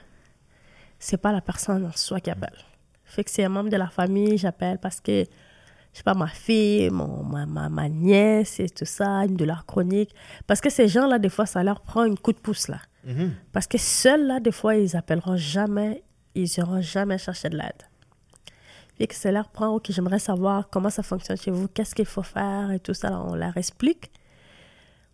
c'est 0.98 1.18
pas 1.18 1.32
la 1.32 1.42
personne 1.42 1.86
en 1.86 1.92
soi 1.92 2.20
qui 2.20 2.30
appelle. 2.30 2.58
Fait 3.04 3.24
que 3.24 3.30
c'est 3.30 3.44
un 3.44 3.50
membre 3.50 3.70
de 3.70 3.76
la 3.76 3.90
famille, 3.90 4.38
j'appelle 4.38 4.78
parce 4.78 5.02
que, 5.02 5.26
je 5.92 5.98
sais 5.98 6.04
pas, 6.04 6.14
ma 6.14 6.28
fille, 6.28 6.90
mon, 6.90 7.24
ma, 7.24 7.46
ma, 7.46 7.90
nièce 7.90 8.62
et 8.62 8.70
tout 8.70 8.86
ça, 8.86 9.08
une 9.26 9.36
douleur 9.36 9.66
chronique. 9.66 10.16
Parce 10.48 10.62
que 10.62 10.70
ces 10.70 10.88
gens-là, 10.88 11.20
des 11.20 11.28
fois, 11.28 11.46
ça 11.46 11.64
leur 11.64 11.82
prend 11.82 12.06
une 12.06 12.18
coup 12.18 12.32
de 12.32 12.40
pouce, 12.40 12.70
là. 12.70 12.78
Mhm. 13.04 13.34
Parce 13.52 13.68
que 13.68 13.78
seuls, 13.78 14.28
là, 14.28 14.40
des 14.40 14.54
fois, 14.54 14.76
ils 14.76 14.96
appelleront 14.96 15.36
jamais, 15.36 16.04
ils 16.34 16.50
iront 16.58 16.82
jamais 16.82 17.18
chercher 17.18 17.50
de 17.50 17.58
l'aide. 17.58 17.84
Et 19.02 19.08
que 19.08 19.16
c'est 19.16 19.32
leur 19.32 19.50
prend, 19.50 19.70
ok, 19.76 19.88
j'aimerais 19.90 20.20
savoir 20.20 20.70
comment 20.70 20.92
ça 20.92 21.02
fonctionne 21.02 21.36
chez 21.38 21.50
vous, 21.50 21.68
qu'est-ce 21.68 21.96
qu'il 21.96 22.06
faut 22.06 22.22
faire 22.22 22.70
et 22.72 22.80
tout 22.80 22.94
ça, 22.94 23.20
on 23.20 23.34
leur 23.34 23.58
explique. 23.58 24.12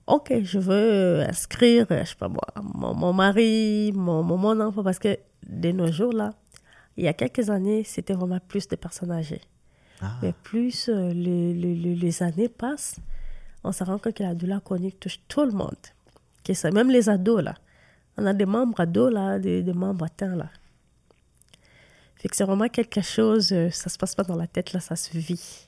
Ok, 0.08 0.34
je 0.44 0.60
veux 0.60 0.74
euh, 1.22 1.26
inscrire, 1.28 1.86
euh, 1.92 2.04
je 2.04 2.10
sais 2.10 2.16
pas 2.16 2.28
moi, 2.28 2.44
mon, 2.62 2.94
mon 2.94 3.14
mari, 3.14 3.94
mon, 3.96 4.24
mon, 4.24 4.60
enfant, 4.60 4.84
parce 4.84 5.00
que 5.00 5.18
de 5.48 5.72
nos 5.72 5.90
jours, 5.90 6.12
là, 6.12 6.34
il 6.98 7.06
y 7.06 7.08
a 7.08 7.14
quelques 7.14 7.50
années, 7.50 7.84
c'était 7.86 8.14
vraiment 8.14 8.40
plus 8.46 8.68
de 8.68 8.76
personnes 8.76 9.12
âgées. 9.12 9.42
Ah. 10.02 10.16
Mais 10.22 10.34
plus 10.44 10.90
euh, 10.90 11.14
les, 11.14 11.54
les- 11.54 11.76
les- 11.76 11.96
les 11.96 12.24
années 12.24 12.50
passent, 12.50 12.98
on 13.64 13.72
se 13.72 13.84
rend 13.86 14.00
compte 14.00 14.16
que 14.16 14.24
la 14.24 14.36
douleur 14.36 14.62
chronique 14.64 15.00
touche 15.00 15.20
tout 15.30 15.46
le 15.46 15.52
monde. 15.52 15.76
Que 16.44 16.54
ça, 16.54 16.72
même 16.72 16.90
les 16.92 17.08
ados, 17.10 17.42
là. 17.42 17.56
On 18.18 18.26
a 18.26 18.34
des 18.34 18.46
membres 18.46 18.80
ados, 18.82 19.14
là, 19.14 19.40
des, 19.40 19.64
des 19.64 19.74
membres 19.74 20.06
atteints, 20.06 20.36
là. 20.36 20.50
Fait 22.20 22.28
que 22.30 22.36
c'est 22.36 22.44
vraiment 22.44 22.68
quelque 22.68 23.02
chose, 23.02 23.52
euh, 23.52 23.70
ça 23.70 23.90
se 23.90 23.98
passe 23.98 24.16
pas 24.16 24.24
dans 24.24 24.36
la 24.36 24.48
tête, 24.48 24.74
là, 24.74 24.80
ça 24.80 24.96
se 24.96 25.16
vit. 25.18 25.68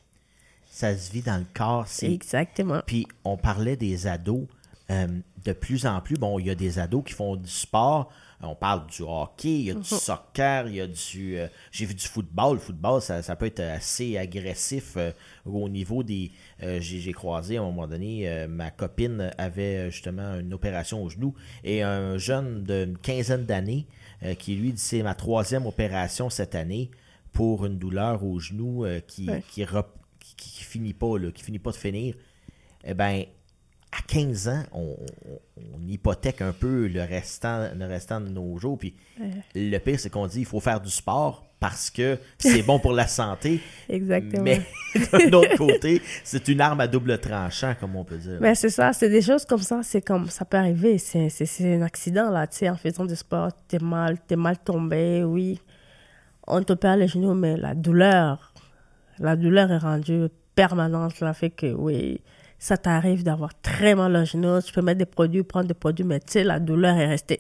Ça 0.70 0.96
se 0.98 1.12
vit 1.12 1.22
dans 1.22 1.38
le 1.38 1.46
corps. 1.54 1.88
C'est 1.88 2.12
Exactement. 2.12 2.82
Puis 2.86 3.08
on 3.24 3.38
parlait 3.38 3.76
des 3.76 4.08
ados. 4.08 4.48
Euh, 4.92 5.08
de 5.46 5.54
plus 5.54 5.86
en 5.86 6.02
plus, 6.02 6.16
bon, 6.16 6.40
il 6.40 6.48
y 6.48 6.50
a 6.50 6.56
des 6.56 6.80
ados 6.80 7.04
qui 7.06 7.14
font 7.14 7.36
du 7.36 7.50
sport. 7.50 8.12
On 8.42 8.56
parle 8.56 8.88
du 8.88 9.02
hockey, 9.04 9.50
il 9.50 9.62
y 9.66 9.72
a 9.72 9.74
du 9.76 9.84
soccer, 9.84 10.68
il 10.68 10.76
y 10.76 10.82
a 10.82 10.88
du. 10.88 11.38
euh, 11.38 11.48
J'ai 11.72 11.86
vu 11.86 11.94
du 11.94 12.08
football. 12.08 12.56
Le 12.56 12.60
football, 12.60 13.02
ça, 13.02 13.22
ça 13.22 13.36
peut 13.36 13.46
être 13.48 13.60
assez 13.60 14.18
agressif 14.18 14.94
euh, 14.98 15.12
au 15.46 15.68
niveau 15.70 16.02
des. 16.04 16.32
J'ai 16.80 17.12
croisé 17.14 17.58
à 17.58 17.62
un 17.62 17.66
moment 17.66 17.88
donné, 17.88 18.48
ma 18.48 18.72
copine 18.72 19.32
avait 19.38 19.92
justement 19.92 20.36
une 20.40 20.54
opération 20.54 21.04
au 21.04 21.10
genou 21.10 21.36
et 21.64 21.84
un 21.84 22.18
jeune 22.18 22.64
d'une 22.64 22.98
quinzaine 22.98 23.46
d'années 23.46 23.86
euh, 24.24 24.36
qui 24.36 24.56
lui 24.56 24.74
dit 24.74 24.82
c'est 24.82 25.04
ma 25.04 25.16
troisième 25.16 25.66
opération 25.66 26.30
cette 26.30 26.56
année 26.56 26.92
pour 27.32 27.66
une 27.66 27.78
douleur 27.78 28.24
au 28.24 28.40
genou 28.40 28.86
euh, 28.86 29.00
qui, 29.02 29.30
Ouais. 29.30 29.44
qui, 29.52 29.64
rep- 29.64 29.86
qui, 30.20 30.36
qui 30.36 30.64
finit 30.64 30.94
pas, 30.94 31.18
là, 31.18 31.32
qui 31.32 31.44
finit 31.44 31.60
pas 31.60 31.72
de 31.72 31.76
finir 31.78 32.16
eh 32.84 32.94
ben, 32.94 33.24
à 33.92 34.02
15 34.08 34.48
ans, 34.50 34.64
on, 34.72 34.96
on- 35.28 35.40
on 35.76 35.88
hypothèque 35.88 36.42
un 36.42 36.54
peu 36.54 36.88
le 36.88 37.02
restant, 37.02 37.70
le 37.76 37.86
restant 37.86 38.22
de 38.22 38.30
nos 38.30 38.58
jours. 38.58 38.78
Puis 38.78 38.96
le 39.56 39.78
pire, 39.80 40.00
c'est 40.00 40.10
qu'on 40.10 40.28
dit 40.28 40.40
il 40.40 40.46
faut 40.46 40.60
faire 40.60 40.80
du 40.82 40.90
sport 40.92 41.46
parce 41.60 41.90
que 41.90 42.18
c'est 42.38 42.64
bon 42.64 42.80
pour 42.80 42.94
la 42.94 43.08
santé. 43.08 43.62
Exactement. 43.90 44.44
Mais 44.44 44.62
d'un 45.12 45.38
autre 45.38 45.58
côté, 45.58 46.02
c'est 46.24 46.48
une 46.48 46.62
arme 46.62 46.80
à 46.80 46.88
double 46.88 47.20
tranchant, 47.20 47.76
comme 47.80 47.96
on 47.96 48.04
peut 48.04 48.18
dire. 48.18 48.38
Mais 48.40 48.56
c'est 48.56 48.70
ça, 48.70 48.94
c'est 48.94 49.10
des 49.10 49.22
choses 49.22 49.46
comme 49.46 49.62
ça, 49.62 49.82
c'est 49.84 50.02
comme 50.02 50.30
ça 50.30 50.46
peut 50.46 50.58
arriver, 50.58 50.98
c'est 50.98 51.30
un 51.62 51.82
accident 51.82 52.32
là, 52.32 52.48
tu 52.48 52.58
sais, 52.58 52.70
en 52.70 52.78
faisant 52.78 53.06
du 53.06 53.16
sport, 53.16 53.50
t'es 53.68 53.80
mal, 53.80 54.18
t'es 54.26 54.36
mal 54.36 54.58
tombé, 54.58 55.24
oui, 55.24 55.60
on 56.48 56.64
te 56.64 56.74
perd 56.74 57.00
le 57.00 57.08
genou, 57.08 57.34
mais 57.34 57.58
la 57.58 57.76
douleur, 57.76 58.54
la 59.20 59.36
douleur 59.36 59.72
est 59.72 59.78
rendue 59.78 60.28
permanente, 60.56 61.20
là, 61.20 61.34
fait 61.34 61.50
que 61.50 61.68
oui, 61.68 62.22
ça 62.58 62.78
t'arrive 62.78 63.24
d'avoir 63.24 63.52
très 63.62 63.96
mal 63.96 64.16
au 64.16 64.26
genou, 64.26 64.62
tu 64.62 64.74
peux 64.74 64.82
mettre 64.82 65.00
des 65.00 65.06
produits, 65.06 65.44
prendre 65.44 65.68
des 65.68 65.74
produits, 65.74 66.06
mais 66.06 66.20
tu 66.20 66.32
sais, 66.32 66.44
la 66.44 66.60
douleur 66.60 66.96
est 66.98 67.08
restée. 67.08 67.40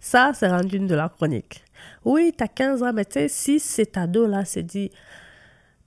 Ça, 0.00 0.32
c'est 0.34 0.48
rendu 0.48 0.76
une 0.76 0.86
douleur 0.86 1.14
chronique. 1.14 1.62
Oui, 2.04 2.32
t'as 2.36 2.48
15 2.48 2.82
ans, 2.82 2.92
mais 2.92 3.04
tu 3.04 3.12
sais, 3.14 3.28
si 3.28 3.60
cet 3.60 3.96
ado 3.96 4.26
là 4.26 4.44
s'est 4.44 4.62
dit, 4.62 4.90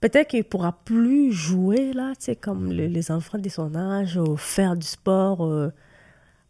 peut-être 0.00 0.28
qu'il 0.28 0.44
pourra 0.44 0.72
plus 0.84 1.32
jouer 1.32 1.92
là, 1.92 2.12
tu 2.18 2.26
sais, 2.26 2.36
comme 2.36 2.72
le- 2.72 2.86
les 2.86 3.10
enfants 3.10 3.38
de 3.38 3.48
son 3.48 3.74
âge, 3.74 4.16
ou 4.16 4.36
faire 4.36 4.76
du 4.76 4.86
sport 4.86 5.44
euh, 5.44 5.70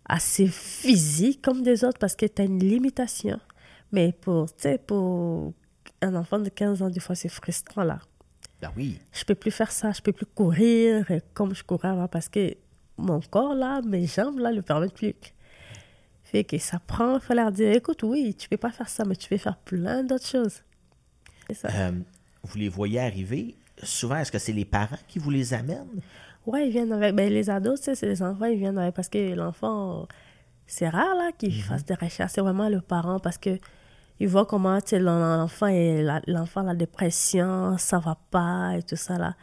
assez 0.07 0.47
physique 0.47 1.41
comme 1.43 1.63
des 1.63 1.85
autres 1.85 1.99
parce 1.99 2.15
que 2.17 2.27
tu 2.27 2.43
as 2.43 2.45
une 2.45 2.59
limitation. 2.59 3.39
Mais 3.93 4.13
pour, 4.13 4.47
tu 4.55 4.63
sais, 4.63 4.79
pour 4.79 5.53
un 6.03 6.15
enfant 6.15 6.39
de 6.39 6.49
15 6.51 6.83
ans, 6.83 6.91
des 6.91 7.01
fois, 7.01 7.15
c'est 7.15 7.29
frustrant 7.31 7.85
là. 7.85 8.01
Ben 8.61 8.71
oui. 8.77 8.99
Je 9.13 9.25
peux 9.25 9.35
plus 9.35 9.51
faire 9.51 9.71
ça, 9.73 9.93
je 9.93 10.01
peux 10.03 10.13
plus 10.13 10.27
courir 10.27 11.05
euh, 11.11 11.21
comme 11.33 11.55
je 11.55 11.63
courais 11.65 11.89
avant 11.89 12.09
parce 12.09 12.29
que 12.29 12.55
mon 12.97 13.21
corps 13.21 13.55
là, 13.55 13.81
mes 13.83 14.07
jambes 14.07 14.39
là, 14.39 14.53
le 14.53 14.63
permettent 14.63 14.95
plus. 14.95 15.15
Fait 16.25 16.43
que 16.43 16.59
ça 16.59 16.79
prend, 16.79 17.15
il 17.17 17.21
faut 17.21 17.35
leur 17.35 17.53
dire, 17.53 17.73
écoute, 17.73 18.03
oui, 18.03 18.35
tu 18.35 18.49
peux 18.49 18.57
pas 18.57 18.71
faire 18.71 18.89
ça, 18.89 19.05
mais 19.05 19.15
tu 19.15 19.29
peux 19.29 19.37
faire 19.37 19.57
plein 19.59 20.03
d'autres 20.03 20.27
choses. 20.27 20.63
Ça. 21.53 21.69
Euh, 21.71 21.93
vous 22.43 22.59
les 22.59 22.69
voyez 22.69 22.99
arriver. 22.99 23.55
Souvent, 23.83 24.17
est-ce 24.17 24.33
que 24.33 24.39
c'est 24.39 24.53
les 24.53 24.65
parents 24.65 24.99
qui 25.07 25.19
vous 25.19 25.31
les 25.31 25.53
amènent? 25.53 26.01
Ouais, 26.47 26.67
ils 26.69 26.73
viennent 26.73 26.93
avec. 26.93 27.15
Ben, 27.15 27.31
les 27.33 27.51
ados, 27.51 27.81
c'est 27.83 28.01
les 28.03 28.23
enfants, 28.23 28.47
ils 28.47 28.59
viennent 28.59 28.79
avec. 28.79 28.95
Parce 28.95 29.09
que 29.09 29.35
l'enfant, 29.35 30.07
c'est 30.67 30.89
rare, 30.89 31.15
là, 31.15 31.31
qu'il 31.37 31.63
fasse 31.63 31.85
des 31.85 31.95
recherches. 31.95 32.33
C'est 32.33 32.41
vraiment 32.41 32.69
le 32.69 32.81
parent 32.81 33.19
parce 33.19 33.39
que 33.39 33.59
il 34.21 34.29
voit 34.29 34.47
comment, 34.47 34.81
tu 34.81 34.91
sais, 34.91 34.99
l'enfant, 35.01 35.67
et 35.67 36.03
la- 36.03 36.23
l'enfant, 36.27 36.63
la 36.63 36.75
dépression, 36.75 37.77
ça 37.79 37.99
va 37.99 38.17
pas 38.31 38.77
et 38.77 38.83
tout 38.83 38.97
ça, 38.97 39.19
là. 39.19 39.35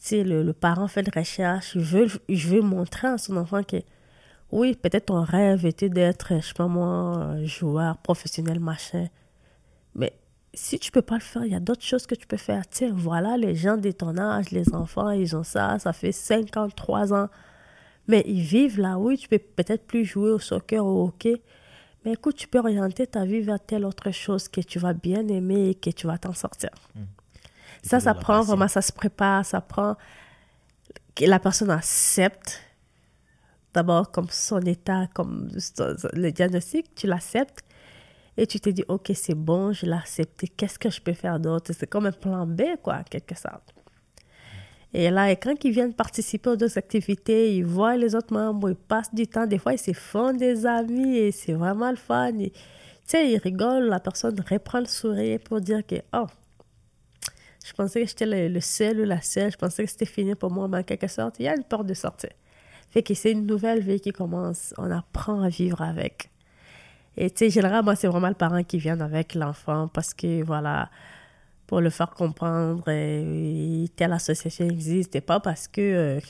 Tu 0.00 0.08
sais, 0.08 0.24
le, 0.24 0.42
le 0.42 0.52
parent 0.52 0.88
fait 0.88 1.02
des 1.02 1.10
recherches. 1.18 1.74
Il 1.74 1.82
veut, 1.82 2.06
il 2.28 2.38
veut 2.38 2.62
montrer 2.62 3.08
à 3.08 3.18
son 3.18 3.36
enfant 3.36 3.62
que, 3.62 3.76
oui, 4.52 4.76
peut-être 4.76 5.06
ton 5.06 5.22
rêve 5.22 5.64
était 5.64 5.88
d'être, 5.88 6.34
je 6.36 6.46
sais 6.46 6.54
pas 6.54 6.68
moi, 6.68 7.36
joueur 7.44 7.96
professionnel, 7.98 8.60
machin. 8.60 9.08
Mais 9.94 10.12
si 10.52 10.78
tu 10.78 10.92
peux 10.92 11.02
pas 11.02 11.14
le 11.14 11.20
faire, 11.20 11.44
il 11.44 11.52
y 11.52 11.54
a 11.54 11.60
d'autres 11.60 11.84
choses 11.84 12.06
que 12.06 12.14
tu 12.14 12.26
peux 12.26 12.36
faire. 12.36 12.66
Tiens, 12.68 12.92
voilà, 12.94 13.38
les 13.38 13.54
gens 13.54 13.78
de 13.78 13.90
ton 13.90 14.18
âge, 14.18 14.50
les 14.50 14.74
enfants, 14.74 15.10
ils 15.10 15.34
ont 15.34 15.42
ça, 15.42 15.78
ça 15.78 15.94
fait 15.94 16.12
53 16.12 17.14
ans. 17.14 17.28
Mais 18.08 18.22
ils 18.26 18.42
vivent 18.42 18.78
là, 18.78 18.98
oui, 18.98 19.16
tu 19.16 19.26
peux 19.26 19.38
peut-être 19.38 19.86
plus 19.86 20.04
jouer 20.04 20.30
au 20.30 20.38
soccer 20.38 20.84
ou 20.84 20.88
au 20.88 21.06
hockey. 21.06 21.40
Mais 22.04 22.12
écoute, 22.12 22.36
tu 22.36 22.46
peux 22.46 22.58
orienter 22.58 23.06
ta 23.06 23.24
vie 23.24 23.40
vers 23.40 23.60
telle 23.60 23.86
autre 23.86 24.10
chose 24.10 24.48
que 24.48 24.60
tu 24.60 24.78
vas 24.78 24.92
bien 24.92 25.26
aimer 25.28 25.70
et 25.70 25.74
que 25.74 25.88
tu 25.88 26.06
vas 26.06 26.18
t'en 26.18 26.34
sortir. 26.34 26.70
Ça, 27.82 28.00
ça 28.00 28.12
la 28.12 28.20
prend 28.20 28.42
vraiment, 28.42 28.68
ça 28.68 28.82
se 28.82 28.92
prépare, 28.92 29.46
ça 29.46 29.62
prend 29.62 29.96
que 31.14 31.24
la 31.24 31.38
personne 31.38 31.70
accepte 31.70 32.60
d'abord 33.74 34.10
comme 34.10 34.28
son 34.30 34.60
état, 34.60 35.06
comme 35.14 35.48
le 36.12 36.30
diagnostic, 36.30 36.94
tu 36.94 37.06
l'acceptes 37.06 37.64
et 38.36 38.46
tu 38.46 38.60
te 38.60 38.70
dis, 38.70 38.84
OK, 38.88 39.10
c'est 39.14 39.34
bon, 39.34 39.72
je 39.72 39.86
l'ai 39.86 39.92
accepté, 39.92 40.48
qu'est-ce 40.48 40.78
que 40.78 40.90
je 40.90 41.00
peux 41.00 41.12
faire 41.12 41.38
d'autre? 41.38 41.72
C'est 41.76 41.86
comme 41.86 42.06
un 42.06 42.12
plan 42.12 42.46
B, 42.46 42.62
quoi, 42.82 43.02
quelque 43.04 43.36
sorte. 43.36 43.74
Et 44.94 45.10
là, 45.10 45.34
quand 45.36 45.64
ils 45.64 45.72
viennent 45.72 45.94
participer 45.94 46.50
aux 46.50 46.54
autres 46.54 46.76
activités, 46.76 47.56
ils 47.56 47.64
voient 47.64 47.96
les 47.96 48.14
autres 48.14 48.32
membres, 48.32 48.70
ils 48.70 48.76
passent 48.76 49.14
du 49.14 49.26
temps, 49.26 49.46
des 49.46 49.58
fois, 49.58 49.72
ils 49.72 49.78
se 49.78 49.92
font 49.92 50.34
des 50.34 50.66
amis 50.66 51.16
et 51.16 51.32
c'est 51.32 51.54
vraiment 51.54 51.90
le 51.90 51.96
fun. 51.96 52.32
Tu 52.32 52.50
sais, 53.06 53.30
ils 53.30 53.38
rigolent, 53.38 53.88
la 53.88 54.00
personne 54.00 54.38
reprend 54.48 54.80
le 54.80 54.86
sourire 54.86 55.40
pour 55.40 55.60
dire 55.60 55.86
que, 55.86 55.96
oh, 56.12 56.26
je 57.64 57.72
pensais 57.72 58.02
que 58.02 58.08
j'étais 58.08 58.48
le 58.48 58.60
seul 58.60 59.00
ou 59.00 59.04
la 59.04 59.22
seule, 59.22 59.50
je 59.50 59.56
pensais 59.56 59.84
que 59.84 59.90
c'était 59.90 60.04
fini 60.04 60.34
pour 60.34 60.50
moi, 60.50 60.68
mais 60.68 60.78
en 60.78 60.82
quelque 60.82 61.08
sorte, 61.08 61.36
il 61.38 61.44
y 61.44 61.48
a 61.48 61.56
une 61.56 61.64
porte 61.64 61.86
de 61.86 61.94
sortie. 61.94 62.28
Fait 62.92 63.02
que 63.02 63.14
c'est 63.14 63.32
une 63.32 63.46
nouvelle 63.46 63.80
vie 63.80 64.00
qui 64.00 64.12
commence, 64.12 64.74
on 64.78 64.90
apprend 64.90 65.42
à 65.42 65.48
vivre 65.48 65.80
avec. 65.82 66.30
Et 67.16 67.30
tu 67.30 67.38
sais, 67.46 67.50
généralement, 67.50 67.94
c'est 67.96 68.06
vraiment 68.06 68.28
le 68.28 68.34
parent 68.34 68.62
qui 68.62 68.78
vient 68.78 69.00
avec 69.00 69.34
l'enfant 69.34 69.88
parce 69.88 70.14
que, 70.14 70.42
voilà, 70.44 70.90
pour 71.66 71.80
le 71.80 71.90
faire 71.90 72.10
comprendre, 72.10 72.84
euh, 72.88 73.86
telle 73.96 74.12
association 74.12 74.66
existe, 74.68 75.16
et 75.16 75.20
pas 75.22 75.40
parce 75.40 75.68
que, 75.68 75.80
euh, 75.80 76.20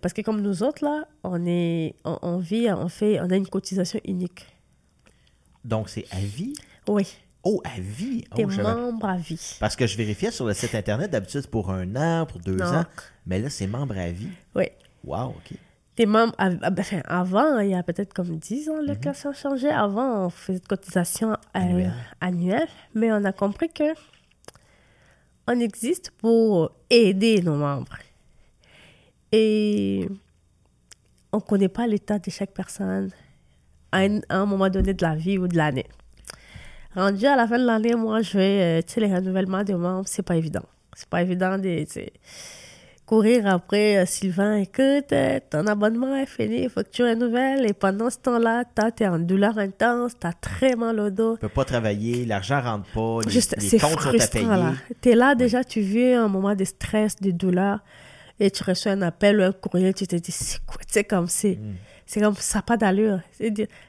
parce 0.00 0.14
que 0.14 0.22
comme 0.22 0.40
nous 0.40 0.62
autres, 0.62 0.84
là, 0.84 1.04
on, 1.24 1.44
est, 1.46 1.94
on, 2.04 2.18
on 2.22 2.38
vit, 2.38 2.68
on, 2.70 2.88
fait, 2.88 3.20
on 3.20 3.30
a 3.30 3.36
une 3.36 3.46
cotisation 3.48 4.00
unique. 4.06 4.46
Donc, 5.64 5.88
c'est 5.90 6.06
à 6.10 6.20
vie? 6.20 6.54
Oui, 6.88 7.06
Oh, 7.42 7.62
à 7.64 7.80
vie! 7.80 8.22
Oh, 8.32 8.36
t'es 8.36 8.44
savais- 8.50 8.62
membre 8.62 9.06
à 9.06 9.16
vie. 9.16 9.56
Parce 9.60 9.74
que 9.74 9.86
je 9.86 9.96
vérifiais 9.96 10.30
sur 10.30 10.44
le 10.44 10.52
site 10.52 10.74
Internet, 10.74 11.10
d'habitude, 11.10 11.46
pour 11.46 11.70
un 11.70 11.96
an, 11.96 12.26
pour 12.26 12.38
deux 12.40 12.56
Non. 12.56 12.66
ans. 12.66 12.84
Mais 13.26 13.38
là, 13.38 13.48
c'est 13.48 13.66
membre 13.66 13.96
à 13.98 14.10
vie. 14.10 14.28
Oui. 14.54 14.64
Wow, 15.04 15.28
OK. 15.30 15.56
T'es 15.96 16.06
membre, 16.06 16.34
à- 16.38 16.46
à- 16.46 16.70
ben, 16.70 16.80
enfin, 16.80 17.00
avant, 17.06 17.58
il 17.58 17.70
y 17.70 17.74
a 17.74 17.82
peut-être 17.82 18.12
comme 18.14 18.36
10 18.38 18.68
ans, 18.70 18.80
les 18.80 18.96
classes 18.96 19.26
ont 19.26 19.32
changé. 19.32 19.68
Avant, 19.68 20.26
on 20.26 20.30
faisait 20.30 20.58
une 20.58 20.64
cotisation 20.66 21.32
euh, 21.32 21.34
Annuelle. 21.54 21.92
annuelle, 22.20 22.68
mais 22.94 23.12
on 23.12 23.24
a 23.24 23.32
compris 23.32 23.68
que 23.68 23.92
on 25.48 25.58
existe 25.58 26.10
pour 26.12 26.70
aider 26.88 27.42
nos 27.42 27.56
membres. 27.56 27.96
Et 29.32 30.08
on 31.32 31.36
ne 31.38 31.42
connaît 31.42 31.68
pas 31.68 31.86
l'état 31.86 32.18
de 32.18 32.30
chaque 32.30 32.52
personne 32.52 33.10
à 33.92 33.98
un, 33.98 34.18
à 34.28 34.36
un 34.38 34.46
moment 34.46 34.68
donné 34.68 34.94
de 34.94 35.02
la 35.04 35.14
vie 35.16 35.38
ou 35.38 35.48
de 35.48 35.56
l'année. 35.56 35.86
Rendu 36.94 37.26
à 37.26 37.36
la 37.36 37.46
fin 37.46 37.58
de 37.58 37.64
l'année, 37.64 37.94
moi, 37.94 38.20
je 38.22 38.36
vais, 38.38 38.78
euh, 38.78 38.82
tu 38.82 38.94
sais, 38.94 39.00
les 39.00 39.12
renouvellements 39.14 39.62
des 39.64 39.74
membres, 39.74 40.08
c'est 40.08 40.22
pas 40.24 40.36
évident. 40.36 40.64
C'est 40.94 41.08
pas 41.08 41.22
évident 41.22 41.56
de, 41.58 41.84
courir 43.10 43.48
après 43.48 43.96
euh, 43.96 44.06
Sylvain. 44.06 44.54
Écoute, 44.54 45.12
euh, 45.12 45.40
ton 45.50 45.66
abonnement 45.66 46.14
est 46.14 46.26
fini, 46.26 46.62
il 46.62 46.70
faut 46.70 46.84
que 46.84 46.90
tu 46.90 47.02
renouvelles. 47.02 47.68
Et 47.68 47.72
pendant 47.72 48.08
ce 48.08 48.18
temps-là, 48.18 48.62
tu 48.96 49.02
es 49.02 49.08
en 49.08 49.18
douleur 49.18 49.58
intense, 49.58 50.12
tu 50.20 50.28
as 50.28 50.32
très 50.32 50.76
mal 50.76 51.00
au 51.00 51.10
dos. 51.10 51.34
Tu 51.34 51.40
peux 51.40 51.48
pas 51.48 51.64
travailler, 51.64 52.24
l'argent 52.24 52.60
rentre 52.60 52.88
pas, 52.94 53.18
les, 53.26 53.32
Juste, 53.32 53.56
les 53.58 53.68
c'est 53.68 53.80
comptes 53.80 54.00
sont 54.00 54.10
à 54.10 54.26
payer. 54.28 54.46
là. 54.46 54.74
Tu 55.02 55.08
es 55.08 55.16
là, 55.16 55.34
déjà, 55.34 55.64
tu 55.64 55.80
vis 55.80 56.12
un 56.12 56.28
moment 56.28 56.54
de 56.54 56.62
stress, 56.62 57.16
de 57.16 57.32
douleur, 57.32 57.80
et 58.38 58.48
tu 58.52 58.62
reçois 58.62 58.92
un 58.92 59.02
appel 59.02 59.40
ou 59.40 59.42
un 59.42 59.50
courriel, 59.50 59.92
tu 59.92 60.06
te 60.06 60.14
dis, 60.14 60.30
c'est 60.30 60.64
quoi? 60.64 60.76
Tu 60.86 60.92
sais, 60.92 61.02
comme 61.02 61.26
c'est, 61.26 61.56
Mm. 61.56 61.74
C'est 62.06 62.20
comme 62.20 62.34
ça, 62.34 62.62
pas 62.62 62.76
d'allure. 62.76 63.20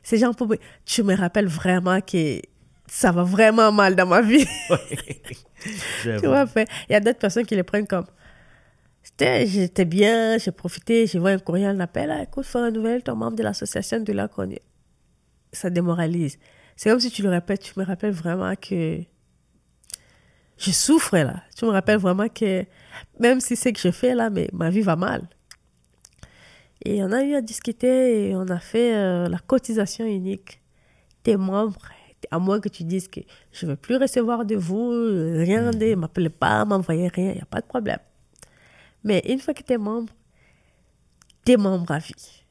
C'est 0.04 0.18
genre, 0.18 0.36
pour... 0.36 0.54
tu 0.86 1.04
me 1.04 1.16
rappelles 1.16 1.48
vraiment 1.48 2.02
que 2.02 2.40
ça 2.88 3.12
va 3.12 3.24
vraiment 3.24 3.72
mal 3.72 3.96
dans 3.96 4.06
ma 4.06 4.22
vie. 4.22 4.48
tu 6.04 6.28
vois, 6.28 6.46
il 6.56 6.94
y 6.94 6.96
a 6.96 7.00
d'autres 7.00 7.20
personnes 7.20 7.46
qui 7.46 7.56
les 7.56 7.64
prennent 7.64 7.88
comme 7.88 8.06
j'étais 9.46 9.86
bien, 9.86 10.38
j'ai 10.38 10.52
profité, 10.52 11.08
j'ai 11.08 11.20
vu 11.20 11.28
un 11.28 11.40
courrier, 11.40 11.66
un 11.66 11.80
appel, 11.80 12.12
ah, 12.12 12.24
écoute, 12.24 12.46
faire 12.46 12.66
une 12.66 12.76
nouvelle, 12.76 13.04
ton 13.04 13.16
membre 13.16 13.38
de 13.38 13.44
l'association 13.44 14.00
de 14.00 14.14
la 14.14 14.28
connaît. 14.28 14.62
Ça 15.52 15.70
démoralise. 15.70 16.38
C'est 16.76 16.90
comme 16.90 17.00
si 17.00 17.12
tu 17.12 17.22
le 17.22 17.30
répètes, 17.30 17.62
tu 17.62 17.80
me 17.80 17.86
rappelles 17.86 18.14
vraiment 18.14 18.54
que 18.56 19.00
je 20.58 20.72
souffre 20.72 21.18
là. 21.18 21.44
Tu 21.56 21.66
me 21.66 21.72
rappelles 21.72 22.00
vraiment 22.00 22.30
que 22.30 22.66
même 23.20 23.40
si 23.42 23.56
c'est 23.56 23.74
que 23.74 23.80
je 23.80 23.92
fais 23.92 24.16
là, 24.16 24.30
mais 24.30 24.48
ma 24.54 24.70
vie 24.70 24.82
va 24.82 24.96
mal. 24.96 25.28
Et 26.84 27.04
on 27.04 27.12
a 27.12 27.24
eu 27.24 27.36
à 27.36 27.42
discuter 27.42 28.30
et 28.30 28.36
on 28.36 28.48
a 28.48 28.60
fait 28.60 28.96
euh, 28.96 29.30
la 29.30 29.38
cotisation 29.38 30.06
unique. 30.06 30.62
Tes 31.24 31.38
membres, 31.38 31.90
à 32.32 32.40
moins 32.40 32.60
que 32.60 32.70
tu 32.70 32.84
dises 32.84 33.08
que 33.08 33.20
je 33.52 33.66
ne 33.66 33.72
veux 33.72 33.78
plus 33.78 33.98
recevoir 33.98 34.46
de 34.46 34.56
vous, 34.56 34.90
rien, 34.90 35.72
ne 35.72 35.96
m'appelez 35.96 36.30
pas, 36.30 36.66
m'envoyez 36.66 37.08
rien, 37.10 37.32
il 37.32 37.36
n'y 37.36 37.42
a 37.42 37.46
pas 37.46 37.62
de 37.62 37.68
problème. 37.68 38.00
Mais 39.04 39.22
une 39.28 39.40
fois 39.40 39.54
que 39.54 39.64
tu 39.64 39.74
es 39.74 39.78
membre, 39.78 40.14
tu 41.46 41.54
es 41.54 41.58
membre 41.58 41.92
à 41.92 42.00
vie. 42.00 42.46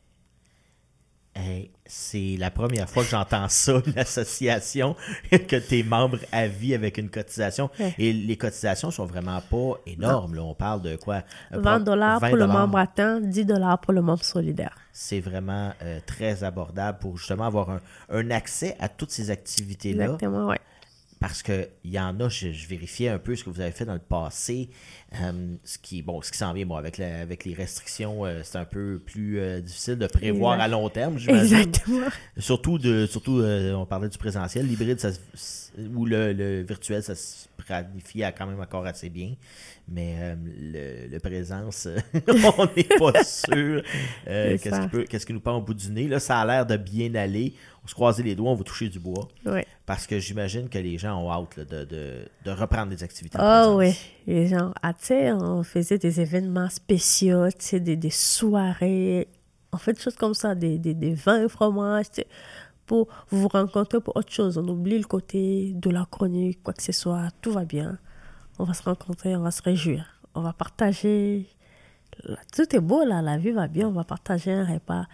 c'est 1.87 2.37
la 2.39 2.51
première 2.51 2.89
fois 2.89 3.05
que 3.05 3.11
j'entends 3.11 3.49
ça, 3.49 3.81
l'association, 3.97 4.97
que 5.31 5.57
tu 5.57 5.79
es 5.79 5.83
membre 5.83 6.19
à 6.33 6.49
vie 6.49 6.75
avec 6.75 6.99
une 6.99 7.09
cotisation. 7.09 7.71
Et 7.99 8.13
les 8.13 8.37
cotisations 8.37 8.91
sont 8.91 9.07
vraiment 9.07 9.41
pas 9.41 9.81
énormes. 9.87 10.39
On 10.39 10.55
parle 10.55 10.83
de 10.83 10.97
quoi? 10.97 11.23
20 11.53 11.81
dollars 11.81 12.21
pour 12.21 12.37
le 12.37 12.47
membre 12.47 12.79
atteint, 12.79 13.21
10 13.21 13.45
dollars 13.45 13.81
pour 13.81 13.93
le 13.93 14.03
membre 14.03 14.25
solidaire. 14.25 14.77
C'est 14.93 15.21
vraiment 15.21 15.73
euh, 15.83 16.01
très 16.05 16.45
abordable 16.45 16.99
pour 16.99 17.17
justement 17.17 17.47
avoir 17.47 17.71
un, 17.71 17.81
un 18.11 18.31
accès 18.31 18.77
à 18.81 18.89
toutes 18.89 19.13
ces 19.13 19.31
activités-là. 19.31 20.05
Exactement, 20.05 20.49
oui 20.49 20.57
parce 21.21 21.43
qu'il 21.43 21.69
y 21.85 22.01
en 22.01 22.19
a, 22.19 22.31
je, 22.31 22.49
vérifiais 22.67 23.11
un 23.11 23.19
peu 23.19 23.37
ce 23.37 23.45
que 23.45 23.51
vous 23.51 23.61
avez 23.61 23.73
fait 23.73 23.85
dans 23.85 23.93
le 23.93 23.99
passé, 23.99 24.71
euh, 25.21 25.55
ce 25.65 25.77
qui 25.77 26.01
bon, 26.01 26.23
ce 26.23 26.33
qui 26.33 26.39
s'en 26.39 26.55
vient, 26.55 26.65
bon, 26.65 26.77
avec, 26.77 26.99
avec 26.99 27.45
les 27.45 27.53
restrictions, 27.53 28.25
euh, 28.25 28.41
c'est 28.43 28.57
un 28.57 28.65
peu 28.65 28.99
plus 29.05 29.39
euh, 29.39 29.61
difficile 29.61 29.97
de 29.97 30.07
prévoir 30.07 30.59
à 30.59 30.67
long 30.67 30.89
terme, 30.89 31.19
j'imagine. 31.19 31.59
Exactement. 31.59 32.07
Surtout, 32.39 32.79
de, 32.79 33.07
surtout 33.07 33.43
on 33.43 33.85
parlait 33.85 34.09
du 34.09 34.17
présentiel, 34.17 34.67
l'hybride 34.67 34.99
ou 35.95 36.07
le, 36.07 36.33
le, 36.33 36.63
virtuel, 36.63 37.03
ça 37.03 37.15
se 37.15 37.47
planifie 37.59 38.23
quand 38.37 38.47
même 38.47 38.61
encore 38.61 38.87
assez 38.87 39.11
bien. 39.11 39.35
Mais 39.89 40.37
le, 40.43 41.09
le, 41.09 41.19
présence, 41.19 41.87
on 42.59 42.67
n'est 42.77 42.85
pas 42.85 43.25
sûr. 43.25 43.83
qu'est-ce, 44.25 45.27
qui 45.27 45.33
nous 45.35 45.41
prend 45.41 45.57
au 45.57 45.61
bout 45.61 45.75
du 45.75 45.91
nez? 45.91 46.09
Là, 46.09 46.19
ça 46.19 46.41
a 46.41 46.47
l'air 46.47 46.65
de 46.65 46.77
bien 46.77 47.15
aller 47.15 47.55
on 47.85 47.89
se 47.89 47.95
croiser 47.95 48.23
les 48.23 48.35
doigts, 48.35 48.51
on 48.51 48.55
va 48.55 48.65
toucher 48.65 48.89
du 48.89 48.99
bois. 48.99 49.29
Parce 49.87 50.07
que 50.07 50.19
j'imagine 50.19 50.69
que 50.69 50.79
les 50.79 50.99
gens 50.99 51.21
ont 51.21 51.31
hâte 51.31 51.59
de, 51.61 51.85
de, 52.45 52.51
reprendre 52.51 52.91
des 52.91 53.03
activités. 53.03 53.39
Oh 53.41 53.75
oui, 53.77 53.97
les 54.27 54.49
gens, 54.49 54.73
ah, 54.83 54.93
tu 54.93 55.07
sais, 55.07 55.33
on 55.33 55.63
faisait 55.63 55.99
des 55.99 56.21
événements 56.21 56.69
spéciaux, 56.69 57.49
tu 57.49 57.57
sais, 57.59 57.81
des, 57.81 57.97
des, 57.97 58.11
soirées, 58.11 59.29
on 59.73 59.79
fait 59.79 59.95
des 59.95 60.01
choses 60.01 60.17
comme 60.17 60.35
ça, 60.35 60.55
des, 60.55 60.79
des, 60.79 60.95
des 60.95 61.15
vins 61.15 61.45
et 61.45 61.49
fromages, 61.49 62.07
pour 62.87 63.09
vous 63.31 63.47
rencontrer 63.47 64.01
pour 64.01 64.17
autre 64.17 64.33
chose. 64.33 64.59
On 64.59 64.67
oublie 64.67 64.99
le 64.99 65.05
côté 65.05 65.73
de 65.75 65.91
la 65.91 66.07
chronique, 66.11 66.63
quoi 66.63 66.75
que 66.75 66.83
ce 66.83 66.93
soit, 66.93 67.29
tout 67.41 67.53
va 67.53 67.65
bien. 67.65 67.99
On 68.59 68.65
va 68.65 68.75
se 68.75 68.83
rencontrer, 68.83 69.37
on 69.37 69.43
va 69.43 69.53
se 69.53 69.63
réjouir, 69.63 70.21
on 70.35 70.43
va 70.43 70.53
partager. 70.53 71.49
Tout 72.53 72.77
est 72.77 72.81
beau 72.81 73.05
là, 73.05 73.23
la 73.23 73.39
vie 73.39 73.53
va 73.53 73.69
bien, 73.69 73.89
on 73.89 73.93
va 73.93 74.05
partager 74.05 74.53
un 74.53 74.67
repas. 74.67 75.07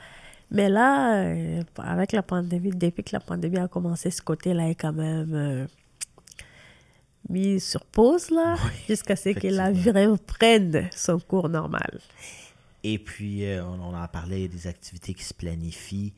Mais 0.50 0.68
là, 0.68 1.24
euh, 1.24 1.62
avec 1.78 2.12
la 2.12 2.22
pandémie, 2.22 2.70
depuis 2.70 3.02
que 3.02 3.12
la 3.12 3.20
pandémie 3.20 3.58
a 3.58 3.68
commencé, 3.68 4.10
ce 4.10 4.22
côté-là 4.22 4.70
est 4.70 4.74
quand 4.76 4.92
même 4.92 5.34
euh, 5.34 5.66
mis 7.28 7.58
sur 7.58 7.84
pause, 7.84 8.30
là, 8.30 8.56
jusqu'à 8.88 9.16
ce 9.16 9.30
que 9.30 9.48
la 9.48 9.72
vie 9.72 9.90
reprenne 9.90 10.88
son 10.94 11.18
cours 11.18 11.48
normal. 11.48 12.00
Et 12.84 12.98
puis, 12.98 13.44
euh, 13.44 13.64
on, 13.64 13.94
en 13.94 14.08
parlait 14.08 14.46
des 14.46 14.66
activités 14.68 15.14
qui 15.14 15.24
se 15.24 15.34
planifient. 15.34 16.12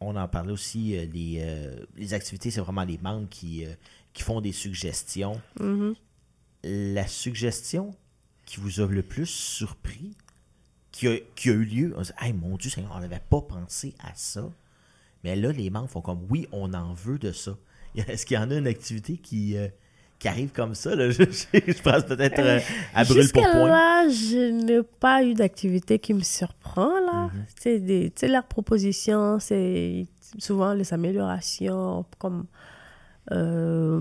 on 0.00 0.16
en 0.16 0.26
parlait 0.26 0.52
aussi, 0.52 0.96
les, 1.12 1.46
les 1.96 2.14
activités, 2.14 2.50
c'est 2.50 2.60
vraiment 2.60 2.84
les 2.84 2.98
membres 2.98 3.28
qui, 3.28 3.64
qui 4.12 4.22
font 4.24 4.40
des 4.40 4.52
suggestions. 4.52 5.40
Mm-hmm. 5.60 5.94
La 6.64 7.06
suggestion 7.06 7.94
qui 8.44 8.58
vous 8.58 8.80
a 8.80 8.86
le 8.86 9.04
plus 9.04 9.26
surpris, 9.26 10.16
qui 10.92 11.08
a, 11.08 11.16
qui 11.34 11.50
a 11.50 11.52
eu 11.52 11.64
lieu. 11.64 11.94
On 11.96 12.02
dit, 12.02 12.10
hey, 12.20 12.32
mon 12.32 12.56
Dieu, 12.56 12.70
on 12.94 13.00
n'avait 13.00 13.22
pas 13.28 13.40
pensé 13.40 13.94
à 14.00 14.12
ça. 14.14 14.48
Mais 15.24 15.36
là, 15.36 15.52
les 15.52 15.70
membres 15.70 15.88
font 15.88 16.00
comme, 16.00 16.26
oui, 16.30 16.48
on 16.52 16.72
en 16.74 16.92
veut 16.94 17.18
de 17.18 17.32
ça. 17.32 17.56
Est-ce 17.94 18.24
qu'il 18.26 18.36
y 18.36 18.38
en 18.38 18.50
a 18.50 18.56
une 18.56 18.66
activité 18.66 19.16
qui, 19.16 19.56
euh, 19.56 19.68
qui 20.18 20.28
arrive 20.28 20.50
comme 20.50 20.74
ça? 20.74 20.94
Là? 20.94 21.10
Je, 21.10 21.24
je, 21.24 21.82
pense 21.82 22.04
peut-être 22.04 22.38
euh, 22.38 22.60
à 22.94 23.04
brûle 23.04 23.30
pour 23.32 23.42
point. 23.42 23.68
là, 23.68 24.08
je 24.08 24.50
n'ai 24.50 24.82
pas 24.82 25.22
eu 25.24 25.34
d'activité 25.34 25.98
qui 25.98 26.14
me 26.14 26.22
surprend. 26.22 27.00
là. 27.00 27.30
Mm 27.32 27.44
-hmm. 27.64 28.28
Leurs 28.28 28.46
propositions, 28.46 29.38
c'est 29.40 30.06
souvent 30.38 30.72
les 30.74 30.92
améliorations, 30.92 32.04
comme 32.18 32.46
euh, 33.30 34.00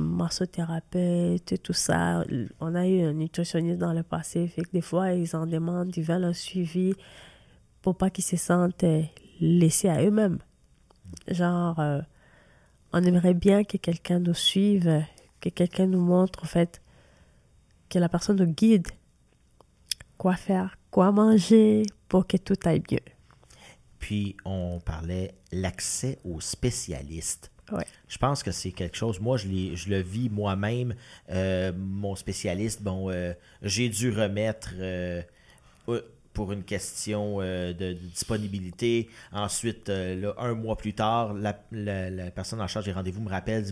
et 0.96 1.58
tout 1.62 1.74
ça. 1.74 2.24
On 2.60 2.76
a 2.76 2.88
eu 2.88 3.02
un 3.02 3.14
nutritionniste 3.14 3.80
dans 3.80 3.94
le 3.94 4.04
passé, 4.04 4.52
des 4.74 4.82
fois, 4.82 5.12
ils 5.12 5.36
en 5.36 5.46
demandent, 5.46 5.96
ils 5.96 6.04
veulent 6.04 6.24
un 6.24 6.34
suivi 6.34 6.94
pour 7.82 7.96
pas 7.96 8.10
qu'ils 8.10 8.24
se 8.24 8.38
sentent 8.38 8.84
euh, 8.84 9.04
laissés 9.40 9.90
à 9.90 10.04
eux-mêmes. 10.04 10.40
Genre, 11.28 11.80
euh, 11.80 12.02
on 12.94 13.04
aimerait 13.04 13.34
bien 13.34 13.64
que 13.64 13.78
quelqu'un 13.78 14.20
nous 14.20 14.34
suive, 14.34 15.04
que 15.40 15.50
quelqu'un 15.50 15.88
nous 15.88 16.02
montre, 16.02 16.44
en 16.44 16.48
fait, 16.48 16.82
que 17.90 18.00
la 18.00 18.10
personne 18.10 18.38
nous 18.38 18.52
guide 18.52 18.88
quoi 20.18 20.36
faire, 20.36 20.78
quoi 20.92 21.12
manger 21.12 21.84
pour 22.10 22.28
que 22.28 22.38
tout 22.38 22.58
aille 22.66 22.84
mieux. 22.92 23.00
Puis, 24.00 24.36
on 24.46 24.80
parlait 24.80 25.34
l'accès 25.52 26.20
aux 26.24 26.42
spécialistes. 26.42 27.52
Je 28.08 28.18
pense 28.18 28.44
que 28.44 28.52
c'est 28.52 28.72
quelque 28.72 28.98
chose. 28.98 29.20
Moi, 29.20 29.38
je, 29.38 29.48
je 29.76 29.90
le 29.90 30.00
vis 30.00 30.30
moi-même. 30.30 30.96
Euh, 31.30 31.72
mon 31.78 32.16
spécialiste, 32.16 32.82
bon, 32.82 33.10
euh, 33.10 33.34
j'ai 33.62 33.90
dû 33.90 34.12
remettre 34.12 34.70
euh, 34.78 35.22
pour 36.34 36.52
une 36.52 36.64
question 36.64 37.40
de, 37.40 37.94
disponibilité. 37.94 39.10
Ensuite, 39.32 39.90
un 39.90 40.54
mois 40.54 40.78
plus 40.78 40.94
tard, 40.94 41.34
la, 41.34 41.54
personne 42.32 42.62
en 42.62 42.68
charge 42.68 42.86
des 42.86 42.94
rendez-vous 42.94 43.22
me 43.22 43.30
rappelle 43.30 43.66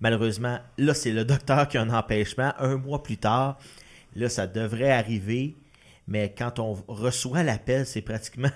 malheureusement, 0.00 0.58
là, 0.78 0.94
c'est 0.94 1.12
le 1.12 1.24
docteur 1.24 1.68
qui 1.68 1.78
a 1.78 1.82
un 1.82 1.90
empêchement. 1.90 2.52
Un 2.58 2.76
mois 2.76 3.02
plus 3.02 3.18
tard, 3.18 3.58
là, 4.16 4.28
ça 4.28 4.46
devrait 4.46 4.90
arriver 4.90 5.54
mais 6.08 6.34
quand 6.36 6.58
on 6.58 6.72
reçoit 6.88 7.42
l'appel, 7.42 7.84
c'est 7.84 8.00
pratiquement, 8.00 8.48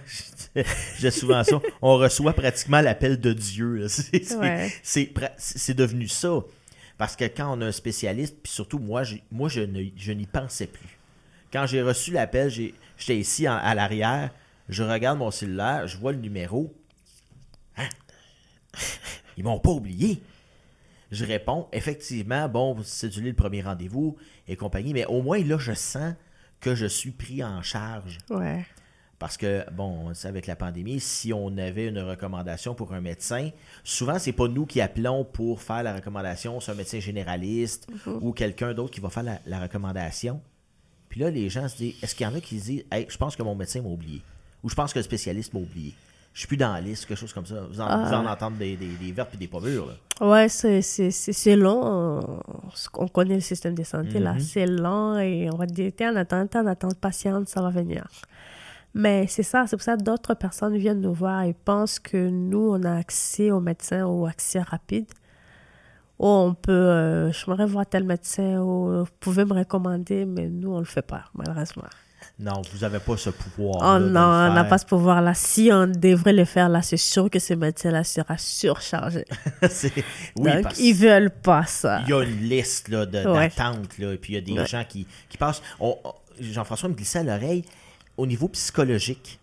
j'ai 0.98 1.11
souvent 1.11 1.44
ça, 1.44 1.61
on 1.82 1.98
reçoit 1.98 2.32
pratiquement 2.32 2.80
l'appel 2.80 3.20
de 3.20 3.34
Dieu. 3.34 3.86
C'est 3.88 5.74
devenu 5.74 6.09
ça. 6.09 6.40
Parce 6.96 7.14
que 7.14 7.24
quand 7.24 7.55
on 7.55 7.61
a 7.61 7.66
un 7.66 7.72
spécialiste, 7.72 8.38
puis 8.42 8.50
surtout 8.50 8.78
moi, 8.78 9.03
moi 9.30 9.50
je 9.50 9.61
n'y 9.61 10.26
pensais 10.26 10.66
plus. 10.66 10.98
Quand 11.53 11.66
j'ai 11.66 11.82
reçu 11.82 12.12
l'appel, 12.12 12.48
j'étais 12.48 13.18
ici 13.18 13.46
à 13.46 13.74
l'arrière, 13.74 14.30
je 14.70 14.82
regarde 14.82 15.18
mon 15.18 15.30
cellulaire, 15.30 15.86
je 15.86 15.98
vois 15.98 16.12
le 16.12 16.18
numéro. 16.18 16.74
Hein? 17.76 17.88
Ils 19.36 19.44
m'ont 19.44 19.59
pas 19.59 19.72
oublié. 19.72 20.22
Je 21.11 21.26
réponds, 21.26 21.68
effectivement, 21.72 22.48
bon, 22.48 22.78
c'est 22.82 23.14
le 23.14 23.34
premier 23.34 23.61
rendez-vous 23.61 24.16
et 24.48 24.57
compagnie, 24.57 24.94
mais 24.94 25.05
au 25.05 25.20
moins 25.20 25.44
là, 25.44 25.59
je 25.59 25.74
sens 25.74 26.14
que 26.62 26.74
je 26.74 26.86
suis 26.86 27.10
pris 27.10 27.44
en 27.44 27.60
charge. 27.60 28.18
Ouais. 28.30 28.64
Parce 29.18 29.36
que, 29.36 29.64
bon, 29.70 30.08
on 30.08 30.14
sait 30.14 30.28
avec 30.28 30.46
la 30.46 30.56
pandémie, 30.56 30.98
si 30.98 31.32
on 31.32 31.56
avait 31.56 31.86
une 31.86 32.00
recommandation 32.00 32.74
pour 32.74 32.92
un 32.92 33.00
médecin, 33.00 33.50
souvent, 33.84 34.18
c'est 34.18 34.32
pas 34.32 34.48
nous 34.48 34.66
qui 34.66 34.80
appelons 34.80 35.24
pour 35.24 35.60
faire 35.60 35.82
la 35.82 35.94
recommandation, 35.94 36.58
c'est 36.60 36.72
un 36.72 36.74
médecin 36.74 36.98
généraliste 36.98 37.88
mhm. 38.06 38.18
ou 38.20 38.32
quelqu'un 38.32 38.74
d'autre 38.74 38.90
qui 38.90 39.00
va 39.00 39.10
faire 39.10 39.38
la, 39.44 39.60
recommandation. 39.60 40.40
Puis 41.08 41.20
là, 41.20 41.30
les 41.30 41.50
gens 41.50 41.68
se 41.68 41.76
disent 41.76 41.94
est-ce 42.02 42.14
qu'il 42.14 42.26
y 42.26 42.28
en 42.28 42.34
a 42.34 42.40
qui 42.40 42.58
se 42.58 42.64
disent 42.64 42.84
hey, 42.90 43.06
je 43.08 43.16
pense 43.16 43.36
que 43.36 43.42
mon 43.42 43.54
médecin 43.54 43.82
m'a 43.82 43.90
oublié 43.90 44.22
Ou 44.64 44.70
je 44.70 44.74
pense 44.74 44.92
que 44.92 44.98
le 44.98 45.04
spécialiste 45.04 45.52
m'a 45.52 45.60
oublié? 45.60 45.94
Je 46.33 46.41
suis 46.41 46.49
plus 46.49 46.57
dans 46.57 46.72
la 46.72 46.80
liste, 46.80 47.07
quelque 47.07 47.18
chose 47.18 47.33
comme 47.33 47.45
ça. 47.45 47.61
Vous 47.68 47.80
en, 47.80 47.87
ah. 47.89 48.33
entendez 48.33 48.76
des, 48.76 48.87
des, 48.87 48.95
des 48.95 49.12
vertes 49.12 49.35
et 49.35 49.37
des 49.37 49.49
pommures. 49.49 49.87
Là. 49.87 50.26
Ouais, 50.26 50.49
c'est 50.49 51.57
long. 51.57 52.20
On 52.95 53.09
connaît 53.09 53.35
le 53.35 53.41
système 53.41 53.74
de 53.74 53.83
santé, 53.83 54.18
là. 54.18 54.35
Mhm. 54.35 54.41
C'est 54.41 54.66
long 54.66 55.18
et 55.18 55.51
on 55.53 55.57
va 55.57 55.66
dire, 55.66 55.93
tiens, 55.95 56.14
en 56.14 56.16
attente, 56.16 56.57
en 56.57 56.66
attente 56.66 56.99
patiente, 56.99 57.49
ça 57.49 57.61
va 57.61 57.70
venir. 57.70 58.07
Mais 58.95 59.26
c'est 59.26 59.43
ça, 59.43 59.66
c'est 59.66 59.76
pour 59.76 59.83
ça 59.83 59.97
que 59.97 60.03
d'autres 60.03 60.35
personnes 60.35 60.76
viennent 60.76 61.01
nous 61.01 61.14
voir 61.14 61.43
et 61.43 61.55
pensent 61.55 61.99
que 61.99 62.28
nous, 62.28 62.72
on 62.72 62.83
a 62.83 62.95
accès 62.95 63.51
aux 63.51 63.61
médecins 63.61 64.07
ou 64.07 64.26
accès 64.26 64.61
rapide. 64.61 65.07
Ou 66.18 66.26
on 66.26 66.55
peut, 66.55 66.72
euh, 66.72 67.33
je 67.33 67.45
voudrais 67.45 67.66
voir 67.66 67.87
tel 67.87 68.05
médecin 68.05 68.61
ou 68.61 69.05
vous 69.05 69.11
pouvez 69.18 69.45
me 69.45 69.55
recommander, 69.55 70.24
mais 70.24 70.49
nous, 70.49 70.72
on 70.72 70.78
le 70.78 70.85
fait 70.85 71.03
pas, 71.03 71.24
malheureusement. 71.35 71.89
Non, 72.43 72.61
vous 72.72 72.80
n'avez 72.80 72.99
pas 72.99 73.16
ce 73.16 73.30
pouvoir. 73.30 73.76
Oh 73.80 73.99
non, 74.01 74.20
on 74.20 74.53
n'a 74.53 74.64
pas 74.64 74.78
ce 74.78 74.86
pouvoir-là. 74.86 75.32
Si 75.32 75.70
on 75.72 75.86
devrait 75.86 76.32
le 76.32 76.45
faire, 76.45 76.68
là, 76.68 76.82
c'est 76.82 76.97
sûr 76.97 77.30
que 77.30 77.38
ce 77.38 77.55
médecin-là 77.55 78.03
sera 78.03 78.36
surchargé. 78.36 79.24
oui, 79.62 80.51
Donc, 80.62 80.76
ils 80.80 80.93
veulent 80.93 81.30
pas 81.30 81.64
ça. 81.66 82.01
Il 82.05 82.11
y 82.11 82.12
a 82.12 82.22
une 82.24 82.40
liste 82.40 82.90
d'attente, 82.90 83.97
là, 83.99 84.12
et 84.12 84.16
puis 84.16 84.32
il 84.32 84.34
y 84.34 84.38
a 84.38 84.40
des 84.40 84.66
gens 84.66 84.82
qui, 84.88 85.07
qui 85.28 85.38
passent. 85.38 85.62
Jean-François 86.40 86.88
me 86.88 86.95
glissait 86.95 87.20
à 87.20 87.22
l'oreille, 87.22 87.64
au 88.16 88.26
niveau 88.26 88.49
psychologique, 88.49 89.38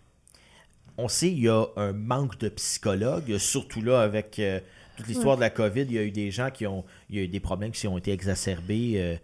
on 0.98 1.08
sait 1.08 1.30
qu'il 1.30 1.44
y 1.44 1.48
a 1.48 1.64
un 1.76 1.92
manque 1.92 2.38
de 2.38 2.50
psychologues, 2.50 3.38
surtout 3.38 3.80
là 3.80 4.02
avec 4.02 4.38
euh, 4.38 4.60
toute 4.96 5.08
l'histoire 5.08 5.36
de 5.36 5.40
la 5.40 5.48
COVID, 5.48 5.82
il 5.82 5.92
y 5.92 5.98
a 5.98 6.02
eu 6.02 6.10
des 6.10 6.30
gens 6.30 6.50
qui 6.50 6.66
ont, 6.66 6.84
il 7.08 7.16
y 7.16 7.18
a 7.20 7.22
eu 7.22 7.28
des 7.28 7.40
problèmes 7.40 7.70
qui 7.70 7.88
ont 7.88 7.96
été 7.96 8.12
exacerbés 8.12 8.94
euh, 8.96 9.16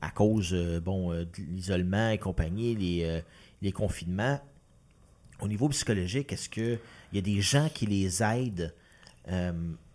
à 0.00 0.10
cause 0.10 0.50
euh, 0.52 0.80
bon, 0.80 1.10
de 1.10 1.28
l'isolement 1.38 2.10
et 2.10 2.18
compagnie, 2.18 2.74
les, 2.74 3.22
les 3.62 3.72
confinements. 3.72 4.40
Au 5.40 5.48
niveau 5.48 5.68
psychologique, 5.70 6.32
est-ce 6.32 6.48
qu'il 6.48 6.78
y 7.12 7.18
a 7.18 7.22
des 7.22 7.40
gens 7.40 7.68
qui 7.72 7.86
les 7.86 8.22
aident 8.22 8.74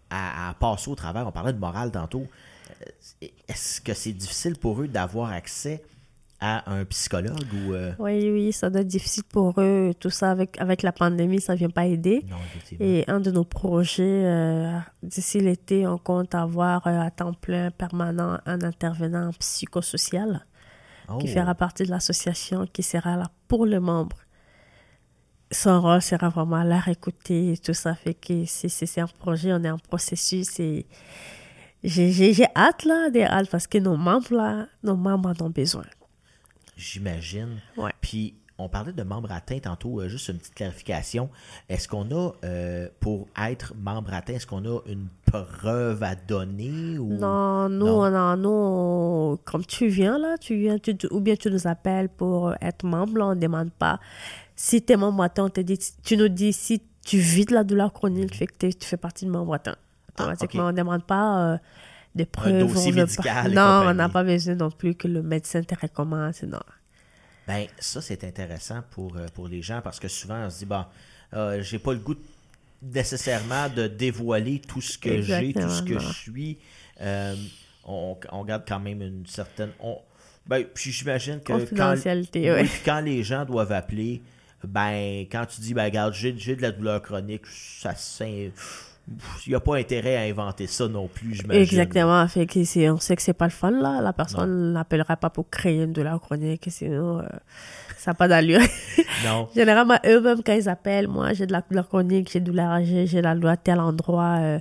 à, 0.10 0.56
passer 0.60 0.90
au 0.90 0.96
travers? 0.96 1.28
On 1.28 1.32
parlait 1.32 1.54
de 1.54 1.60
morale 1.60 1.92
tantôt. 1.92 2.26
Est-ce 3.22 3.80
que 3.80 3.94
c'est 3.94 4.14
difficile 4.14 4.58
pour 4.58 4.82
eux 4.82 4.88
d'avoir 4.88 5.32
accès 5.32 5.84
à 6.40 6.70
un 6.72 6.86
psychologue 6.86 7.48
ou 7.54 7.74
euh? 7.74 7.94
Oui, 8.00 8.30
oui, 8.32 8.52
ça 8.52 8.70
doit 8.70 8.82
être 8.82 8.88
difficile 8.88 9.24
pour 9.24 9.54
eux. 9.58 9.94
Tout 10.00 10.10
ça 10.10 10.32
avec, 10.32 10.60
avec 10.60 10.84
la 10.84 10.92
pandémie, 10.92 11.40
ça 11.40 11.54
ne 11.54 11.58
vient 11.58 11.70
pas 11.70 11.86
aider. 11.86 12.26
Et 12.80 13.06
un 13.08 13.20
de 13.20 13.32
nos 13.32 13.46
projets, 13.46 14.04
euh, 14.26 14.78
d'ici 15.02 15.40
l'été, 15.40 15.88
on 15.88 15.98
compte 15.98 16.36
avoir 16.36 16.86
euh, 16.88 17.00
à 17.00 17.12
temps 17.12 17.34
plein 17.34 17.72
permanent 17.72 18.40
un 18.46 18.62
intervenant 18.62 19.32
psychosocial 19.40 20.46
qui 21.20 21.28
oh. 21.30 21.34
fera 21.34 21.56
partie 21.56 21.84
de 21.84 21.92
l'association, 21.92 22.66
qui 22.66 22.84
sera 22.84 23.16
là 23.16 23.30
pour 23.48 23.66
les 23.66 23.80
membres. 23.80 24.18
Son 25.52 25.80
rôle 25.80 26.02
sera 26.02 26.30
vraiment 26.30 26.64
là, 26.64 26.82
écouter, 26.88 27.58
tout 27.64 27.76
ça 27.76 27.94
fait 27.94 28.16
que 28.16 28.46
c'est 28.46 29.00
un 29.00 29.08
projet, 29.08 29.54
on 29.54 29.64
est 29.64 29.70
en 29.70 29.78
processus 29.78 30.60
et 30.60 30.88
j'ai 31.84 32.48
hâte 32.56 32.84
là, 32.84 33.12
des 33.12 33.24
hâte 33.24 33.50
parce 33.52 33.68
que 33.68 33.78
nos 33.78 33.96
membres 33.96 34.34
là, 34.34 34.66
nos 34.84 34.96
membres 34.96 35.30
en 35.30 35.46
ont 35.46 35.50
besoin 35.52 35.86
j'imagine. 36.78 37.62
Puis, 38.02 38.36
on 38.58 38.70
parlait 38.70 38.94
de 38.94 39.04
membre 39.04 39.32
atteint 39.32 39.60
tantôt, 39.60 40.00
euh, 40.00 40.08
juste 40.08 40.30
une 40.30 40.38
petite 40.38 40.56
clarification. 40.56 41.30
Est-ce 41.68 41.88
qu'on 41.88 42.10
a, 42.12 42.32
euh, 42.46 42.88
pour 43.02 43.28
être 43.38 43.74
membre 43.76 44.14
atteint, 44.14 44.34
est-ce 44.34 44.48
qu'on 44.48 44.64
a 44.66 44.80
une 44.88 45.08
preuve 45.26 46.02
à 46.04 46.16
donner? 46.16 46.98
Ou... 46.98 47.18
Non, 47.18 47.68
nous, 47.68 47.88
On 47.88 48.04
a, 48.04 48.36
nous, 48.38 49.38
comme 49.44 49.66
tu 49.66 49.88
viens 49.88 50.18
là, 50.18 50.38
tu 50.38 50.56
viens, 50.56 50.78
ou 51.12 51.20
bien 51.20 51.36
tu 51.36 51.52
nous 51.52 51.68
appelles 51.68 52.08
pour 52.10 52.54
être 52.62 52.86
membre, 52.86 53.22
on 53.22 53.36
ne 53.36 53.40
demande 53.40 53.72
pas. 53.72 54.00
Si 54.56 54.82
tu 54.82 54.94
es 54.94 54.98
membre 54.98 55.24
atteint, 55.24 55.46
on 55.46 55.50
te 55.50 55.60
dit, 55.60 55.78
tu 56.04 56.16
nous 56.16 56.30
dis 56.30 56.54
si 56.54 56.82
tu 57.06 57.18
vis 57.18 57.46
de 57.46 57.54
la 57.54 57.66
douleur 57.66 57.92
chronique, 57.92 58.32
tu 58.32 58.38
fais 58.38 58.48
que 58.48 58.68
tu 58.68 58.88
fais 58.88 58.98
partie 58.98 59.26
de 59.26 59.32
membre 59.32 59.56
atteint. 59.56 59.76
Ah, 60.18 60.24
Automatiquement, 60.24 60.64
on 60.64 60.72
ne 60.72 60.78
demande 60.78 61.04
pas. 61.04 61.54
Euh, 61.54 61.58
de 62.16 62.24
preuves. 62.24 62.55
Un 62.55 62.59
dossier 62.66 62.91
médical. 62.91 63.51
Non, 63.51 63.84
on 63.86 63.93
n'a 63.93 64.09
pas 64.09 64.24
besoin 64.24 64.55
non 64.55 64.72
plus 64.72 64.95
que 64.95 65.07
le 65.07 65.22
médecin 65.22 65.61
te 65.61 65.76
recommande. 65.80 66.34
Non. 66.47 66.59
Ben, 67.47 67.68
ça, 67.78 68.01
c'est 68.01 68.24
intéressant 68.24 68.82
pour, 68.91 69.18
euh, 69.18 69.28
pour 69.34 69.47
les 69.47 69.61
gens 69.61 69.82
parce 69.82 69.99
que 69.99 70.07
souvent, 70.07 70.45
on 70.45 70.49
se 70.49 70.59
dit, 70.59 70.66
bon, 70.66 70.84
euh, 71.34 71.61
j'ai 71.61 71.78
pas 71.78 71.93
le 71.93 71.99
goût 71.99 72.16
nécessairement 72.82 73.70
de 73.70 73.88
dévoiler 73.88 74.59
tout 74.59 74.82
ce 74.82 74.97
que 74.97 75.22
j'ai, 75.22 75.53
tout 75.53 75.70
ce 75.70 75.84
que 75.84 75.99
je 75.99 76.13
suis. 76.13 76.57
Euh, 77.01 77.36
on, 77.84 78.18
on, 78.32 78.43
garde 78.43 78.63
quand 78.68 78.80
même 78.80 79.01
une 79.01 79.26
certaine. 79.28 79.70
On, 79.80 79.99
ben, 80.47 80.63
puis 80.74 80.91
j'imagine 80.91 81.39
que. 81.39 81.53
Confidentialité, 81.53 82.47
quand, 82.47 82.93
quand 82.93 83.01
les 83.01 83.24
gens 83.24 83.45
doivent 83.45 83.72
appeler, 83.72 84.24
ben, 84.63 85.26
quand 85.32 85.45
tu 85.45 85.61
dis, 85.61 85.74
ben, 85.74 85.86
regarde, 85.86 86.13
j'ai 86.13 86.55
de 86.55 86.61
la 86.61 86.72
douleur 86.72 87.01
chronique, 87.01 87.45
ça, 87.47 87.93
c'est 87.95 88.51
il 89.08 89.49
n'y 89.49 89.56
a 89.56 89.60
pas 89.60 89.76
intérêt 89.78 90.16
à 90.16 90.22
inventer 90.22 90.66
ça 90.66 90.88
non 90.88 91.08
plus, 91.08 91.36
j'imagine. 91.36 91.62
Exactement. 91.62 92.28
Fait 92.28 92.47
que 92.47 92.89
on 92.89 92.99
sait 92.99 93.16
que 93.16 93.22
c'est 93.22 93.34
pas 93.34 93.45
le 93.45 93.51
fun, 93.51 93.70
là. 93.70 94.01
La 94.01 94.14
personne 94.14 94.74
n'appellera 94.74 95.16
pas 95.16 95.30
pour 95.30 95.49
créer 95.49 95.84
une 95.84 95.93
douleur 95.93 96.20
chronique, 96.20 96.66
sinon, 96.70 97.20
euh, 97.20 97.28
ça 97.97 98.12
n'a 98.12 98.16
pas 98.16 98.28
d'allure. 98.28 98.62
non. 99.26 99.47
Généralement, 99.56 99.99
eux-mêmes, 100.06 100.41
quand 100.43 100.53
ils 100.53 100.68
appellent, 100.68 101.08
moi, 101.08 101.34
j'ai 101.34 101.45
de 101.45 101.51
la 101.51 101.62
douleur 101.62 101.88
chronique, 101.88 102.32
j'ai 102.32 102.39
de 102.39 102.45
douleur 102.45 102.84
j'ai 102.84 103.06
de 103.06 103.22
la 103.22 103.36
douleur 103.36 103.51
à 103.51 103.58
tel 103.58 103.80
endroit, 103.80 104.38
euh, 104.39 104.60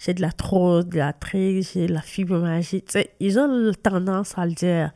j'ai 0.00 0.12
de 0.12 0.22
la 0.22 0.32
trop, 0.32 0.82
de 0.82 0.96
la 0.96 1.12
triche, 1.12 1.74
j'ai 1.74 1.86
de 1.86 1.94
la 1.94 2.02
fibromyalgie. 2.02 2.84
ils 3.20 3.38
ont 3.38 3.70
tendance 3.80 4.36
à 4.36 4.44
le 4.44 4.52
dire. 4.52 4.90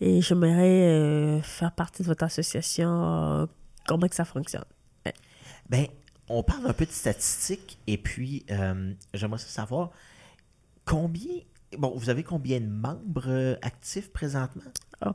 Et 0.00 0.20
j'aimerais 0.20 0.88
euh, 0.88 1.40
faire 1.40 1.72
partie 1.72 2.02
de 2.02 2.08
votre 2.08 2.24
association, 2.24 3.48
comment 3.86 4.06
que 4.06 4.14
ça 4.14 4.26
fonctionne. 4.26 4.64
Ben, 5.70 5.86
on 6.28 6.42
parle 6.42 6.66
un 6.66 6.72
peu 6.72 6.86
de 6.86 6.90
statistiques 6.90 7.78
et 7.86 7.98
puis 7.98 8.44
euh, 8.50 8.92
j'aimerais 9.12 9.38
savoir 9.38 9.90
combien. 10.84 11.40
Bon, 11.78 11.92
vous 11.96 12.08
avez 12.08 12.22
combien 12.22 12.60
de 12.60 12.66
membres 12.66 13.28
euh, 13.28 13.56
actifs 13.62 14.12
présentement? 14.12 14.62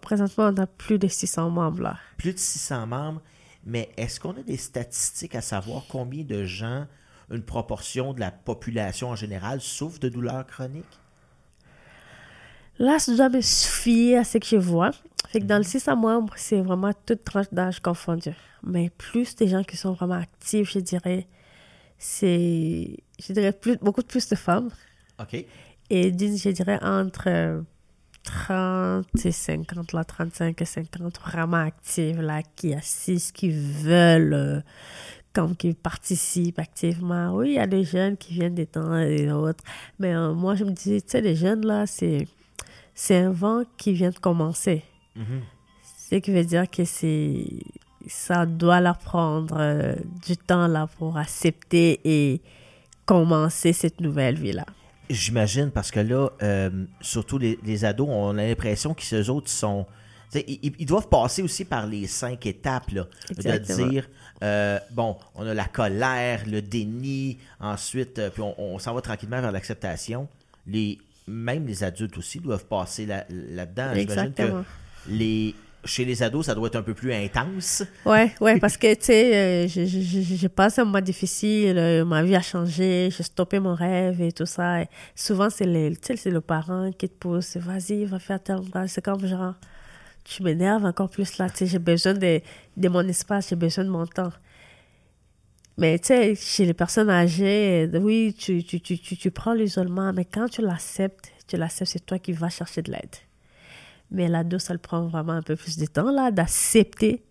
présentement, 0.02 0.52
on 0.54 0.58
a 0.58 0.68
plus 0.68 1.00
de 1.00 1.08
600 1.08 1.50
membres 1.50 1.82
là. 1.82 1.98
Plus 2.18 2.34
de 2.34 2.38
600 2.38 2.86
membres, 2.86 3.22
mais 3.66 3.90
est-ce 3.98 4.20
qu'on 4.20 4.38
a 4.38 4.44
des 4.44 4.58
statistiques 4.58 5.36
à 5.36 5.42
savoir 5.42 5.86
combien 5.90 6.24
de 6.24 6.44
gens, 6.44 6.86
une 7.32 7.42
proportion 7.42 8.14
de 8.14 8.20
la 8.20 8.30
population 8.30 9.10
en 9.10 9.16
général, 9.16 9.62
souffrent 9.62 10.00
de 10.00 10.10
douleurs 10.10 10.46
chroniques? 10.46 11.00
Là, 12.78 13.00
ça 13.00 13.16
doit 13.16 13.30
me 13.30 13.42
suffire 13.42 14.22
à 14.22 14.24
ce 14.24 14.38
que 14.38 14.46
je 14.46 14.58
vois. 14.58 14.92
Fait 15.28 15.42
que 15.42 15.46
dans 15.46 15.58
le 15.58 15.64
600 15.64 15.96
mhm. 15.96 16.02
membres, 16.02 16.34
c'est 16.38 16.62
vraiment 16.62 16.92
toute 17.06 17.24
tranche 17.24 17.48
d'âge 17.52 17.80
confondue. 17.80 18.36
Mais 18.64 18.90
plus 18.90 19.36
des 19.36 19.48
gens 19.48 19.64
qui 19.64 19.78
sont 19.78 19.94
vraiment 19.94 20.16
actifs, 20.16 20.72
je 20.72 20.80
dirais, 20.80 21.28
c'est, 21.98 22.98
je 23.20 23.34
dirais, 23.34 23.52
plus, 23.52 23.78
beaucoup 23.78 24.02
plus 24.02 24.28
de 24.28 24.36
femmes. 24.36 24.70
OK. 25.20 25.46
Et 25.92 26.12
je 26.12 26.50
dirais 26.50 26.80
entre 26.82 27.64
30 28.24 29.06
et 29.26 29.32
50, 29.32 29.94
là, 29.94 30.04
35 30.04 30.62
et 30.62 30.66
50, 30.66 31.20
vraiment 31.20 31.58
actives, 31.58 32.22
là, 32.22 32.42
qui 32.56 32.74
assistent, 32.74 33.36
qui 33.36 33.50
veulent, 33.50 34.34
euh, 34.34 34.62
comme 35.34 35.56
qui 35.56 35.74
participent 35.74 36.60
activement. 36.60 37.36
Oui, 37.36 37.50
il 37.50 37.54
y 37.56 37.60
a 37.60 37.68
des 37.68 37.84
jeunes 37.84 38.18
qui 38.18 38.34
viennent 38.34 38.56
des 38.56 38.68
temps 38.68 38.98
et 38.98 39.26
d'autres. 39.28 39.64
Mais 40.00 40.16
euh, 40.16 40.34
moi, 40.34 40.56
je 40.56 40.64
me 40.64 40.72
dis, 40.72 41.02
tu 41.02 41.10
sais, 41.10 41.22
les 41.22 41.36
jeunes, 41.36 41.66
là, 41.66 41.86
c'est, 41.88 42.28
c'est 42.94 43.18
un 43.18 43.32
vent 43.32 43.64
qui 43.78 43.94
vient 43.94 44.12
de 44.12 44.20
commencer. 44.20 44.84
Ce 46.10 46.16
qui 46.16 46.32
veut 46.32 46.46
dire 46.46 46.70
que 46.70 46.86
c'est 46.86 47.46
ça 48.08 48.46
doit 48.46 48.82
leur 48.82 48.98
prendre 48.98 49.56
euh, 49.60 49.96
du 50.26 50.38
temps 50.38 50.68
là 50.68 50.88
pour 50.98 51.18
accepter 51.18 52.00
et 52.04 52.42
commencer 53.06 53.74
cette 53.74 54.02
nouvelle 54.02 54.38
vie 54.38 54.54
là. 54.54 54.66
J'imagine 55.10 55.72
parce 55.72 55.90
que 55.90 56.00
là, 56.00 56.30
euh, 56.44 56.86
surtout 57.02 57.40
les, 57.40 57.86
ados, 57.86 58.08
on 58.10 58.38
a 58.38 58.44
l'impression 58.44 58.94
qu'ils 58.94 59.30
autres 59.30 59.50
sont 59.50 59.88
ils, 60.36 60.86
doivent 60.86 61.08
passer 61.08 61.42
aussi 61.42 61.66
par 61.66 61.88
les 61.88 62.06
cinq 62.06 62.46
étapes 62.46 62.92
là, 62.92 63.08
de 63.32 63.58
dire 63.58 64.08
euh, 64.44 64.78
bon, 64.92 65.18
on 65.34 65.48
a 65.48 65.56
la 65.56 65.66
colère, 65.66 66.44
le 66.46 66.62
déni, 66.62 67.40
ensuite, 67.60 68.22
puis 68.30 68.44
on, 68.44 68.78
s'en 68.78 68.94
va 68.94 69.02
tranquillement 69.02 69.42
vers 69.42 69.52
l'acceptation. 69.52 70.28
Les, 70.68 71.00
même 71.26 71.66
les 71.66 71.84
adultes 71.84 72.16
aussi 72.20 72.40
doivent 72.40 72.66
passer 72.66 73.08
là-dedans. 73.08 73.94
J'imagine 73.96 74.34
que 74.34 74.64
les, 75.08 75.56
chez 75.86 76.06
les 76.06 76.22
ados, 76.24 76.46
ça 76.46 76.56
doit 76.56 76.68
être 76.68 76.76
un 76.76 76.82
peu 76.82 76.94
plus 76.94 77.14
intense. 77.14 77.84
Ouais, 78.06 78.34
ouais, 78.42 78.60
parce 78.60 78.78
que, 78.78 78.94
tu 78.96 79.06
sais, 79.06 79.36
euh, 79.36 79.68
j'ai 79.68 80.50
passé 80.50 80.82
un 80.82 80.86
mois 80.86 81.02
difficile, 81.02 81.78
euh, 81.78 82.06
ma 82.06 82.24
vie 82.24 82.36
a 82.36 82.42
changé, 82.42 83.10
j'ai 83.16 83.24
stoppé 83.24 83.60
mon 83.60 83.76
rêve 83.76 84.22
et 84.22 84.32
tout 84.32 84.46
ça. 84.46 84.84
souvent, 85.16 85.50
c'est 85.50 85.66
le, 85.66 85.90
le 85.90 86.42
parent 86.42 86.92
qui 86.92 87.08
te 87.10 87.16
pousse, 87.16 87.58
vas-y, 87.58 88.06
va 88.06 88.20
faire 88.20 88.42
tel 88.42 88.60
C'est 88.88 89.04
comme 89.04 89.26
genre, 89.26 89.56
tu 90.24 90.44
m'énerves 90.44 90.86
encore 90.86 91.10
plus 91.10 91.38
là, 91.38 91.50
tu 91.50 91.58
sais, 91.58 91.68
j'ai 91.68 91.80
besoin 91.80 92.14
de, 92.14 92.42
de 92.78 92.90
mon 92.90 93.08
espace, 93.08 93.50
j'ai 93.50 93.56
besoin 93.56 93.86
de 93.86 93.90
mon 93.90 94.06
temps. 94.06 94.34
Mais 95.78 95.98
tu 95.98 96.08
sais, 96.08 96.36
chez 96.36 96.66
les 96.66 96.74
personnes 96.74 97.10
âgées, 97.10 97.90
oui, 97.94 98.36
tu, 98.38 98.66
tu, 98.66 98.82
tu, 98.82 99.00
tu, 99.00 99.16
tu 99.16 99.32
prends 99.32 99.54
l'isolement, 99.54 100.12
mais 100.12 100.26
quand 100.26 100.50
tu 100.50 100.62
l'acceptes, 100.62 101.32
tu 101.48 101.56
l'acceptes, 101.56 101.92
c'est 101.92 102.06
toi 102.06 102.20
qui 102.20 102.34
vas 102.34 102.50
chercher 102.50 102.82
de 102.82 102.92
l'aide. 102.92 103.16
Mais 104.12 104.28
l'ado, 104.28 104.60
ça 104.60 104.74
le 104.74 104.80
prend 104.80 105.08
vraiment 105.08 105.34
un 105.34 105.42
peu 105.42 105.56
plus 105.56 105.78
de 105.78 105.86
temps, 105.86 106.12
là, 106.12 106.32
d'accepter. 106.32 107.24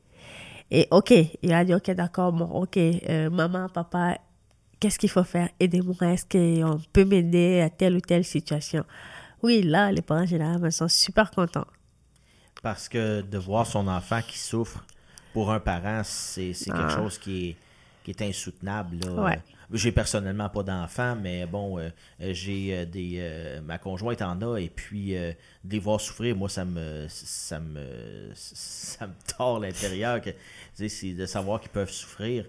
Et 0.71 0.87
OK, 0.91 1.13
il 1.43 1.53
a 1.53 1.65
dit, 1.65 1.75
OK, 1.75 1.91
d'accord, 1.91 2.33
bon, 2.33 2.45
OK, 2.45 2.77
euh, 2.77 3.31
maman, 3.31 3.69
papa, 3.69 4.19
qu'est-ce 4.79 4.99
qu'il 4.99 5.11
faut 5.11 5.25
faire? 5.25 5.49
Aidez-moi, 5.59 5.97
est-ce 6.03 6.27
qu'on 6.27 6.81
peut 6.93 7.05
m'aider 7.05 7.61
à 7.61 7.71
telle 7.71 7.97
ou 7.97 8.01
telle 8.01 8.25
situation? 8.25 8.85
Oui, 9.43 9.63
là, 9.63 9.91
les 9.93 10.03
parents 10.03 10.27
généralement 10.27 10.71
sont 10.71 10.89
super 10.89 11.31
contents. 11.31 11.67
Parce 12.63 12.89
que 12.89 13.21
de 13.23 13.39
voir 13.39 13.67
son 13.67 13.87
enfant 13.89 14.21
qui 14.27 14.39
souffre 14.39 14.85
pour 15.33 15.53
un 15.53 15.61
parent, 15.61 16.03
c'est 16.05 16.53
quelque 16.53 16.77
ah. 16.77 16.97
chose 16.97 17.19
qui 17.19 17.51
est, 17.51 17.57
qui 18.05 18.11
est 18.11 18.23
insoutenable. 18.23 18.99
Là. 19.05 19.13
Ouais. 19.23 19.43
J'ai 19.73 19.93
personnellement 19.93 20.49
pas 20.49 20.63
d'enfants, 20.63 21.15
mais 21.21 21.45
bon, 21.45 21.79
euh, 21.79 21.91
euh, 22.23 22.33
j'ai 22.33 22.75
euh, 22.75 22.85
des. 22.87 23.17
euh, 23.19 23.61
ma 23.61 23.77
conjointe 23.77 24.23
en 24.23 24.41
a, 24.41 24.59
et 24.59 24.71
puis 24.71 25.17
euh, 25.17 25.33
de 25.65 25.73
les 25.73 25.79
voir 25.79 26.01
souffrir, 26.01 26.35
moi, 26.37 26.49
ça 26.49 26.65
me. 26.65 27.07
Ça 27.09 27.61
me. 27.61 28.31
Ça 28.35 29.07
me 29.07 29.13
tord 29.37 29.61
l'intérieur. 29.61 30.21
C'est 30.73 31.13
de 31.13 31.27
savoir 31.27 31.61
qu'ils 31.61 31.71
peuvent 31.71 31.91
souffrir 31.91 32.47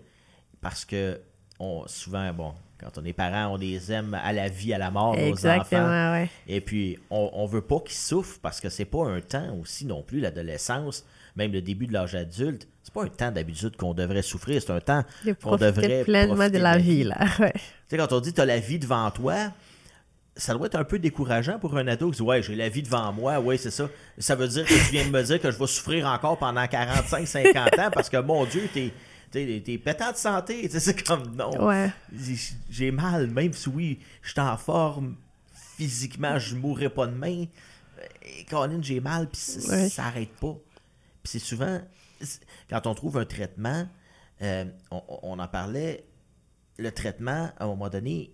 parce 0.61 0.85
que 0.85 1.19
on, 1.59 1.85
souvent, 1.87 2.31
bon, 2.31 2.53
quand 2.79 2.97
on 2.97 3.03
est 3.03 3.11
parents, 3.11 3.53
on 3.53 3.57
les 3.57 3.91
aime 3.91 4.13
à 4.13 4.31
la 4.31 4.47
vie, 4.47 4.73
à 4.73 4.77
la 4.77 4.89
mort, 4.89 5.13
nos 5.13 5.19
enfants. 5.19 5.27
Exactement, 5.29 6.11
ouais. 6.13 6.29
Et 6.47 6.61
puis, 6.61 6.97
on, 7.09 7.29
on 7.33 7.45
veut 7.45 7.61
pas 7.61 7.81
qu'ils 7.81 7.97
souffrent 7.97 8.39
parce 8.41 8.61
que 8.61 8.69
c'est 8.69 8.85
pas 8.85 9.05
un 9.05 9.19
temps 9.19 9.57
aussi 9.57 9.85
non 9.85 10.01
plus, 10.03 10.21
l'adolescence, 10.21 11.05
même 11.39 11.51
le 11.51 11.61
début 11.61 11.87
de 11.87 11.93
l'âge 11.93 12.13
adulte. 12.15 12.67
C'est 12.83 12.93
pas 12.93 13.03
un 13.03 13.07
temps 13.07 13.31
d'habitude 13.31 13.75
qu'on 13.75 13.93
devrait 13.93 14.21
souffrir, 14.21 14.61
c'est 14.61 14.71
un 14.71 14.79
temps 14.81 15.03
qu'on 15.41 15.55
devrait. 15.57 16.03
pleinement 16.03 16.35
profiter 16.35 16.57
de 16.57 16.63
la 16.63 16.77
vie, 16.77 17.03
là. 17.03 17.17
Ouais. 17.39 17.51
Tu 17.53 17.61
sais, 17.87 17.97
quand 17.97 18.11
on 18.13 18.19
dit 18.19 18.33
tu 18.33 18.41
as 18.41 18.45
la 18.45 18.59
vie 18.59 18.79
devant 18.79 19.09
toi, 19.11 19.35
ça 20.35 20.53
doit 20.53 20.67
être 20.67 20.75
un 20.75 20.83
peu 20.83 20.99
décourageant 20.99 21.59
pour 21.59 21.75
un 21.77 21.87
ado 21.87 22.11
qui 22.11 22.17
dit 22.17 22.21
Ouais, 22.23 22.41
j'ai 22.41 22.55
la 22.55 22.69
vie 22.69 22.83
devant 22.83 23.11
moi, 23.13 23.39
oui, 23.39 23.57
c'est 23.57 23.71
ça. 23.71 23.89
Ça 24.17 24.35
veut 24.35 24.47
dire 24.47 24.65
que 24.65 24.73
tu 24.73 24.91
viens 24.91 25.05
de 25.05 25.11
me 25.11 25.21
dire 25.23 25.39
que 25.41 25.51
je 25.51 25.57
vais 25.57 25.67
souffrir 25.67 26.05
encore 26.07 26.37
pendant 26.37 26.65
45, 26.67 27.27
50 27.27 27.79
ans 27.79 27.89
parce 27.93 28.09
que 28.09 28.17
mon 28.17 28.45
Dieu, 28.45 28.69
t'es. 28.73 28.91
T'es, 29.31 29.61
pétant 29.77 30.11
de 30.11 30.17
santé, 30.17 30.67
c'est 30.79 31.05
comme 31.05 31.35
non. 31.35 31.67
Ouais. 31.67 31.91
J'ai- 32.71 32.89
mal, 32.89 33.27
même 33.27 33.53
si 33.53 33.69
oui, 33.69 33.99
je 34.23 34.31
suis 34.31 34.39
en 34.41 34.57
forme, 34.57 35.15
physiquement, 35.77 36.39
je 36.39 36.55
mourrai 36.55 36.89
pas 36.89 37.05
demain. 37.05 37.45
Et 38.23 38.43
Colin, 38.49 38.79
j'ai 38.81 38.99
mal, 38.99 39.27
puis 39.29 39.39
Ouais. 39.69 39.87
ça 39.89 40.05
arrête 40.05 40.31
pas. 40.41 40.55
C'est 41.29 41.39
souvent, 41.39 41.79
quand 42.69 42.87
on 42.87 42.95
trouve 42.95 43.17
un 43.17 43.25
traitement, 43.25 43.87
euh, 44.41 44.65
on, 44.89 45.01
on 45.21 45.39
en 45.39 45.47
parlait, 45.47 46.05
le 46.77 46.91
traitement, 46.91 47.51
à 47.57 47.65
un 47.65 47.67
moment 47.67 47.89
donné, 47.89 48.31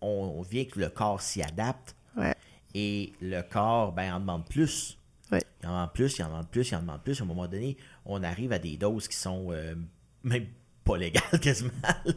on, 0.00 0.34
on 0.38 0.42
vient 0.42 0.64
que 0.64 0.78
le 0.80 0.88
corps 0.88 1.20
s'y 1.20 1.42
adapte 1.42 1.94
Ouais. 2.16 2.34
et 2.74 3.12
le 3.20 3.40
corps, 3.42 3.92
ben, 3.92 4.12
en 4.14 4.20
demande 4.20 4.44
plus. 4.48 4.98
Ouais. 5.30 5.42
Il 5.62 5.68
en 5.68 5.72
demande 5.72 5.92
plus, 5.92 6.18
il 6.18 6.24
en 6.24 6.28
demande 6.28 6.48
plus, 6.48 6.70
il 6.70 6.74
en 6.76 6.80
demande 6.80 7.02
plus. 7.02 7.20
À 7.20 7.24
un 7.24 7.26
moment 7.26 7.46
donné, 7.46 7.76
on 8.06 8.22
arrive 8.24 8.52
à 8.52 8.58
des 8.58 8.76
doses 8.76 9.06
qui 9.06 9.16
sont 9.16 9.48
euh, 9.50 9.74
même 10.24 10.46
pas 10.82 10.96
légales 10.96 11.22
quasiment, 11.42 11.70
là, 11.84 12.14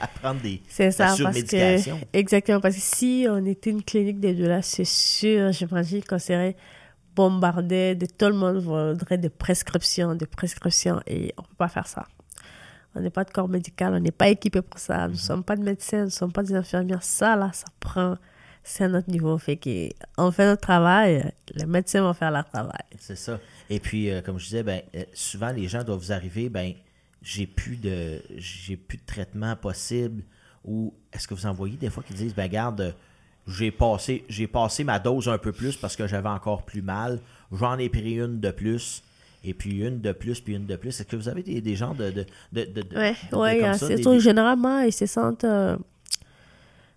à 0.00 0.08
prendre 0.08 0.40
des 0.40 0.62
C'est 0.68 0.90
ça, 0.90 1.04
parce 1.04 1.16
surmédication. 1.18 2.00
que, 2.00 2.18
exactement, 2.18 2.60
parce 2.60 2.74
que 2.76 2.80
si 2.80 3.26
on 3.28 3.44
était 3.44 3.70
une 3.70 3.82
clinique 3.84 4.18
des 4.20 4.34
deux 4.34 4.48
là, 4.48 4.62
c'est 4.62 4.84
sûr, 4.86 5.52
j'imagine 5.52 6.02
qu'on 6.02 6.18
serait 6.18 6.56
bombardé, 7.16 7.94
de 7.94 8.06
tout 8.06 8.26
le 8.26 8.34
monde 8.34 8.58
voudrait 8.58 9.18
des 9.18 9.30
prescriptions, 9.30 10.14
des 10.14 10.26
prescriptions, 10.26 11.00
et 11.06 11.32
on 11.38 11.42
peut 11.42 11.56
pas 11.56 11.68
faire 11.68 11.86
ça. 11.86 12.06
On 12.94 13.00
n'est 13.00 13.10
pas 13.10 13.24
de 13.24 13.30
corps 13.30 13.48
médical, 13.48 13.94
on 13.94 14.00
n'est 14.00 14.12
pas 14.12 14.28
équipé 14.28 14.62
pour 14.62 14.78
ça, 14.78 15.08
nous 15.08 15.14
ne 15.14 15.18
sommes 15.18 15.42
pas 15.42 15.56
de 15.56 15.62
médecins, 15.62 16.00
nous 16.00 16.04
ne 16.04 16.10
sommes 16.10 16.32
pas 16.32 16.42
des 16.42 16.54
infirmières, 16.54 17.02
ça 17.02 17.34
là, 17.36 17.50
ça 17.52 17.66
prend, 17.80 18.16
c'est 18.62 18.84
à 18.84 18.88
notre 18.88 19.10
niveau, 19.10 19.36
fait 19.38 19.56
qu'on 19.56 20.30
fait 20.30 20.46
notre 20.46 20.62
travail, 20.62 21.32
les 21.54 21.66
médecins 21.66 22.02
vont 22.02 22.14
faire 22.14 22.30
leur 22.30 22.44
travail. 22.44 22.84
C'est 22.98 23.16
ça. 23.16 23.40
Et 23.68 23.80
puis, 23.80 24.10
euh, 24.10 24.22
comme 24.22 24.38
je 24.38 24.44
disais, 24.44 24.62
ben, 24.62 24.82
euh, 24.94 25.04
souvent 25.12 25.50
les 25.50 25.68
gens 25.68 25.82
doivent 25.82 25.98
vous 25.98 26.12
arriver, 26.12 26.48
ben, 26.48 26.72
j'ai 27.22 27.46
plus 27.46 27.76
de 27.76 28.22
j'ai 28.36 28.76
plus 28.76 28.98
de 28.98 29.04
traitement 29.04 29.56
possible. 29.56 30.22
Ou 30.64 30.94
est-ce 31.12 31.28
que 31.28 31.34
vous 31.34 31.46
en 31.46 31.52
voyez 31.52 31.76
des 31.76 31.90
fois 31.90 32.02
qui 32.02 32.12
disent, 32.14 32.34
ben 32.34 32.48
garde, 32.48 32.94
j'ai 33.48 33.70
passé, 33.70 34.24
j'ai 34.28 34.46
passé 34.46 34.82
ma 34.84 34.98
dose 34.98 35.28
un 35.28 35.38
peu 35.38 35.52
plus 35.52 35.76
parce 35.76 35.94
que 35.96 36.06
j'avais 36.06 36.28
encore 36.28 36.62
plus 36.64 36.82
mal. 36.82 37.20
J'en 37.52 37.78
ai 37.78 37.88
pris 37.88 38.14
une 38.14 38.40
de 38.40 38.50
plus. 38.50 39.02
Et 39.44 39.54
puis 39.54 39.78
une 39.86 40.00
de 40.00 40.10
plus, 40.10 40.40
puis 40.40 40.54
une 40.56 40.66
de 40.66 40.74
plus. 40.74 40.88
Est-ce 40.88 41.04
que 41.04 41.14
vous 41.14 41.28
avez 41.28 41.44
des, 41.44 41.60
des 41.60 41.76
gens 41.76 41.94
de, 41.94 42.10
de, 42.10 42.26
de, 42.52 42.64
de- 42.64 42.82
de- 42.82 42.96
Ouais, 42.96 43.14
ouais, 43.38 43.60
euh, 43.62 43.72
c'est 43.78 43.94
des- 44.14 44.20
généralement, 44.20 44.80
ils 44.80 44.92
se 44.92 45.06
sentent, 45.06 45.44
euh, 45.44 45.76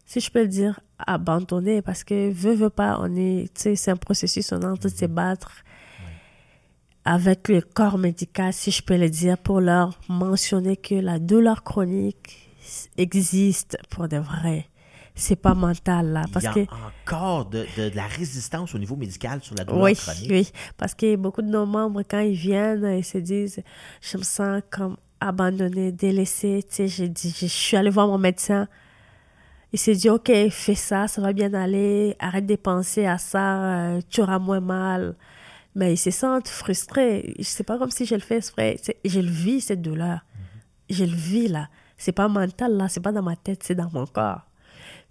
si 0.08 0.20
je 0.20 0.32
peux 0.32 0.41
le 0.41 0.47
dire, 0.47 0.80
abandonnés 0.97 1.84
parce 1.84 2.04
que, 2.04 2.32
veut, 2.32 2.56
veut 2.56 2.72
pas, 2.72 2.97
on 3.02 3.16
est, 3.16 3.54
tu 3.54 3.62
sais, 3.62 3.76
c'est 3.76 3.91
un 3.91 3.97
processus, 3.97 4.52
on 4.52 4.62
est 4.62 4.66
en 4.66 4.76
train 4.78 4.89
de 4.89 4.95
se 4.95 5.06
battre 5.06 5.52
avec 7.06 7.47
le 7.50 7.62
corps 7.62 7.97
médical, 8.00 8.52
si 8.54 8.72
je 8.72 8.82
peux 8.84 8.97
le 8.97 9.10
dire, 9.10 9.38
pour 9.38 9.62
leur 9.62 10.00
mentionner 10.10 10.76
que 10.78 10.95
la 10.95 11.20
douleur 11.20 11.64
chronique 11.64 12.50
existe 12.97 13.78
pour 13.89 14.08
de 14.08 14.18
vrai. 14.18 14.68
C'est 15.20 15.36
pas 15.36 15.54
mental, 15.54 16.14
là, 16.14 16.24
parce 16.32 16.46
Il 16.46 16.48
y 16.48 16.50
a 16.50 16.54
que... 16.66 16.72
encore 17.06 17.46
de, 17.46 17.66
de- 17.78 17.90
de 17.90 17.96
la 17.96 18.08
résistance 18.08 18.74
au 18.74 18.80
niveau 18.80 18.96
médical 18.96 19.42
sur 19.42 19.54
la 19.56 19.66
douleur 19.66 19.82
Oui, 19.84 19.94
chronique. 19.96 20.28
oui, 20.32 20.52
parce 20.78 20.94
que 20.96 21.16
beaucoup 21.16 21.42
de 21.42 21.50
nos 21.50 21.66
membres, 21.66 22.04
quand 22.10 22.20
ils 22.20 22.36
viennent, 22.36 22.86
ils 22.98 23.04
se 23.04 23.18
disent, 23.18 23.62
je 24.02 24.18
me 24.18 24.24
sens 24.24 24.62
comme 24.70 24.96
abandonné, 25.20 25.92
délaissé. 25.92 26.64
Tu 26.70 26.76
sais, 26.76 26.88
j'ai 26.88 27.10
dit, 27.10 27.36
je 27.38 27.46
suis 27.48 27.76
allée 27.76 27.90
voir 27.90 28.08
mon 28.08 28.18
médecin. 28.18 28.68
Il 29.74 29.78
s'est 29.80 29.94
dit, 29.94 30.10
OK, 30.10 30.32
fais 30.50 30.76
ça, 30.76 31.08
ça 31.08 31.22
va 31.22 31.34
bien 31.34 31.54
aller, 31.54 32.16
arrête 32.20 32.46
de 32.46 32.56
penser 32.56 33.06
à 33.06 33.18
ça, 33.18 33.64
euh, 33.64 34.02
tu 34.10 34.22
auras 34.22 34.40
moins 34.40 34.62
mal. 34.62 35.16
Mais 35.76 35.94
ils 35.94 35.98
se 35.98 36.10
sentent 36.12 36.48
frustrés. 36.48 37.36
C'est 37.42 37.64
pas 37.64 37.78
comme 37.78 37.92
si 37.92 38.06
je 38.06 38.16
le 38.16 38.22
fais 38.22 38.38
exprès. 38.38 38.78
Je 39.06 39.20
le 39.20 39.30
vis, 39.30 39.62
cette 39.62 39.82
douleur. 39.82 40.22
Je 40.90 41.04
le 41.04 41.16
vis, 41.16 41.48
là. 41.50 41.68
C'est 41.98 42.12
pas 42.14 42.28
mental, 42.28 42.76
là. 42.78 42.88
C'est 42.88 43.02
pas 43.02 43.12
dans 43.12 43.22
ma 43.22 43.36
tête, 43.36 43.62
c'est 43.64 43.76
dans 43.76 43.90
mon 43.94 44.08
corps. 44.08 44.42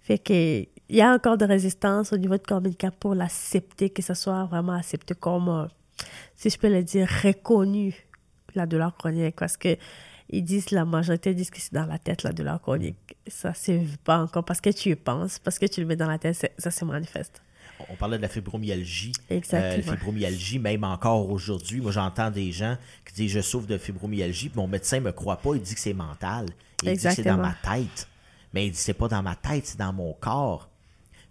Fait 0.09 0.17
que 0.17 0.65
il 0.89 0.95
y 0.95 1.01
a 1.01 1.13
encore 1.13 1.37
de 1.37 1.45
résistance 1.45 2.11
au 2.13 2.17
niveau 2.17 2.35
de 2.35 2.41
corps 2.41 2.61
médical 2.61 2.91
pour 2.99 3.13
l'accepter, 3.13 3.91
que 3.91 4.01
ce 4.01 4.15
soit 4.15 4.45
vraiment 4.45 4.73
accepté 4.73 5.13
comme, 5.13 5.47
euh, 5.47 5.67
si 6.35 6.49
je 6.49 6.57
peux 6.57 6.67
le 6.67 6.81
dire, 6.81 7.07
reconnu, 7.23 7.93
la 8.55 8.65
douleur 8.65 8.97
chronique. 8.97 9.35
Parce 9.35 9.55
que 9.55 9.77
ils 10.31 10.43
disent, 10.43 10.71
la 10.71 10.83
majorité 10.83 11.35
disent 11.35 11.51
que 11.51 11.61
c'est 11.61 11.75
dans 11.75 11.85
la 11.85 11.99
tête, 11.99 12.23
la 12.23 12.33
douleur 12.33 12.59
chronique. 12.59 13.17
Ça, 13.27 13.53
c'est 13.53 13.83
pas 14.03 14.17
encore 14.17 14.43
parce 14.43 14.61
que 14.61 14.71
tu 14.71 14.89
y 14.89 14.95
penses, 14.95 15.37
parce 15.37 15.59
que 15.59 15.67
tu 15.67 15.79
le 15.79 15.85
mets 15.85 15.95
dans 15.95 16.09
la 16.09 16.17
tête, 16.17 16.51
ça 16.57 16.71
se 16.71 16.85
manifeste. 16.85 17.43
On 17.87 17.95
parlait 17.95 18.17
de 18.17 18.23
la 18.23 18.29
fibromyalgie. 18.29 19.11
Exactement. 19.29 19.83
Euh, 19.83 19.91
la 19.91 19.95
fibromyalgie, 19.95 20.57
même 20.57 20.85
encore 20.85 21.29
aujourd'hui, 21.29 21.81
moi 21.81 21.91
j'entends 21.91 22.31
des 22.31 22.51
gens 22.51 22.77
qui 23.05 23.13
disent 23.13 23.31
je 23.31 23.41
souffre 23.41 23.67
de 23.67 23.77
fibromyalgie, 23.77 24.49
puis 24.49 24.59
mon 24.59 24.67
médecin 24.67 25.01
me 25.01 25.11
croit 25.11 25.37
pas, 25.37 25.53
il 25.53 25.61
dit 25.61 25.75
que 25.75 25.79
c'est 25.79 25.93
mental. 25.93 26.47
Il 26.81 26.97
dit 26.97 27.03
que 27.03 27.13
c'est 27.13 27.21
dans 27.21 27.37
ma 27.37 27.53
tête. 27.53 28.07
Mais 28.53 28.67
il 28.67 28.71
dit 28.71 28.77
c'est 28.77 28.93
pas 28.93 29.07
dans 29.07 29.21
ma 29.23 29.35
tête, 29.35 29.65
c'est 29.67 29.77
dans 29.79 29.93
mon 29.93 30.13
corps. 30.13 30.69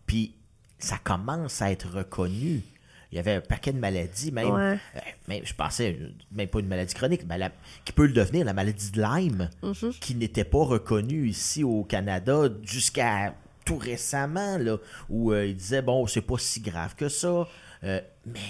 Puis 0.06 0.34
ça 0.78 0.96
commence 1.02 1.60
à 1.62 1.70
être 1.72 1.88
reconnu. 1.90 2.62
Il 3.10 3.16
y 3.16 3.18
avait 3.18 3.34
un 3.36 3.40
paquet 3.40 3.72
de 3.72 3.78
maladies, 3.78 4.30
même, 4.32 4.50
Ouais. 4.50 4.78
euh, 4.96 5.00
même 5.28 5.40
je 5.44 5.54
pensais, 5.54 5.98
même 6.30 6.48
pas 6.48 6.60
une 6.60 6.68
maladie 6.68 6.94
chronique, 6.94 7.22
mais 7.26 7.38
la- 7.38 7.50
qui 7.84 7.92
peut 7.92 8.06
le 8.06 8.12
devenir, 8.12 8.44
la 8.44 8.52
maladie 8.52 8.90
de 8.90 9.00
Lyme, 9.00 9.48
Mm-hmm. 9.62 9.98
qui 9.98 10.14
n'était 10.14 10.44
pas 10.44 10.62
reconnue 10.64 11.26
ici 11.26 11.64
au 11.64 11.84
Canada 11.84 12.48
jusqu'à 12.62 13.34
tout 13.64 13.78
récemment, 13.78 14.58
là, 14.58 14.76
où 15.08 15.32
euh, 15.32 15.46
il 15.46 15.56
disait, 15.56 15.82
bon, 15.82 16.06
c'est 16.06 16.20
pas 16.22 16.36
si 16.38 16.60
grave 16.60 16.94
que 16.96 17.08
ça, 17.08 17.48
euh, 17.84 18.00
mais 18.26 18.40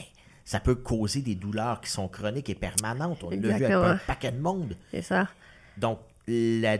ça 0.44 0.58
peut 0.60 0.74
causer 0.74 1.22
des 1.22 1.34
douleurs 1.36 1.80
qui 1.80 1.90
sont 1.90 2.08
chroniques 2.08 2.50
et 2.50 2.54
permanentes. 2.56 3.22
On 3.22 3.30
l'a 3.30 3.36
vu 3.36 3.50
avec 3.52 3.70
un 3.70 3.96
paquet 4.08 4.32
de 4.32 4.40
monde. 4.40 4.76
C'est 4.90 5.02
ça. 5.02 5.28
Donc, 5.76 6.00
la, 6.26 6.78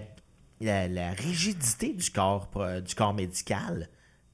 la, 0.61 0.89
la 0.89 1.11
rigidité 1.13 1.93
du 1.93 2.11
corps, 2.11 2.49
euh, 2.57 2.81
du 2.81 2.95
corps 2.95 3.15
médical, 3.15 3.89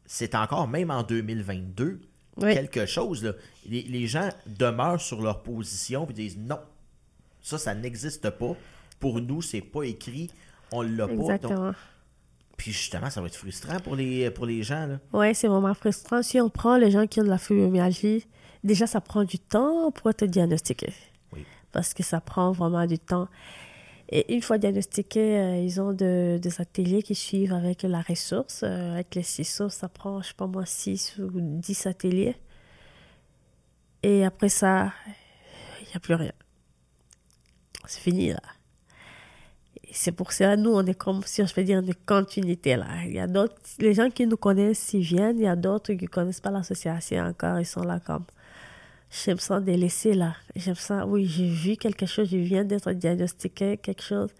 c'est 0.06 0.34
encore, 0.34 0.68
même 0.68 0.90
en 0.90 1.02
2022, 1.02 2.00
Oui. 2.38 2.54
quelque 2.54 2.86
chose. 2.86 3.22
là. 3.24 3.32
Les, 3.66 3.82
les 3.82 4.06
gens 4.06 4.28
demeurent 4.46 5.00
sur 5.00 5.20
leur 5.22 5.42
position 5.42 6.06
et 6.08 6.12
disent 6.12 6.38
non, 6.38 6.58
ça, 7.42 7.58
ça 7.58 7.74
n'existe 7.74 8.30
pas. 8.30 8.54
Pour 9.00 9.20
nous, 9.20 9.42
c'est 9.42 9.60
pas 9.60 9.82
écrit, 9.84 10.30
on 10.72 10.82
l'a 10.82 11.06
pas. 11.08 11.38
Donc, 11.38 11.74
puis 12.56 12.72
justement, 12.72 13.10
ça 13.10 13.20
va 13.20 13.26
être 13.26 13.34
frustrant 13.36 13.80
pour 13.80 13.96
les, 13.96 14.30
pour 14.30 14.46
les 14.46 14.62
gens. 14.62 14.86
Là. 14.86 14.98
Ouais, 15.12 15.34
c'est 15.34 15.48
vraiment 15.48 15.74
frustrant. 15.74 16.22
Si 16.22 16.40
on 16.40 16.48
prend 16.48 16.76
les 16.76 16.90
gens 16.90 17.06
qui 17.06 17.20
ont 17.20 17.24
de 17.24 17.28
la 17.28 17.36
fibromyalgie, 17.38 18.26
déjà, 18.62 18.86
ça 18.86 19.00
prend 19.00 19.24
du 19.24 19.38
temps 19.38 19.90
pour 19.90 20.08
être 20.10 20.24
diagnostiqué. 20.24 20.92
Oui. 21.32 21.44
Parce 21.72 21.92
que 21.92 22.02
ça 22.04 22.20
prend 22.20 22.52
vraiment 22.52 22.86
du 22.86 22.98
temps. 22.98 23.28
Et 24.10 24.34
une 24.34 24.42
fois 24.42 24.58
diagnostiqués, 24.58 25.38
euh, 25.38 25.56
ils 25.56 25.80
ont 25.80 25.92
de- 25.92 26.38
des 26.40 26.60
ateliers 26.60 27.02
qui 27.02 27.14
suivent 27.14 27.52
avec 27.54 27.82
la 27.82 28.02
ressource. 28.02 28.62
Euh, 28.62 28.92
avec 28.94 29.14
les 29.14 29.22
six 29.22 29.44
sources, 29.44 29.76
ça 29.76 29.88
prend, 29.88 30.20
je 30.22 30.28
sais 30.28 30.34
pas 30.34 30.46
moi, 30.46 30.66
6 30.66 31.16
ou 31.18 31.30
10 31.34 31.86
ateliers. 31.86 32.36
Et 34.02 34.24
après 34.24 34.50
ça, 34.50 34.92
il 35.80 35.86
n'y 35.88 35.94
a 35.94 36.00
plus 36.00 36.14
rien. 36.14 36.32
C'est 37.86 38.00
fini, 38.00 38.30
là. 38.30 38.40
C'est 39.92 40.12
pour 40.12 40.32
ça, 40.32 40.56
nous, 40.56 40.70
on 40.72 40.84
est 40.86 40.94
comme, 40.94 41.22
si 41.24 41.46
je 41.46 41.54
peux 41.54 41.62
dire, 41.62 41.78
une 41.78 41.94
continuité, 41.94 42.76
là. 42.76 42.86
Il 43.06 43.12
y 43.12 43.20
a 43.20 43.26
d'autres, 43.26 43.54
les 43.78 43.94
gens 43.94 44.10
qui 44.10 44.26
nous 44.26 44.36
connaissent, 44.36 44.92
ils 44.92 45.02
viennent. 45.02 45.38
Il 45.38 45.44
y 45.44 45.46
a 45.46 45.56
d'autres 45.56 45.94
qui 45.94 46.04
ne 46.04 46.08
connaissent 46.08 46.40
pas 46.40 46.50
l'association 46.50 47.18
encore. 47.24 47.60
Ils 47.60 47.66
sont 47.66 47.82
là 47.84 48.00
comme, 48.00 48.24
je 49.24 49.30
me 49.30 49.36
sens 49.36 49.62
délaissé, 49.62 50.14
là. 50.14 50.34
Je 50.56 50.70
me 50.70 50.74
sens, 50.74 51.04
oui, 51.06 51.26
j'ai 51.26 51.48
vu 51.48 51.76
quelque 51.76 52.06
chose, 52.06 52.28
je 52.30 52.36
viens 52.36 52.64
d'être 52.64 52.90
diagnostiqué, 52.92 53.76
quelque 53.76 54.02
chose. 54.02 54.30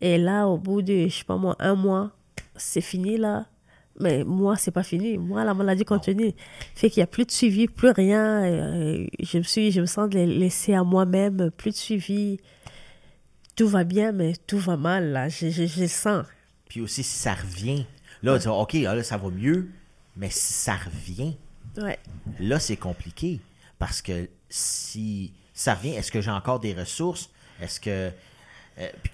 Et 0.00 0.16
là, 0.16 0.46
au 0.46 0.56
bout 0.56 0.80
de, 0.82 1.06
je 1.08 1.14
sais 1.18 1.24
pas 1.24 1.36
moi, 1.36 1.56
un 1.58 1.74
mois, 1.74 2.10
c'est 2.56 2.80
fini, 2.80 3.16
là. 3.18 3.46
Mais 3.98 4.24
moi, 4.24 4.56
c'est 4.56 4.70
pas 4.70 4.82
fini. 4.82 5.18
Moi, 5.18 5.44
la 5.44 5.52
maladie 5.52 5.84
continue. 5.84 6.32
Fait 6.74 6.88
qu'il 6.88 7.00
n'y 7.00 7.04
a 7.04 7.06
plus 7.06 7.26
de 7.26 7.30
suivi, 7.30 7.66
plus 7.66 7.90
rien. 7.90 8.44
Euh, 8.44 9.06
Je 9.18 9.38
me 9.38 9.42
suis, 9.42 9.70
je 9.72 9.80
me 9.82 9.86
sens 9.86 10.08
laissée 10.14 10.72
à 10.74 10.82
moi-même, 10.84 11.50
plus 11.50 11.70
de 11.72 11.76
suivi 11.76 12.38
tout 13.56 13.68
va 13.68 13.84
bien, 13.84 14.12
mais 14.12 14.32
tout 14.46 14.58
va 14.58 14.76
mal, 14.78 15.10
là. 15.12 15.28
Je, 15.28 15.50
je, 15.50 15.66
je 15.66 15.84
sens. 15.86 16.24
Puis 16.68 16.80
aussi, 16.80 17.02
si 17.02 17.18
ça 17.18 17.34
revient, 17.34 17.84
là, 18.22 18.38
tu 18.38 18.44
dis, 18.44 18.48
OK, 18.48 18.72
là, 18.74 19.02
ça 19.02 19.18
va 19.18 19.28
mieux, 19.28 19.68
mais 20.16 20.30
si 20.30 20.52
ça 20.54 20.76
revient, 20.76 21.34
Ouais. 21.76 21.98
là, 22.38 22.58
c'est 22.58 22.76
compliqué. 22.76 23.38
Parce 23.80 24.00
que 24.00 24.28
si 24.48 25.32
ça 25.52 25.74
revient, 25.74 25.94
est-ce 25.96 26.12
que 26.12 26.20
j'ai 26.20 26.30
encore 26.30 26.60
des 26.60 26.72
ressources? 26.74 27.30
Est-ce 27.60 27.80
que. 27.80 28.10
euh, 28.78 28.88
puis 29.02 29.12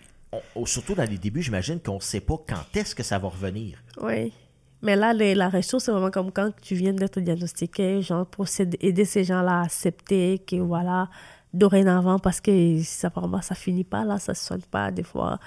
on- 0.54 0.66
surtout 0.66 0.94
dans 0.94 1.08
les 1.08 1.16
débuts, 1.16 1.40
j'imagine 1.42 1.80
qu'on 1.80 1.94
ne 1.94 2.00
sait 2.00 2.20
pas 2.20 2.34
quand 2.46 2.76
est-ce 2.76 2.94
que 2.94 3.02
ça 3.02 3.18
va 3.18 3.28
revenir. 3.28 3.78
Oui. 4.02 4.32
Mais 4.82 4.94
là, 4.96 5.14
les- 5.14 5.34
la 5.34 5.48
ressource, 5.48 5.84
c'est 5.84 5.92
vraiment 5.92 6.10
comme 6.10 6.30
quand 6.30 6.50
tu 6.60 6.74
viens 6.74 6.92
d'être 6.92 7.18
diagnostiqué, 7.20 8.02
genre 8.02 8.26
pour 8.26 8.46
aider 8.80 9.04
ces 9.06 9.24
gens-là 9.24 9.60
à 9.60 9.64
accepter 9.64 10.38
que 10.46 10.56
voilà, 10.56 11.08
dorénavant, 11.54 12.18
parce 12.18 12.40
que 12.40 12.82
ça 12.82 13.08
vraiment, 13.08 13.40
ça 13.40 13.54
finit 13.54 13.84
pas 13.84 14.04
là, 14.04 14.18
ça 14.18 14.34
se 14.34 14.44
soigne 14.44 14.60
pas 14.70 14.90
des 14.90 15.02
fois. 15.04 15.38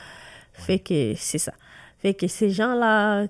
Fait 0.54 0.80
que 0.80 1.14
c'est 1.16 1.38
ça. 1.38 1.54
Fait 2.00 2.14
que 2.16 2.28
ces 2.28 2.50
gens-là, 2.50 3.28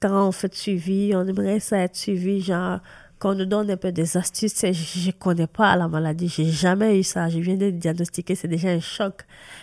quand 0.00 0.28
on 0.28 0.32
fait 0.32 0.52
suivi, 0.54 1.12
on 1.14 1.26
aimerait 1.26 1.60
ça 1.60 1.78
être 1.78 1.94
suivi, 1.96 2.40
genre, 2.40 2.80
qu'on 3.24 3.34
nous 3.34 3.46
donne 3.46 3.70
un 3.70 3.78
peu 3.78 3.90
des 3.90 4.18
astuces. 4.18 4.60
Je 4.60 4.72
je 4.72 5.10
connais 5.10 5.46
pas 5.46 5.74
la 5.76 5.88
maladie, 5.88 6.28
j'ai 6.28 6.50
jamais 6.50 6.98
eu 6.98 7.02
ça. 7.02 7.30
Je 7.30 7.38
viens 7.38 7.54
d'être 7.54 7.78
diagnostiqué, 7.78 8.34
c'est 8.34 8.48
déjà 8.48 8.68
un 8.68 8.80
choc. 8.80 9.22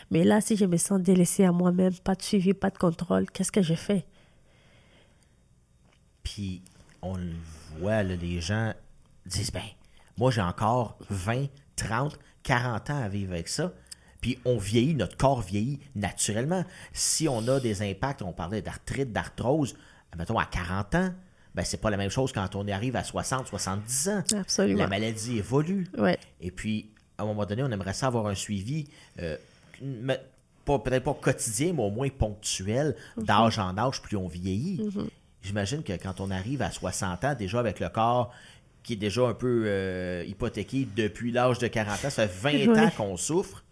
Mais 0.09 0.23
là, 0.23 0.41
si 0.41 0.57
je 0.57 0.65
me 0.65 0.77
sens 0.77 0.99
délaissée 0.99 1.45
à 1.45 1.51
moi-même, 1.51 1.93
pas 1.93 2.15
de 2.15 2.23
suivi, 2.23 2.55
pas 2.55 2.71
de 2.71 2.79
contrôle, 2.79 3.29
qu'est-ce 3.29 3.51
que 3.51 3.61
je 3.61 3.75
fais? 3.75 4.03
Puis 6.23 6.63
on 7.03 7.17
le 7.17 7.35
voit, 7.77 8.01
là, 8.01 8.15
les 8.15 8.41
gens 8.41 8.73
disent 9.27 9.51
ben, 9.51 9.61
moi 10.17 10.31
j'ai 10.31 10.41
encore 10.41 10.97
20, 11.11 11.45
30, 11.75 12.17
40 12.41 12.89
ans 12.89 13.03
à 13.03 13.09
vivre 13.09 13.33
avec 13.33 13.47
ça. 13.47 13.73
Puis 14.21 14.39
on 14.43 14.57
vieillit, 14.57 14.95
notre 14.95 15.17
corps 15.17 15.41
vieillit 15.41 15.79
naturellement. 15.93 16.65
Si 16.93 17.27
on 17.27 17.47
a 17.47 17.59
des 17.59 17.83
impacts, 17.83 18.23
on 18.23 18.33
parlait 18.33 18.63
d'arthrite, 18.63 19.13
d'arthrose, 19.13 19.75
mettons 20.17 20.39
à 20.39 20.45
40 20.45 20.95
ans, 20.95 21.13
ben 21.55 21.63
c'est 21.63 21.77
pas 21.81 21.89
la 21.89 21.97
même 21.97 22.09
chose 22.09 22.31
quand 22.31 22.55
on 22.55 22.67
arrive 22.67 22.95
à 22.95 23.03
60, 23.03 23.47
70 23.47 24.09
ans. 24.09 24.23
Absolument. 24.39 24.79
La 24.79 24.87
maladie 24.87 25.37
évolue. 25.37 25.87
Ouais. 25.97 26.17
Et 26.39 26.51
puis, 26.51 26.89
à 27.17 27.23
un 27.23 27.25
moment 27.25 27.45
donné, 27.45 27.61
on 27.63 27.71
aimerait 27.71 27.93
ça 27.93 28.07
avoir 28.07 28.27
un 28.27 28.35
suivi, 28.35 28.87
euh, 29.19 29.37
peut-être 30.65 31.03
pas 31.03 31.13
quotidien, 31.13 31.73
mais 31.73 31.83
au 31.83 31.89
moins 31.89 32.09
ponctuel, 32.09 32.95
d'âge 33.17 33.59
en 33.59 33.77
âge, 33.77 34.01
plus 34.01 34.17
on 34.17 34.27
vieillit. 34.27 34.81
J'imagine 35.41 35.83
que 35.83 35.93
quand 35.93 36.19
on 36.21 36.29
arrive 36.31 36.61
à 36.61 36.71
60 36.71 37.23
ans, 37.25 37.35
déjà 37.35 37.59
avec 37.59 37.79
le 37.79 37.89
corps 37.89 38.31
qui 38.83 38.93
est 38.93 38.97
déjà 38.97 39.21
un 39.27 39.33
peu 39.33 39.63
euh, 39.65 40.23
hypothéqué 40.27 40.87
depuis 40.95 41.31
l'âge 41.31 41.59
de 41.59 41.67
40 41.67 42.05
ans, 42.05 42.09
ça 42.09 42.27
fait 42.27 42.65
20 42.65 42.73
Ouais. 42.73 42.79
ans 42.79 42.89
qu'on 42.95 43.17
souffre. 43.17 43.63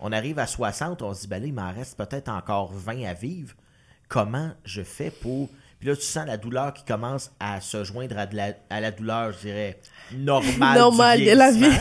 On 0.00 0.12
arrive 0.12 0.38
à 0.38 0.46
60, 0.46 1.02
on 1.02 1.14
se 1.14 1.22
dit, 1.22 1.26
ben 1.28 1.40
là, 1.40 1.46
il 1.46 1.54
m'en 1.54 1.72
reste 1.72 1.96
peut-être 1.96 2.28
encore 2.28 2.72
20 2.72 3.04
à 3.04 3.14
vivre. 3.14 3.54
Comment 4.08 4.52
je 4.64 4.82
fais 4.82 5.10
pour. 5.10 5.48
Puis 5.78 5.88
là, 5.88 5.96
tu 5.96 6.02
sens 6.02 6.26
la 6.26 6.36
douleur 6.36 6.72
qui 6.72 6.84
commence 6.84 7.30
à 7.38 7.60
se 7.60 7.84
joindre 7.84 8.18
à, 8.18 8.26
de 8.26 8.36
la, 8.36 8.52
à 8.70 8.80
la 8.80 8.90
douleur, 8.90 9.32
je 9.32 9.38
dirais, 9.38 9.78
normale. 10.12 10.78
Normal 10.78 11.18
du 11.18 11.26
de 11.26 11.30
la 11.32 11.52
vie. 11.52 11.76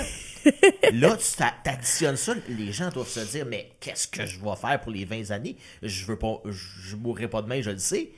Là, 0.93 1.17
tu 1.17 1.43
t'additionnes 1.63 2.17
ça, 2.17 2.33
les 2.49 2.71
gens 2.71 2.89
doivent 2.89 3.07
se 3.07 3.21
dire, 3.31 3.45
mais 3.45 3.71
qu'est-ce 3.79 4.07
que 4.07 4.25
je 4.25 4.39
vais 4.39 4.55
faire 4.55 4.79
pour 4.79 4.91
les 4.91 5.05
20 5.05 5.31
années? 5.31 5.55
Je 5.81 6.05
veux 6.05 6.17
pas, 6.17 6.39
je 6.45 6.95
mourrai 6.95 7.27
pas 7.27 7.41
demain, 7.41 7.61
je 7.61 7.71
le 7.71 7.79
sais. 7.79 8.11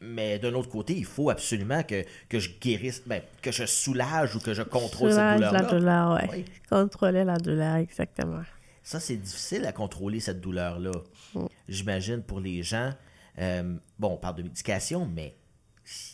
Mais 0.00 0.38
d'un 0.38 0.52
autre 0.52 0.68
côté, 0.68 0.94
il 0.94 1.06
faut 1.06 1.30
absolument 1.30 1.82
que, 1.82 2.04
que 2.28 2.38
je 2.38 2.50
guérisse, 2.60 3.02
ben, 3.06 3.22
que 3.40 3.50
je 3.50 3.64
soulage 3.64 4.36
ou 4.36 4.40
que 4.40 4.52
je 4.52 4.62
contrôle 4.62 5.10
cette 5.10 5.18
Soulage 5.18 5.36
douleur-là. 5.36 5.62
la 5.62 5.68
douleur, 5.68 6.12
ouais. 6.14 6.28
Oui. 6.30 6.44
Contrôler 6.68 7.24
la 7.24 7.38
douleur, 7.38 7.76
exactement. 7.76 8.42
Ça, 8.82 9.00
c'est 9.00 9.16
difficile 9.16 9.64
à 9.64 9.72
contrôler, 9.72 10.20
cette 10.20 10.40
douleur-là. 10.40 10.92
Mm. 11.34 11.46
J'imagine 11.68 12.22
pour 12.22 12.40
les 12.40 12.62
gens. 12.62 12.92
Euh, 13.38 13.74
bon, 13.98 14.08
on 14.12 14.16
parle 14.16 14.36
de 14.36 14.42
médication, 14.42 15.06
mais 15.14 15.36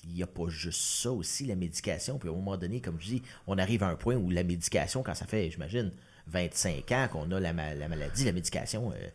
il 0.05 0.15
n'y 0.15 0.23
a 0.23 0.27
pas 0.27 0.49
juste 0.49 0.81
ça 0.81 1.11
aussi, 1.11 1.47
la 1.47 1.55
médication. 1.55 2.19
Puis 2.19 2.29
à 2.29 2.33
un 2.33 2.35
moment 2.37 2.57
donné, 2.57 2.81
comme 2.81 2.97
je 3.01 3.07
dis, 3.07 3.23
on 3.47 3.57
arrive 3.59 3.83
à 3.83 3.89
un 3.89 3.97
point 3.97 4.17
où 4.17 4.31
la 4.31 4.43
médication, 4.45 5.03
quand 5.03 5.15
ça 5.15 5.27
fait, 5.27 5.51
j'imagine, 5.51 5.91
25 6.27 6.93
ans 6.93 7.09
qu'on 7.11 7.31
a 7.33 7.41
la, 7.41 7.53
ma- 7.53 7.75
la 7.75 7.89
maladie, 7.89 8.25
la 8.25 8.33
médication 8.33 8.93
euh, 8.93 9.07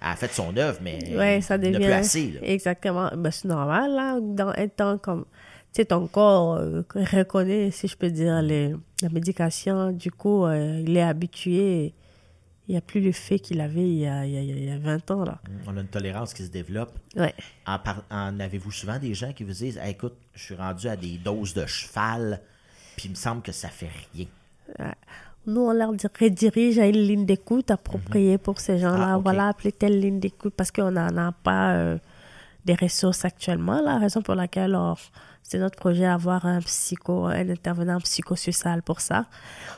a 0.00 0.14
fait 0.16 0.32
son 0.32 0.56
œuvre, 0.56 0.78
mais 0.82 1.16
Ouais, 1.16 1.40
ça 1.40 1.58
devient. 1.58 1.76
plus 1.76 1.84
assez. 1.92 2.30
là. 2.32 2.40
Exactement. 2.42 3.10
Ben, 3.16 3.30
c'est 3.30 3.48
normal, 3.48 3.90
là, 3.94 4.20
dans 4.20 4.48
un 4.56 4.68
temps 4.68 4.98
comme. 4.98 5.24
Tu 5.72 5.82
sais, 5.82 5.86
ton 5.86 6.06
corps 6.06 6.54
euh, 6.54 6.82
reconnaît, 6.94 7.70
si 7.70 7.86
je 7.88 7.96
peux 7.96 8.10
dire, 8.10 8.40
les, 8.40 8.74
la 9.02 9.08
médication. 9.10 9.92
Du 9.92 10.10
coup, 10.10 10.44
euh, 10.46 10.82
il 10.86 10.96
est 10.96 11.02
habitué. 11.02 11.92
Il 12.68 12.72
n'y 12.72 12.78
a 12.78 12.80
plus 12.80 13.00
le 13.00 13.12
fait 13.12 13.38
qu'il 13.38 13.60
avait 13.60 13.86
il 13.88 13.98
y, 13.98 14.06
a, 14.06 14.26
il, 14.26 14.32
y 14.32 14.38
a, 14.38 14.40
il 14.42 14.64
y 14.64 14.70
a 14.70 14.78
20 14.78 15.10
ans, 15.12 15.24
là. 15.24 15.38
On 15.68 15.76
a 15.76 15.80
une 15.80 15.86
tolérance 15.86 16.34
qui 16.34 16.42
se 16.44 16.50
développe. 16.50 16.92
Ouais. 17.16 17.32
En, 17.66 17.78
par- 17.78 18.02
en 18.10 18.40
avez-vous 18.40 18.72
souvent 18.72 18.98
des 18.98 19.14
gens 19.14 19.32
qui 19.32 19.44
vous 19.44 19.52
disent 19.52 19.78
Hey, 19.78 19.92
écoute, 19.92 20.14
je 20.34 20.42
suis 20.42 20.54
rendu 20.56 20.88
à 20.88 20.96
des 20.96 21.18
doses 21.18 21.54
de 21.54 21.64
cheval, 21.66 22.40
puis 22.96 23.06
il 23.06 23.10
me 23.12 23.14
semble 23.16 23.42
que 23.42 23.52
ça 23.52 23.68
fait 23.68 23.90
rien. 24.14 24.26
Nous, 25.46 25.60
on 25.60 25.72
leur 25.72 25.90
redirige 26.20 26.78
à 26.80 26.86
une 26.88 26.96
ligne 27.00 27.24
d'écoute 27.24 27.70
appropriée 27.70 28.36
pour 28.36 28.58
ces 28.58 28.78
gens-là. 28.78 29.12
Ah. 29.14 29.18
Voilà, 29.18 29.48
appelez 29.48 29.70
telle 29.70 30.00
ligne 30.00 30.18
d'écoute 30.18 30.54
parce 30.56 30.72
qu'on 30.72 30.90
n'en 30.90 31.16
a 31.16 31.30
pas 31.30 31.74
euh, 31.74 31.98
des 32.64 32.74
ressources 32.74 33.24
actuellement. 33.24 33.80
La 33.80 33.98
raison 33.98 34.22
pour 34.22 34.34
laquelle 34.34 34.74
on- 34.74 34.96
c'est 35.48 35.58
notre 35.58 35.76
projet 35.76 36.04
avoir 36.04 36.44
un 36.44 36.60
psycho, 36.60 37.26
un 37.26 37.48
intervenant 37.48 38.00
psychosocial 38.00 38.82
pour 38.82 39.00
ça. 39.00 39.26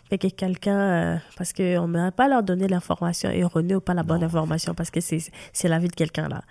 Fait 0.09 0.17
que 0.17 0.29
quelqu'un, 0.29 0.79
euh, 0.79 1.17
parce 1.37 1.53
qu'on 1.53 1.89
ne 1.89 1.99
va 1.99 2.11
pas 2.11 2.27
leur 2.27 2.43
donner 2.43 2.69
l'information 2.69 3.29
erronée 3.31 3.75
ou 3.75 3.81
pas 3.81 3.93
la 3.93 4.03
bonne 4.03 4.25
information 4.25 4.75
parce 4.75 4.91
que 4.91 5.01
c'est 5.01 5.69
la 5.69 5.79
vie 5.79 5.89
de 5.89 5.95
quelqu'un 5.95 6.29
là. 6.29 6.43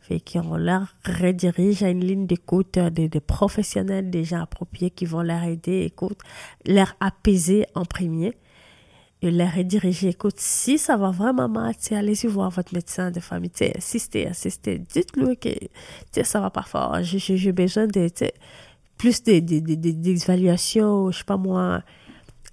Fait 0.00 0.20
qu'on 0.20 0.56
leur 0.56 0.94
redirige 1.04 1.82
à 1.82 1.90
une 1.90 2.04
ligne 2.04 2.26
d'écoute 2.26 2.78
euh, 2.78 2.90
des, 2.90 3.08
des 3.08 3.20
professionnels, 3.20 4.08
des 4.08 4.24
gens 4.24 4.40
appropriés 4.42 4.90
qui 4.90 5.04
vont 5.04 5.22
leur 5.22 5.42
aider, 5.42 5.82
écoute, 5.82 6.18
leur 6.64 6.94
apaiser 7.00 7.66
en 7.74 7.84
premier 7.84 8.34
et 9.22 9.30
leur 9.30 9.52
rediriger. 9.54 10.08
Écoute, 10.08 10.36
si 10.38 10.78
ça 10.78 10.96
va 10.96 11.10
vraiment 11.10 11.48
mal, 11.48 11.74
allez-y 11.94 12.26
voir 12.26 12.50
votre 12.50 12.72
médecin 12.74 13.10
de 13.10 13.20
famille, 13.20 13.50
tu 13.50 13.58
sais, 13.66 13.76
assistez, 13.76 14.26
assistez, 14.26 14.78
dites-lui 14.78 15.36
que 15.36 15.50
tu 15.58 15.68
sais, 16.12 16.24
ça 16.24 16.40
va 16.40 16.50
pas 16.50 16.62
fort, 16.62 16.96
j'ai- 17.02 17.36
besoin 17.52 17.86
de, 17.86 18.08
plus 18.96 19.22
de- 19.22 19.40
de- 19.40 19.60
de- 19.60 19.74
de- 19.74 19.90
d'évaluation, 19.92 21.10
je 21.10 21.18
sais 21.18 21.24
pas 21.24 21.36
moi, 21.36 21.82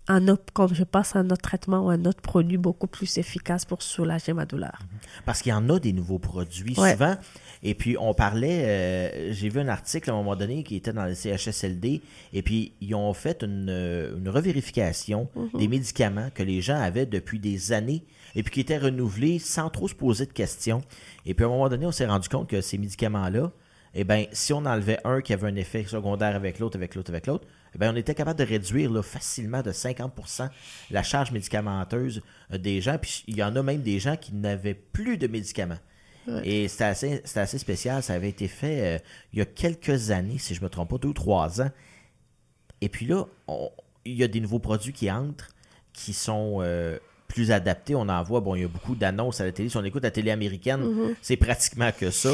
un 0.09 0.27
autre, 0.29 0.43
comme 0.53 0.73
je 0.73 0.83
passe 0.85 1.15
à 1.15 1.19
un 1.19 1.25
autre 1.29 1.41
traitement 1.41 1.85
ou 1.85 1.89
un 1.89 2.05
autre 2.05 2.21
produit 2.21 2.57
beaucoup 2.57 2.87
plus 2.87 3.17
efficace 3.17 3.65
pour 3.65 3.81
soulager 3.81 4.31
ma 4.33 4.45
douleur. 4.45 4.79
Parce 5.25 5.41
qu'il 5.41 5.49
y 5.51 5.53
en 5.53 5.69
a 5.69 5.79
des 5.79 5.91
nouveaux 5.93 6.19
produits 6.19 6.77
Ouais. 6.79 6.93
souvent. 6.93 7.15
Et 7.63 7.73
puis, 7.73 7.97
on 7.99 8.13
parlait, 8.13 8.65
euh, 8.65 9.33
j'ai 9.33 9.49
vu 9.49 9.59
un 9.59 9.67
article 9.67 10.09
à 10.09 10.13
un 10.13 10.17
moment 10.17 10.35
donné 10.35 10.63
qui 10.63 10.75
était 10.75 10.93
dans 10.93 11.05
le 11.05 11.15
CHSLD, 11.15 12.01
et 12.33 12.41
puis 12.41 12.73
ils 12.81 12.93
ont 12.93 13.13
fait 13.13 13.43
une, 13.43 13.67
euh, 13.69 14.17
une 14.17 14.29
revérification 14.29 15.27
des 15.57 15.67
médicaments 15.67 16.29
que 16.33 16.43
les 16.43 16.61
gens 16.61 16.79
avaient 16.79 17.05
depuis 17.05 17.39
des 17.39 17.71
années, 17.71 18.03
et 18.35 18.43
puis 18.43 18.53
qui 18.53 18.59
étaient 18.61 18.77
renouvelés 18.77 19.39
sans 19.39 19.69
trop 19.69 19.87
se 19.87 19.95
poser 19.95 20.25
de 20.25 20.33
questions. 20.33 20.81
Et 21.25 21.33
puis, 21.33 21.43
à 21.43 21.47
un 21.47 21.51
moment 21.51 21.69
donné, 21.69 21.85
on 21.85 21.91
s'est 21.91 22.05
rendu 22.05 22.29
compte 22.29 22.49
que 22.49 22.61
ces 22.61 22.77
médicaments-là, 22.77 23.51
eh 23.99 24.03
bien, 24.03 24.25
si 24.31 24.53
on 24.53 24.65
enlevait 24.65 24.99
un 25.05 25.21
qui 25.21 25.33
avait 25.33 25.47
un 25.47 25.55
effet 25.55 25.83
secondaire 25.85 26.35
avec 26.35 26.59
l'autre, 26.59 26.77
avec 26.77 26.93
l'autre, 26.93 27.09
avec 27.09 27.25
l'autre, 27.25 27.47
eh 27.73 27.79
bien, 27.79 27.91
on 27.91 27.95
était 27.95 28.13
capable 28.13 28.39
de 28.39 28.45
réduire 28.45 28.91
là, 28.91 29.01
facilement 29.01 29.61
de 29.61 29.71
50% 29.71 30.49
la 30.91 31.03
charge 31.03 31.31
médicamenteuse 31.31 32.21
euh, 32.53 32.57
des 32.57 32.81
gens. 32.81 32.97
Puis 32.99 33.23
il 33.27 33.37
y 33.37 33.43
en 33.43 33.55
a 33.55 33.63
même 33.63 33.81
des 33.81 33.99
gens 33.99 34.15
qui 34.15 34.35
n'avaient 34.35 34.73
plus 34.73 35.17
de 35.17 35.27
médicaments. 35.27 35.79
Et 36.43 36.67
c'était 36.67 36.83
assez, 36.85 37.23
assez 37.35 37.57
spécial. 37.57 38.03
Ça 38.03 38.13
avait 38.13 38.29
été 38.29 38.47
fait 38.47 38.81
euh, 38.81 38.99
il 39.33 39.39
y 39.39 39.41
a 39.41 39.45
quelques 39.45 40.11
années, 40.11 40.37
si 40.37 40.53
je 40.55 40.59
ne 40.61 40.65
me 40.65 40.69
trompe 40.69 40.89
pas, 40.89 40.97
deux 40.97 41.09
ou 41.09 41.13
trois 41.13 41.61
ans. 41.61 41.69
Et 42.81 42.89
puis 42.89 43.05
là, 43.05 43.25
on- 43.47 43.71
il 44.05 44.15
y 44.15 44.23
a 44.23 44.27
des 44.27 44.39
nouveaux 44.39 44.59
produits 44.59 44.93
qui 44.93 45.11
entrent 45.11 45.49
qui 45.93 46.13
sont 46.13 46.59
euh, 46.61 46.97
plus 47.27 47.51
adaptés. 47.51 47.95
On 47.95 48.07
en 48.07 48.23
voit, 48.23 48.39
bon, 48.39 48.55
il 48.55 48.61
y 48.61 48.65
a 48.65 48.67
beaucoup 48.67 48.95
d'annonces 48.95 49.41
à 49.41 49.45
la 49.45 49.51
télé. 49.51 49.69
Si 49.69 49.77
on 49.77 49.83
écoute 49.83 50.03
la 50.03 50.11
télé 50.11 50.31
américaine, 50.31 51.15
c'est 51.21 51.37
pratiquement 51.37 51.91
que 51.97 52.11
ça. 52.11 52.31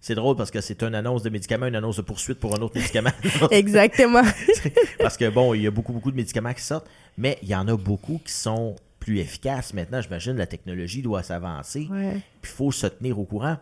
C'est 0.00 0.14
drôle 0.14 0.36
parce 0.36 0.52
que 0.52 0.60
c'est 0.60 0.82
une 0.84 0.94
annonce 0.94 1.22
de 1.24 1.30
médicament, 1.30 1.66
une 1.66 1.74
annonce 1.74 1.96
de 1.96 2.02
poursuite 2.02 2.38
pour 2.38 2.54
un 2.54 2.60
autre 2.62 2.76
médicament. 2.76 3.10
Exactement. 3.50 4.22
parce 5.00 5.16
que 5.16 5.28
bon, 5.30 5.52
il 5.54 5.62
y 5.62 5.66
a 5.66 5.70
beaucoup, 5.72 5.92
beaucoup 5.92 6.12
de 6.12 6.16
médicaments 6.16 6.52
qui 6.54 6.62
sortent, 6.62 6.86
mais 7.18 7.38
il 7.42 7.48
y 7.48 7.54
en 7.56 7.66
a 7.66 7.76
beaucoup 7.76 8.20
qui 8.24 8.32
sont 8.32 8.76
plus 9.06 9.20
efficaces. 9.20 9.72
Maintenant, 9.72 10.00
j'imagine 10.00 10.36
la 10.36 10.46
technologie 10.46 11.00
doit 11.00 11.22
s'avancer. 11.22 11.86
Ouais. 11.88 12.20
Puis 12.42 12.50
il 12.52 12.56
faut 12.56 12.72
se 12.72 12.88
tenir 12.88 13.18
au 13.18 13.24
courant. 13.24 13.56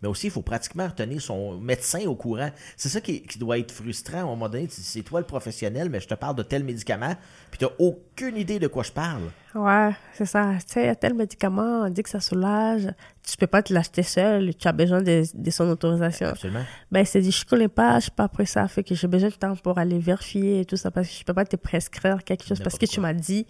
Mais 0.00 0.08
aussi, 0.08 0.28
il 0.28 0.30
faut 0.30 0.42
pratiquement 0.42 0.88
tenir 0.90 1.20
son 1.20 1.58
médecin 1.58 2.06
au 2.06 2.14
courant. 2.14 2.50
C'est 2.76 2.88
ça 2.88 3.00
qui, 3.00 3.20
qui 3.22 3.36
doit 3.38 3.58
être 3.58 3.72
frustrant 3.72 4.18
à 4.18 4.22
un 4.22 4.26
moment 4.26 4.48
donné. 4.48 4.68
Tu 4.68 4.76
dis, 4.76 4.86
C'est 4.86 5.02
toi 5.02 5.18
le 5.18 5.26
professionnel, 5.26 5.90
mais 5.90 5.98
je 6.00 6.06
te 6.06 6.14
parle 6.14 6.36
de 6.36 6.44
tel 6.44 6.62
médicament, 6.62 7.14
puis 7.50 7.58
tu 7.58 7.64
n'as 7.64 7.72
aucune 7.78 8.36
idée 8.36 8.60
de 8.60 8.68
quoi 8.68 8.84
je 8.84 8.92
parle. 8.92 9.24
Ouais, 9.56 9.90
c'est 10.14 10.24
ça. 10.24 10.52
Tu 10.60 10.72
sais, 10.72 10.82
il 10.84 10.86
y 10.86 10.88
a 10.88 10.94
tel 10.94 11.14
médicament, 11.14 11.82
on 11.84 11.90
dit 11.90 12.04
que 12.04 12.10
ça 12.10 12.20
soulage. 12.20 12.88
Tu 13.28 13.36
peux 13.36 13.48
pas 13.48 13.62
te 13.62 13.74
l'acheter 13.74 14.04
seul, 14.04 14.54
tu 14.54 14.68
as 14.68 14.72
besoin 14.72 15.02
de, 15.02 15.24
de 15.34 15.50
son 15.50 15.68
autorisation. 15.68 16.28
Absolument. 16.28 16.64
Ben, 16.92 17.00
il 17.00 17.06
s'est 17.06 17.20
dit, 17.20 17.32
je 17.32 17.44
connais 17.44 17.68
pas, 17.68 17.96
je 17.96 18.04
suis 18.04 18.12
pas 18.12 18.24
après 18.24 18.46
ça, 18.46 18.68
fait 18.68 18.84
que 18.84 18.94
j'ai 18.94 19.08
besoin 19.08 19.30
de 19.30 19.34
temps 19.34 19.56
pour 19.56 19.78
aller 19.78 19.98
vérifier 19.98 20.60
et 20.60 20.64
tout 20.64 20.76
ça, 20.76 20.92
parce 20.92 21.08
que 21.08 21.14
je 21.14 21.24
peux 21.24 21.34
pas 21.34 21.44
te 21.44 21.56
prescrire 21.56 22.22
quelque 22.22 22.46
chose, 22.46 22.60
parce 22.60 22.78
que 22.78 22.86
tu 22.86 23.00
m'as 23.00 23.14
dit 23.14 23.46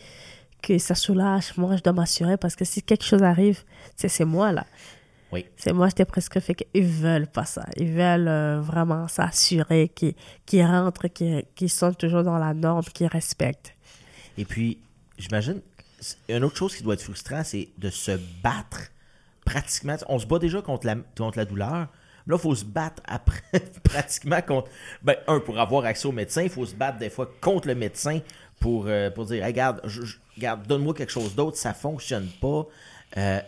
que 0.62 0.78
ça 0.78 0.94
soulage. 0.94 1.56
Moi, 1.56 1.76
je 1.76 1.82
dois 1.82 1.92
m'assurer 1.92 2.36
parce 2.36 2.56
que 2.56 2.64
si 2.64 2.82
quelque 2.82 3.04
chose 3.04 3.22
arrive, 3.22 3.62
c'est 3.96 4.24
moi 4.24 4.52
là. 4.52 4.66
Oui. 5.30 5.44
C'est 5.56 5.72
moi, 5.72 5.88
j'étais 5.88 6.06
presque 6.06 6.40
fait 6.40 6.54
qu'ils 6.54 6.86
veulent 6.86 7.26
pas 7.26 7.44
ça. 7.44 7.66
Ils 7.76 7.92
veulent 7.92 8.28
euh, 8.28 8.61
vraiment 8.61 9.09
s'assurer 9.09 9.90
qu'ils 9.94 10.64
rentrent, 10.64 11.09
qu'ils 11.09 11.70
sont 11.70 11.92
toujours 11.92 12.22
dans 12.22 12.38
la 12.38 12.54
norme, 12.54 12.84
qu'ils 12.84 13.09
respectent. 13.09 13.74
Et 14.38 14.44
puis, 14.44 14.78
j'imagine, 15.18 15.61
une 16.28 16.44
autre 16.44 16.56
chose 16.56 16.74
qui 16.74 16.82
doit 16.82 16.94
être 16.94 17.02
frustrant, 17.02 17.44
c'est 17.44 17.68
de 17.76 17.90
se 17.90 18.12
battre 18.42 18.90
pratiquement. 19.44 19.96
On 20.09 20.18
se 20.18 20.26
bat 20.26 20.38
déjà 20.38 20.62
contre 20.62 20.86
la, 20.86 20.96
contre 21.16 21.38
la 21.38 21.44
douleur. 21.44 21.88
Là, 22.26 22.36
il 22.36 22.38
faut 22.38 22.54
se 22.54 22.64
battre 22.64 23.02
après, 23.06 23.42
pratiquement 23.84 24.40
contre. 24.42 24.70
Ben, 25.02 25.16
un, 25.26 25.40
pour 25.40 25.59
avoir 25.59 25.84
accès 25.84 26.06
au 26.06 26.12
médecin, 26.12 26.42
il 26.42 26.50
faut 26.50 26.66
se 26.66 26.74
battre 26.74 26.98
des 26.98 27.11
fois 27.11 27.30
contre 27.40 27.68
le 27.68 27.74
médecin 27.74 28.20
pour, 28.61 28.84
euh, 28.86 29.11
pour 29.11 29.26
dire 29.26 29.44
regarde, 29.44 29.80
regarde 30.39 30.66
donne-moi 30.66 30.95
quelque 30.95 31.12
chose 31.12 31.34
d'autre, 31.34 31.57
ça 31.57 31.74
fonctionne 31.74 32.28
pas. 32.41 32.66
Euh, 33.16 33.41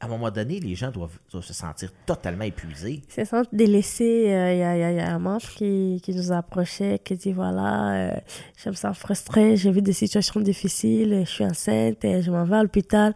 à 0.00 0.06
un 0.06 0.08
moment 0.08 0.30
donné, 0.30 0.60
les 0.60 0.74
gens 0.74 0.90
doivent, 0.90 1.18
se 1.28 1.52
sentir 1.52 1.90
totalement 2.06 2.44
épuisés. 2.44 3.02
Ils 3.06 3.12
se 3.12 3.24
sentent 3.24 3.52
délaissés. 3.52 4.24
Il 4.26 4.32
euh, 4.32 4.54
y, 4.54 5.00
a 5.00 5.14
un 5.14 5.18
membre 5.18 5.46
qui, 5.56 6.00
qui, 6.02 6.14
nous 6.14 6.32
approchait, 6.32 6.98
qui 7.04 7.16
dit 7.16 7.32
voilà, 7.32 7.92
euh, 7.92 8.20
je 8.56 8.70
me 8.70 8.74
sens 8.74 8.96
frustré, 8.96 9.56
j'ai 9.56 9.70
vu 9.70 9.82
des 9.82 9.92
situations 9.92 10.40
difficiles, 10.40 11.24
je 11.26 11.30
suis 11.30 11.44
enceinte 11.44 12.02
et 12.04 12.22
je 12.22 12.30
m'en 12.30 12.44
vais 12.44 12.56
à 12.56 12.62
l'hôpital. 12.62 13.14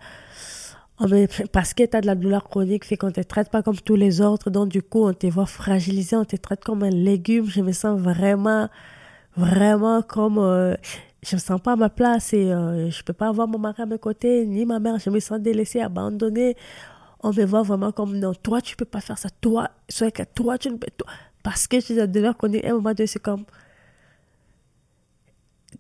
Oh, 1.01 1.07
parce 1.51 1.75
que 1.75 1.85
tu 1.85 1.97
as 1.97 2.03
de 2.03 2.07
la 2.07 2.15
douleur 2.15 2.45
chronique, 2.45 2.85
fait 2.85 2.97
qu'on 2.97 3.11
te 3.11 3.21
traite 3.21 3.51
pas 3.51 3.63
comme 3.63 3.81
tous 3.81 3.97
les 3.97 4.21
autres, 4.21 4.51
donc 4.51 4.69
du 4.69 4.81
coup, 4.81 5.09
on 5.09 5.13
te 5.13 5.27
voit 5.27 5.47
fragilisé, 5.47 6.15
on 6.15 6.25
te 6.25 6.37
traite 6.37 6.63
comme 6.63 6.85
un 6.85 6.91
légume. 6.91 7.47
Je 7.47 7.63
me 7.63 7.73
sens 7.73 7.99
vraiment, 7.99 8.69
vraiment 9.37 10.03
comme. 10.03 10.39
Euh, 10.39 10.77
je 11.25 11.37
me 11.37 11.41
sens 11.41 11.61
pas 11.61 11.72
à 11.72 11.77
ma 11.77 11.89
place 11.89 12.33
et 12.33 12.53
euh, 12.53 12.91
je 12.91 13.03
peux 13.03 13.12
pas 13.12 13.29
avoir 13.29 13.49
mon 13.49 13.59
mari 13.59 13.83
à 13.83 13.87
mes 13.87 13.99
côtés, 13.99 14.47
ni 14.47 14.66
ma 14.66 14.79
mère. 14.79 14.99
Je 14.99 15.11
me 15.11 15.20
sens 15.20 15.41
délaissée, 15.41 15.81
abandonnée. 15.81 16.57
On 17.20 17.33
me 17.33 17.45
voit 17.45 17.62
vraiment 17.62 17.93
comme 17.93 18.18
non, 18.18 18.35
toi, 18.35 18.61
tu 18.61 18.77
peux 18.77 18.85
pas 18.85 19.01
faire 19.01 19.16
ça. 19.18 19.31
Toi, 19.41 19.70
soit 19.89 20.11
que 20.11 20.22
toi, 20.22 20.59
tu 20.59 20.70
ne 20.70 20.77
peux 20.77 20.91
pas. 20.97 21.11
Parce 21.43 21.66
que 21.66 21.81
je 21.81 22.20
leur 22.20 22.37
connaître 22.37 22.68
un 22.68 22.75
moment 22.75 22.93
donné, 22.93 23.07
c'est 23.07 23.22
comme. 23.22 23.45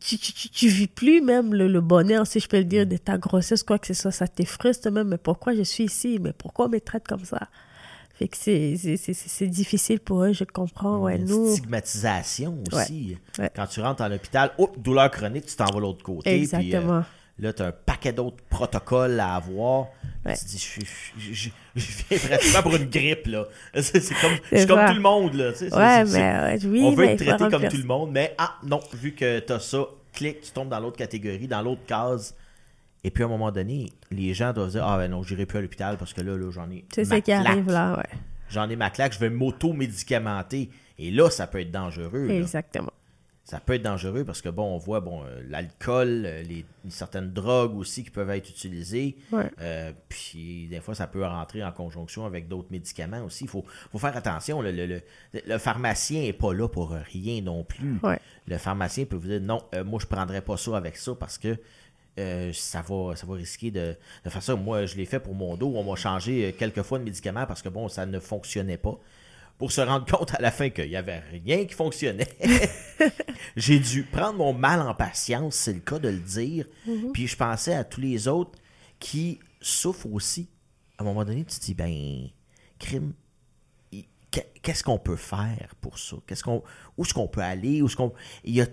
Tu, 0.00 0.18
tu, 0.18 0.32
tu, 0.32 0.68
vis 0.68 0.88
plus 0.88 1.20
même 1.20 1.54
le, 1.54 1.68
le, 1.68 1.80
bonheur, 1.80 2.26
si 2.26 2.40
je 2.40 2.48
peux 2.48 2.58
le 2.58 2.64
dire, 2.64 2.86
de 2.86 2.96
ta 2.96 3.16
grossesse, 3.16 3.62
quoi 3.62 3.78
que 3.78 3.86
ce 3.86 3.94
soit. 3.94 4.10
Ça 4.10 4.26
t'effrustre 4.26 4.90
même. 4.90 5.08
Mais 5.08 5.18
pourquoi 5.18 5.54
je 5.54 5.62
suis 5.62 5.84
ici? 5.84 6.18
Mais 6.20 6.32
pourquoi 6.32 6.66
on 6.66 6.68
me 6.68 6.80
traite 6.80 7.06
comme 7.06 7.24
ça? 7.24 7.48
Fait 8.16 8.28
que 8.28 8.36
c'est 8.36 9.46
difficile 9.48 9.98
pour 9.98 10.22
eux, 10.22 10.32
je 10.32 10.44
comprends. 10.44 10.98
Ouais, 10.98 11.16
une 11.16 11.24
nous... 11.24 11.52
stigmatisation 11.52 12.62
aussi. 12.72 13.16
Quand 13.56 13.66
tu 13.66 13.80
rentres 13.80 14.02
en 14.02 14.12
hôpital, 14.12 14.52
oh, 14.58 14.70
douleur 14.76 15.10
chronique, 15.10 15.46
tu 15.46 15.56
t'en 15.56 15.66
vas 15.66 15.80
l'autre 15.80 16.04
côté. 16.04 16.30
Euh, 16.30 16.36
Exactement. 16.36 17.02
là, 17.40 17.52
tu 17.52 17.62
as 17.62 17.66
un 17.66 17.72
paquet 17.72 18.12
d'autres 18.12 18.42
protocoles 18.48 19.18
à 19.18 19.34
avoir. 19.34 19.86
Tu 20.26 20.32
te 20.32 20.44
dis, 20.44 20.78
je, 21.18 21.50
viens 21.74 22.18
pratiquement 22.18 22.62
pour 22.62 22.76
une 22.76 22.88
grippe. 22.88 23.26
là. 23.26 23.46
C'est 23.82 24.00
comme, 24.20 24.36
je 24.52 24.58
suis 24.58 24.66
comme 24.68 24.86
tout 24.86 24.94
le 24.94 25.00
monde. 25.00 25.34
Là. 25.34 25.50
ouais, 25.50 26.04
mais, 26.04 26.58
oui, 26.64 26.82
on 26.84 26.92
veut 26.92 27.06
être 27.06 27.24
traité 27.24 27.48
comme 27.50 27.68
tout 27.68 27.76
le 27.76 27.84
monde, 27.84 28.12
mais 28.12 28.32
ah 28.38 28.54
non, 28.62 28.78
vu 28.92 29.12
que 29.12 29.40
tu 29.40 29.52
as 29.52 29.58
ça, 29.58 29.84
clique, 30.12 30.40
tu 30.40 30.52
tombes 30.52 30.68
dans 30.68 30.78
l'autre 30.78 30.96
catégorie, 30.96 31.48
dans 31.48 31.62
l'autre 31.62 31.84
case. 31.84 32.36
Et 33.04 33.10
puis 33.10 33.22
à 33.22 33.26
un 33.26 33.28
moment 33.28 33.52
donné, 33.52 33.92
les 34.10 34.32
gens 34.34 34.52
doivent 34.52 34.70
dire 34.70 34.84
Ah 34.86 34.96
ben 34.96 35.10
non, 35.10 35.22
j'irai 35.22 35.46
plus 35.46 35.58
à 35.58 35.60
l'hôpital 35.60 35.96
parce 35.98 36.12
que 36.12 36.22
là, 36.22 36.36
là 36.36 36.50
j'en 36.50 36.70
ai. 36.70 36.84
C'est 36.92 37.04
ce 37.04 37.14
qui 37.16 37.32
arrive 37.32 37.70
là, 37.70 37.96
ouais. 37.96 38.18
J'en 38.50 38.68
ai 38.68 38.76
ma 38.76 38.90
claque, 38.90 39.12
je 39.12 39.18
vais 39.18 39.30
m'auto-médicamenter. 39.30 40.70
Et 40.98 41.10
là, 41.10 41.30
ça 41.30 41.46
peut 41.46 41.60
être 41.60 41.70
dangereux. 41.70 42.28
Exactement. 42.30 42.92
Ça 43.44 43.60
peut 43.60 43.74
être 43.74 43.82
dangereux 43.82 44.24
parce 44.24 44.40
que 44.40 44.48
bon, 44.48 44.74
on 44.74 44.78
voit 44.78 45.00
bon 45.00 45.22
euh, 45.22 45.42
l'alcool, 45.50 46.22
euh, 46.24 46.42
les 46.42 46.64
certaines 46.88 47.30
drogues 47.30 47.76
aussi 47.76 48.02
qui 48.02 48.10
peuvent 48.10 48.30
être 48.30 48.48
utilisées. 48.48 49.18
Ouais. 49.32 49.50
Euh, 49.60 49.92
puis 50.08 50.66
des 50.68 50.80
fois, 50.80 50.94
ça 50.94 51.06
peut 51.06 51.22
rentrer 51.22 51.62
en 51.62 51.70
conjonction 51.70 52.24
avec 52.24 52.48
d'autres 52.48 52.70
médicaments 52.70 53.22
aussi. 53.22 53.44
Il 53.44 53.50
faut, 53.50 53.62
faut, 53.92 53.98
faire 53.98 54.16
attention. 54.16 54.62
Le, 54.62 54.72
le, 54.72 55.02
le, 55.46 55.58
pharmacien 55.58 56.22
n'est 56.22 56.32
pas 56.32 56.54
là 56.54 56.68
pour 56.68 56.92
rien 56.92 57.42
non 57.42 57.64
plus. 57.64 57.98
Ouais. 58.02 58.18
Le 58.46 58.56
pharmacien 58.56 59.04
peut 59.04 59.16
vous 59.16 59.28
dire 59.28 59.42
non, 59.42 59.62
moi 59.84 59.98
je 60.00 60.06
prendrais 60.06 60.40
pas 60.40 60.56
ça 60.56 60.78
avec 60.78 60.96
ça 60.96 61.14
parce 61.14 61.36
que 61.36 61.58
euh, 62.18 62.52
ça, 62.52 62.82
va, 62.82 63.16
ça 63.16 63.26
va 63.26 63.34
risquer 63.34 63.70
de, 63.70 63.96
faire 64.26 64.42
ça. 64.42 64.54
Moi, 64.54 64.86
je 64.86 64.96
l'ai 64.96 65.04
fait 65.04 65.20
pour 65.20 65.34
mon 65.34 65.56
dos. 65.56 65.72
On 65.74 65.82
m'a 65.82 65.96
changé 65.96 66.46
euh, 66.46 66.52
quelques 66.52 66.82
fois 66.82 66.98
de 66.98 67.04
médicaments 67.04 67.46
parce 67.46 67.62
que 67.62 67.68
bon, 67.68 67.88
ça 67.88 68.06
ne 68.06 68.20
fonctionnait 68.20 68.78
pas. 68.78 68.98
Pour 69.58 69.72
se 69.72 69.80
rendre 69.80 70.06
compte 70.10 70.34
à 70.34 70.40
la 70.40 70.50
fin 70.50 70.70
qu'il 70.70 70.88
n'y 70.88 70.96
avait 70.96 71.20
rien 71.30 71.64
qui 71.64 71.74
fonctionnait, 71.74 72.28
j'ai 73.56 73.78
dû 73.78 74.04
prendre 74.04 74.38
mon 74.38 74.52
mal 74.52 74.80
en 74.80 74.94
patience, 74.94 75.56
c'est 75.56 75.72
le 75.72 75.80
cas 75.80 75.98
de 75.98 76.08
le 76.08 76.18
dire. 76.18 76.66
Mm-hmm. 76.88 77.12
Puis 77.12 77.26
je 77.26 77.36
pensais 77.36 77.74
à 77.74 77.84
tous 77.84 78.00
les 78.00 78.28
autres 78.28 78.58
qui 78.98 79.40
souffrent 79.60 80.12
aussi. 80.12 80.48
À 80.98 81.02
un 81.02 81.06
moment 81.06 81.24
donné, 81.24 81.44
tu 81.44 81.58
te 81.58 81.64
dis, 81.64 81.74
ben, 81.74 82.28
crime, 82.78 83.12
qu'est-ce 84.62 84.82
qu'on 84.82 84.98
peut 84.98 85.16
faire 85.16 85.74
pour 85.80 85.98
ça? 85.98 86.16
Qu'est-ce 86.26 86.42
qu'on, 86.42 86.62
où 86.96 87.04
est-ce 87.04 87.14
qu'on 87.14 87.28
peut 87.28 87.40
aller? 87.40 87.82
Où 87.82 87.86
est-ce 87.86 87.96
qu'on, 87.96 88.12
y 88.44 88.60
a, 88.60 88.66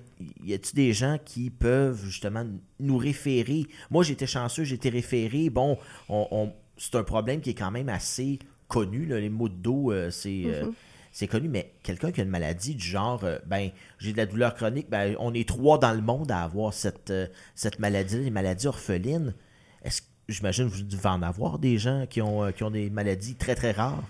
y 0.44 0.54
a-t-il 0.54 0.76
des 0.76 0.94
gens 0.94 1.18
qui 1.24 1.50
peuvent 1.50 2.04
justement 2.06 2.46
nous 2.80 2.98
référer? 2.98 3.66
Moi, 3.90 4.04
j'étais 4.04 4.28
chanceux, 4.28 4.64
j'ai 4.64 4.76
été 4.76 4.90
référé. 4.90 5.50
Bon, 5.50 5.78
on, 6.10 6.52
c'est 6.78 6.96
un 6.96 7.04
problème 7.04 7.42
qui 7.42 7.52
est 7.52 7.56
quand 7.56 7.72
même 7.72 7.90
assez 7.90 8.40
connu. 8.68 9.06
les 9.06 9.30
maux 9.30 9.50
de 9.50 9.56
dos, 9.56 9.92
euh, 9.92 10.10
c'est, 10.10 10.44
euh, 10.46 10.66
mm-hmm. 10.66 10.74
c'est 11.12 11.28
connu, 11.28 11.50
mais 11.50 11.74
quelqu'un 11.84 12.12
qui 12.12 12.22
a 12.22 12.24
une 12.24 12.30
maladie 12.30 12.76
du 12.76 12.86
genre, 12.86 13.24
euh, 13.24 13.38
ben, 13.46 13.70
j'ai 14.00 14.14
de 14.14 14.18
la 14.18 14.26
douleur 14.26 14.56
chronique, 14.56 14.90
ben, 14.90 15.16
on 15.20 15.34
est 15.34 15.48
trois 15.48 15.78
dans 15.78 15.94
le 15.94 16.02
monde 16.02 16.32
à 16.32 16.44
avoir 16.44 16.74
cette, 16.74 17.14
cette 17.56 17.80
maladie, 17.80 18.20
les 18.20 18.32
maladies 18.32 18.68
orphelines. 18.68 19.36
Est-ce 19.84 20.02
j'imagine 20.30 20.70
que 20.70 20.76
vous 20.76 20.84
devez 20.84 21.10
en 21.10 21.22
avoir 21.22 21.60
des 21.60 21.78
gens 21.78 22.06
qui 22.10 22.22
ont, 22.22 22.52
qui 22.54 22.64
ont 22.64 22.72
des 22.72 22.90
maladies 22.90 23.36
très, 23.36 23.54
très 23.54 23.72
rares? 23.72 24.04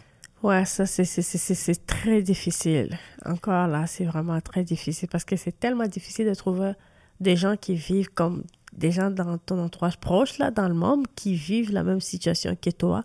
Ouais, 0.44 0.66
ça, 0.66 0.86
c'est 0.88 1.86
très 1.86 2.22
difficile. 2.24 2.98
Encore 3.26 3.68
là, 3.68 3.86
c'est 3.86 4.06
vraiment 4.06 4.42
très 4.42 4.64
difficile 4.64 5.08
parce 5.08 5.24
que 5.24 5.36
c'est 5.36 5.60
tellement 5.60 5.88
difficile 5.88 6.28
de 6.28 6.34
trouver 6.34 6.74
des 7.20 7.36
gens 7.36 7.56
qui 7.56 7.76
vivent 7.76 8.10
comme 8.10 8.44
des 8.74 8.92
gens 8.92 9.12
dans 9.12 9.38
ton 9.38 9.60
entourage 9.60 9.98
proche, 9.98 10.40
là, 10.40 10.50
dans 10.50 10.68
le 10.68 10.74
monde, 10.74 11.06
qui 11.16 11.36
vivent 11.36 11.72
la 11.72 11.84
même 11.84 12.00
situation 12.00 12.56
que 12.60 12.72
toi. 12.72 13.04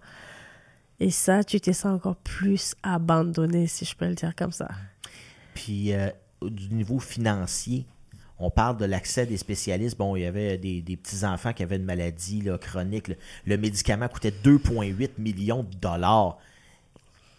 Et 0.98 1.10
ça, 1.10 1.44
tu 1.44 1.60
te 1.60 1.72
sens 1.72 1.96
encore 1.96 2.16
plus 2.16 2.74
abandonné, 2.82 3.66
si 3.66 3.84
je 3.84 3.94
peux 3.94 4.06
le 4.06 4.14
dire 4.14 4.34
comme 4.34 4.52
ça. 4.52 4.68
Puis, 5.54 5.92
euh, 5.92 6.08
du 6.42 6.72
niveau 6.72 6.98
financier, 6.98 7.84
on 8.38 8.50
parle 8.50 8.78
de 8.78 8.86
l'accès 8.86 9.26
des 9.26 9.36
spécialistes. 9.36 9.98
Bon, 9.98 10.16
il 10.16 10.22
y 10.22 10.26
avait 10.26 10.56
des, 10.56 10.82
petits-enfants 10.96 11.52
qui 11.52 11.62
avaient 11.62 11.76
une 11.76 11.84
maladie 11.84 12.40
là, 12.40 12.56
chronique. 12.56 13.10
le 13.44 13.58
médicament 13.58 14.08
coûtait 14.08 14.32
2,8 14.44 15.10
millions 15.18 15.62
de 15.64 15.76
dollars 15.76 16.38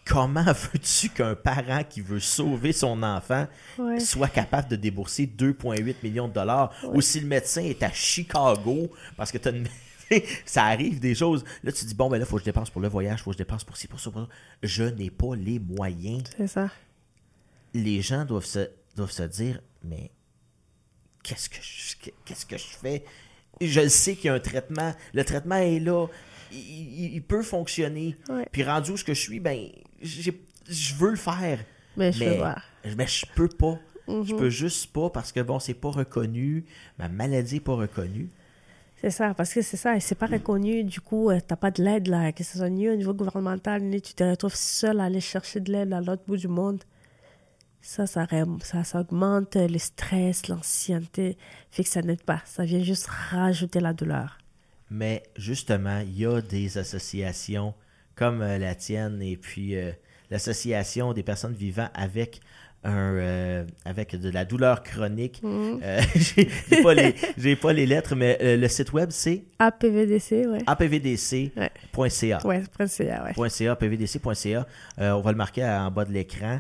comment 0.08 0.44
veux-tu 0.44 1.10
qu'un 1.10 1.36
parent 1.36 1.84
qui 1.84 2.02
veut 2.02 2.20
sauver 2.20 2.72
son 2.72 3.04
enfant 3.04 3.48
soit 4.00 4.30
capable 4.30 4.70
de 4.70 4.76
débourser 4.76 5.26
2,8 5.26 5.96
millions 6.04 6.28
de 6.28 6.34
dollars? 6.34 6.74
Ou 6.94 7.02
si 7.02 7.20
le 7.20 7.28
médecin 7.28 7.64
est 7.64 7.84
à 7.84 7.92
Chicago 7.92 8.92
parce 9.16 9.32
que 9.32 9.38
ça 10.46 10.66
arrive 10.66 11.00
des 11.00 11.16
choses. 11.16 11.44
Là, 11.64 11.72
tu 11.72 11.86
dis, 11.86 11.96
bon, 11.96 12.10
ben 12.10 12.18
là, 12.18 12.26
il 12.26 12.28
faut 12.28 12.38
que 12.38 12.42
je 12.42 12.46
dépense 12.46 12.70
pour 12.70 12.82
le 12.82 12.88
voyage, 12.88 13.20
il 13.20 13.24
faut 13.24 13.32
que 13.32 13.36
je 13.36 13.44
dépense 13.44 13.64
pour 13.64 13.78
ci, 13.78 13.88
pour 13.88 14.00
ça, 14.00 14.12
pour 14.12 14.22
ça. 14.22 14.28
Je 14.64 14.84
n'ai 14.84 15.10
pas 15.10 15.36
les 15.36 15.60
moyens. 15.60 16.24
C'est 16.38 16.48
ça. 16.48 16.70
Les 17.74 18.02
gens 18.02 18.26
doivent 18.26 18.46
se, 18.46 18.70
doivent 18.96 19.12
se 19.12 19.24
dire, 19.24 19.62
mais 19.84 20.12
qu'est-ce 21.24 21.50
que 21.50 22.12
qu'est-ce 22.26 22.46
que 22.46 22.58
je 22.58 22.64
fais? 22.64 23.04
Je 23.60 23.88
sais 23.88 24.16
qu'il 24.16 24.26
y 24.26 24.30
a 24.30 24.34
un 24.34 24.40
traitement. 24.40 24.94
Le 25.14 25.26
traitement 25.26 25.58
est 25.58 25.80
là. 25.80 26.08
Il, 26.52 27.22
peut 27.24 27.44
fonctionner. 27.44 28.16
Puis 28.52 28.64
rendu 28.64 28.92
où 28.92 28.98
ce 28.98 29.04
que 29.04 29.14
je 29.14 29.20
suis, 29.20 29.40
ben, 29.42 29.70
je 30.02 30.96
veux 30.96 31.12
le 31.12 31.16
faire. 31.16 31.60
Mais 31.96 32.12
je 32.12 32.24
mais, 32.24 32.96
mais 32.96 33.08
je 33.08 33.26
peux 33.36 33.48
pas. 33.48 33.80
Je 34.08 34.14
mhm. 34.14 34.38
peux 34.38 34.50
juste 34.50 34.92
pas 34.94 35.10
parce 35.10 35.32
que 35.32 35.42
bon, 35.42 35.60
c'est 35.60 35.74
pas 35.74 35.90
reconnu. 35.90 36.66
Ma 36.98 37.10
maladie 37.10 37.56
n'est 37.56 37.60
pas 37.60 37.76
reconnue. 37.76 38.30
C'est 39.00 39.12
ça, 39.12 39.34
parce 39.36 39.54
que 39.54 39.62
c'est 39.62 39.78
ça, 39.78 39.96
et 39.96 40.00
c'est 40.00 40.16
pas 40.16 40.26
reconnu, 40.26 40.84
du 40.84 41.02
coup, 41.02 41.30
euh, 41.30 41.38
tu 41.38 41.46
n'as 41.52 41.56
pas 41.56 41.70
de 41.70 41.84
l'aide, 41.84 42.08
là, 42.08 42.32
que 42.32 42.44
ce 42.44 42.58
soit 42.58 42.70
ni 42.70 42.90
au 42.90 42.96
niveau 42.96 43.14
gouvernemental, 43.14 43.84
ni 43.84 44.02
tu 44.02 44.16
te 44.16 44.24
retrouves 44.24 44.56
seul 44.56 45.00
à 45.00 45.04
aller 45.04 45.22
chercher 45.22 45.60
de 45.60 45.72
l'aide 45.72 45.94
à 45.94 46.02
l'autre 46.02 46.24
bout 46.26 46.38
du 46.38 46.48
monde. 46.48 46.84
Ça, 47.80 48.08
ça, 48.08 48.26
ça, 48.64 48.84
ça 48.84 49.00
augmente 49.00 49.56
le 49.56 49.78
stress, 49.78 50.48
l'ancienneté, 50.48 51.38
fait 51.70 51.84
que 51.84 51.90
ça 51.90 52.02
n'aide 52.02 52.24
pas. 52.24 52.42
Ça 52.46 52.66
vient 52.66 52.82
juste 52.82 53.06
rajouter 53.08 53.80
la 53.80 53.94
douleur. 53.94 54.40
Mais 54.90 55.22
justement, 55.36 56.00
il 56.00 56.18
y 56.18 56.26
a 56.26 56.42
des 56.42 56.80
associations 56.80 57.76
comme 58.18 58.42
euh, 58.42 58.58
la 58.58 58.76
tienne 58.76 59.22
et 59.22 59.38
puis 59.38 59.76
euh, 59.76 59.92
l'association 60.32 61.14
des 61.14 61.24
personnes 61.24 61.54
vivant 61.54 61.88
avec 61.94 62.42
un, 62.84 63.14
euh, 63.16 63.66
avec 63.86 64.16
de 64.16 64.30
la 64.30 64.44
douleur 64.44 64.84
chronique. 64.84 65.42
Mhm. 65.44 65.80
j'ai 66.16 66.82
pas, 66.82 66.94
les, 66.94 67.56
pas 67.56 67.74
les 67.74 67.86
lettres, 67.86 68.16
mais 68.16 68.38
le 68.42 68.68
site 68.68 68.92
web, 68.94 69.10
c'est 69.12 69.46
APVDC, 69.60 70.32
ouais. 70.48 70.60
apvdc.ca. 70.66 71.60
Ouais, 72.46 72.64
.ca, 72.88 73.24
ouais. 73.38 73.50
.ca, 73.50 73.72
apvdc.ca. 73.72 74.68
on 74.98 75.22
va 75.22 75.32
le 75.32 75.38
marquer 75.38 75.64
en 75.66 75.92
bas 75.92 76.06
de 76.06 76.12
l'écran. 76.12 76.60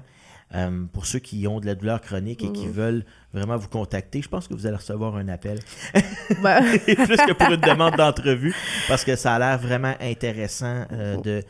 Euh, 0.56 0.86
pour 0.94 1.06
ceux 1.06 1.20
qui 1.20 1.46
ont 1.46 1.60
de 1.60 1.66
la 1.66 1.76
douleur 1.76 2.00
chronique 2.00 2.42
et 2.42 2.52
qui 2.54 2.68
mm. 2.68 2.72
veulent 2.72 3.06
vraiment 3.34 3.58
vous 3.58 3.68
contacter, 3.68 4.22
je 4.22 4.30
pense 4.30 4.48
que 4.48 4.54
vous 4.54 4.66
allez 4.66 4.78
recevoir 4.78 5.16
un 5.18 5.28
appel. 5.28 5.60
Ben. 6.42 6.64
Plus 6.80 7.18
que 7.18 7.34
pour 7.34 7.52
une 7.52 7.60
demande 7.60 7.96
d'entrevue, 7.96 8.56
parce 8.88 9.04
que 9.04 9.16
ça 9.16 9.36
a 9.36 9.40
l'air 9.40 9.58
vraiment 9.58 9.94
intéressant 10.00 10.86
euh, 10.92 11.18
de, 11.18 11.44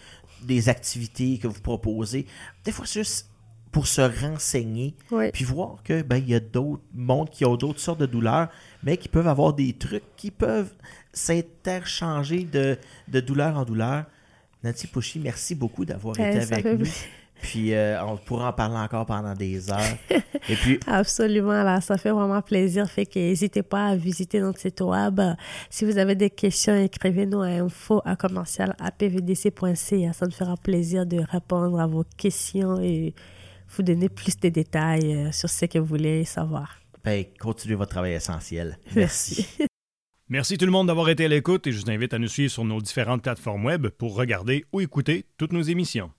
des 0.43 0.69
activités 0.69 1.37
que 1.37 1.47
vous 1.47 1.61
proposez. 1.61 2.25
Des 2.65 2.71
fois, 2.71 2.85
juste 2.85 3.29
pour 3.71 3.85
se 3.85 4.01
renseigner, 4.01 4.95
puis 5.33 5.43
voir 5.43 5.83
que 5.83 6.01
ben, 6.01 6.17
il 6.17 6.29
y 6.29 6.35
a 6.35 6.39
d'autres 6.39 6.81
mondes 6.95 7.29
qui 7.29 7.45
ont 7.45 7.55
d'autres 7.55 7.79
sortes 7.79 7.99
de 7.99 8.07
douleurs, 8.07 8.47
mais 8.81 8.97
qui 8.97 9.09
peuvent 9.09 9.27
avoir 9.27 9.53
des 9.53 9.73
trucs 9.73 10.15
qui 10.15 10.31
peuvent 10.31 10.73
s'interchanger 11.13 12.45
de, 12.45 12.77
de 13.07 13.19
douleur 13.19 13.57
en 13.57 13.65
douleur. 13.65 14.05
Nancy 14.63 14.87
Pouchy, 14.87 15.19
merci 15.19 15.53
beaucoup 15.53 15.85
d'avoir 15.85 16.19
été 16.19 16.39
avec 16.39 16.65
nous. 16.65 16.85
Puis 17.41 17.73
euh, 17.73 18.03
on 18.03 18.17
pourra 18.17 18.49
en 18.49 18.53
parler 18.53 18.77
encore 18.77 19.05
pendant 19.05 19.33
des 19.33 19.71
heures. 19.71 19.97
Et 20.49 20.55
puis... 20.55 20.79
Absolument, 20.87 21.63
là, 21.63 21.81
ça 21.81 21.97
fait 21.97 22.11
vraiment 22.11 22.41
plaisir. 22.41 22.89
Fait 22.89 23.05
que 23.05 23.19
n'hésitez 23.19 23.63
pas 23.63 23.87
à 23.87 23.95
visiter 23.95 24.39
notre 24.39 24.59
site 24.59 24.81
web. 24.81 25.21
Si 25.69 25.85
vous 25.85 25.97
avez 25.97 26.15
des 26.15 26.29
questions, 26.29 26.75
écrivez-nous 26.75 27.41
à 27.41 27.47
info 27.47 28.01
à 28.05 28.15
commercial 28.15 28.75
Ça 28.77 30.25
nous 30.25 30.31
fera 30.31 30.57
plaisir 30.57 31.05
de 31.05 31.19
répondre 31.29 31.79
à 31.79 31.87
vos 31.87 32.03
questions 32.17 32.79
et 32.81 33.13
vous 33.69 33.83
donner 33.83 34.09
plus 34.09 34.37
de 34.39 34.49
détails 34.49 35.13
euh, 35.13 35.31
sur 35.31 35.49
ce 35.49 35.65
que 35.65 35.79
vous 35.79 35.85
voulez 35.85 36.25
savoir. 36.25 36.79
Ben, 37.03 37.25
continuez 37.39 37.75
votre 37.75 37.91
travail 37.91 38.13
essentiel. 38.13 38.77
Merci. 38.95 39.47
Merci 40.29 40.57
tout 40.57 40.65
le 40.65 40.71
monde 40.71 40.87
d'avoir 40.87 41.09
été 41.09 41.25
à 41.25 41.27
l'écoute 41.27 41.67
et 41.67 41.71
je 41.71 41.81
vous 41.81 41.91
invite 41.91 42.13
à 42.13 42.19
nous 42.19 42.27
suivre 42.27 42.51
sur 42.51 42.65
nos 42.65 42.81
différentes 42.81 43.21
plateformes 43.21 43.65
web 43.65 43.87
pour 43.87 44.15
regarder 44.15 44.65
ou 44.71 44.81
écouter 44.81 45.25
toutes 45.37 45.53
nos 45.53 45.61
émissions. 45.61 46.11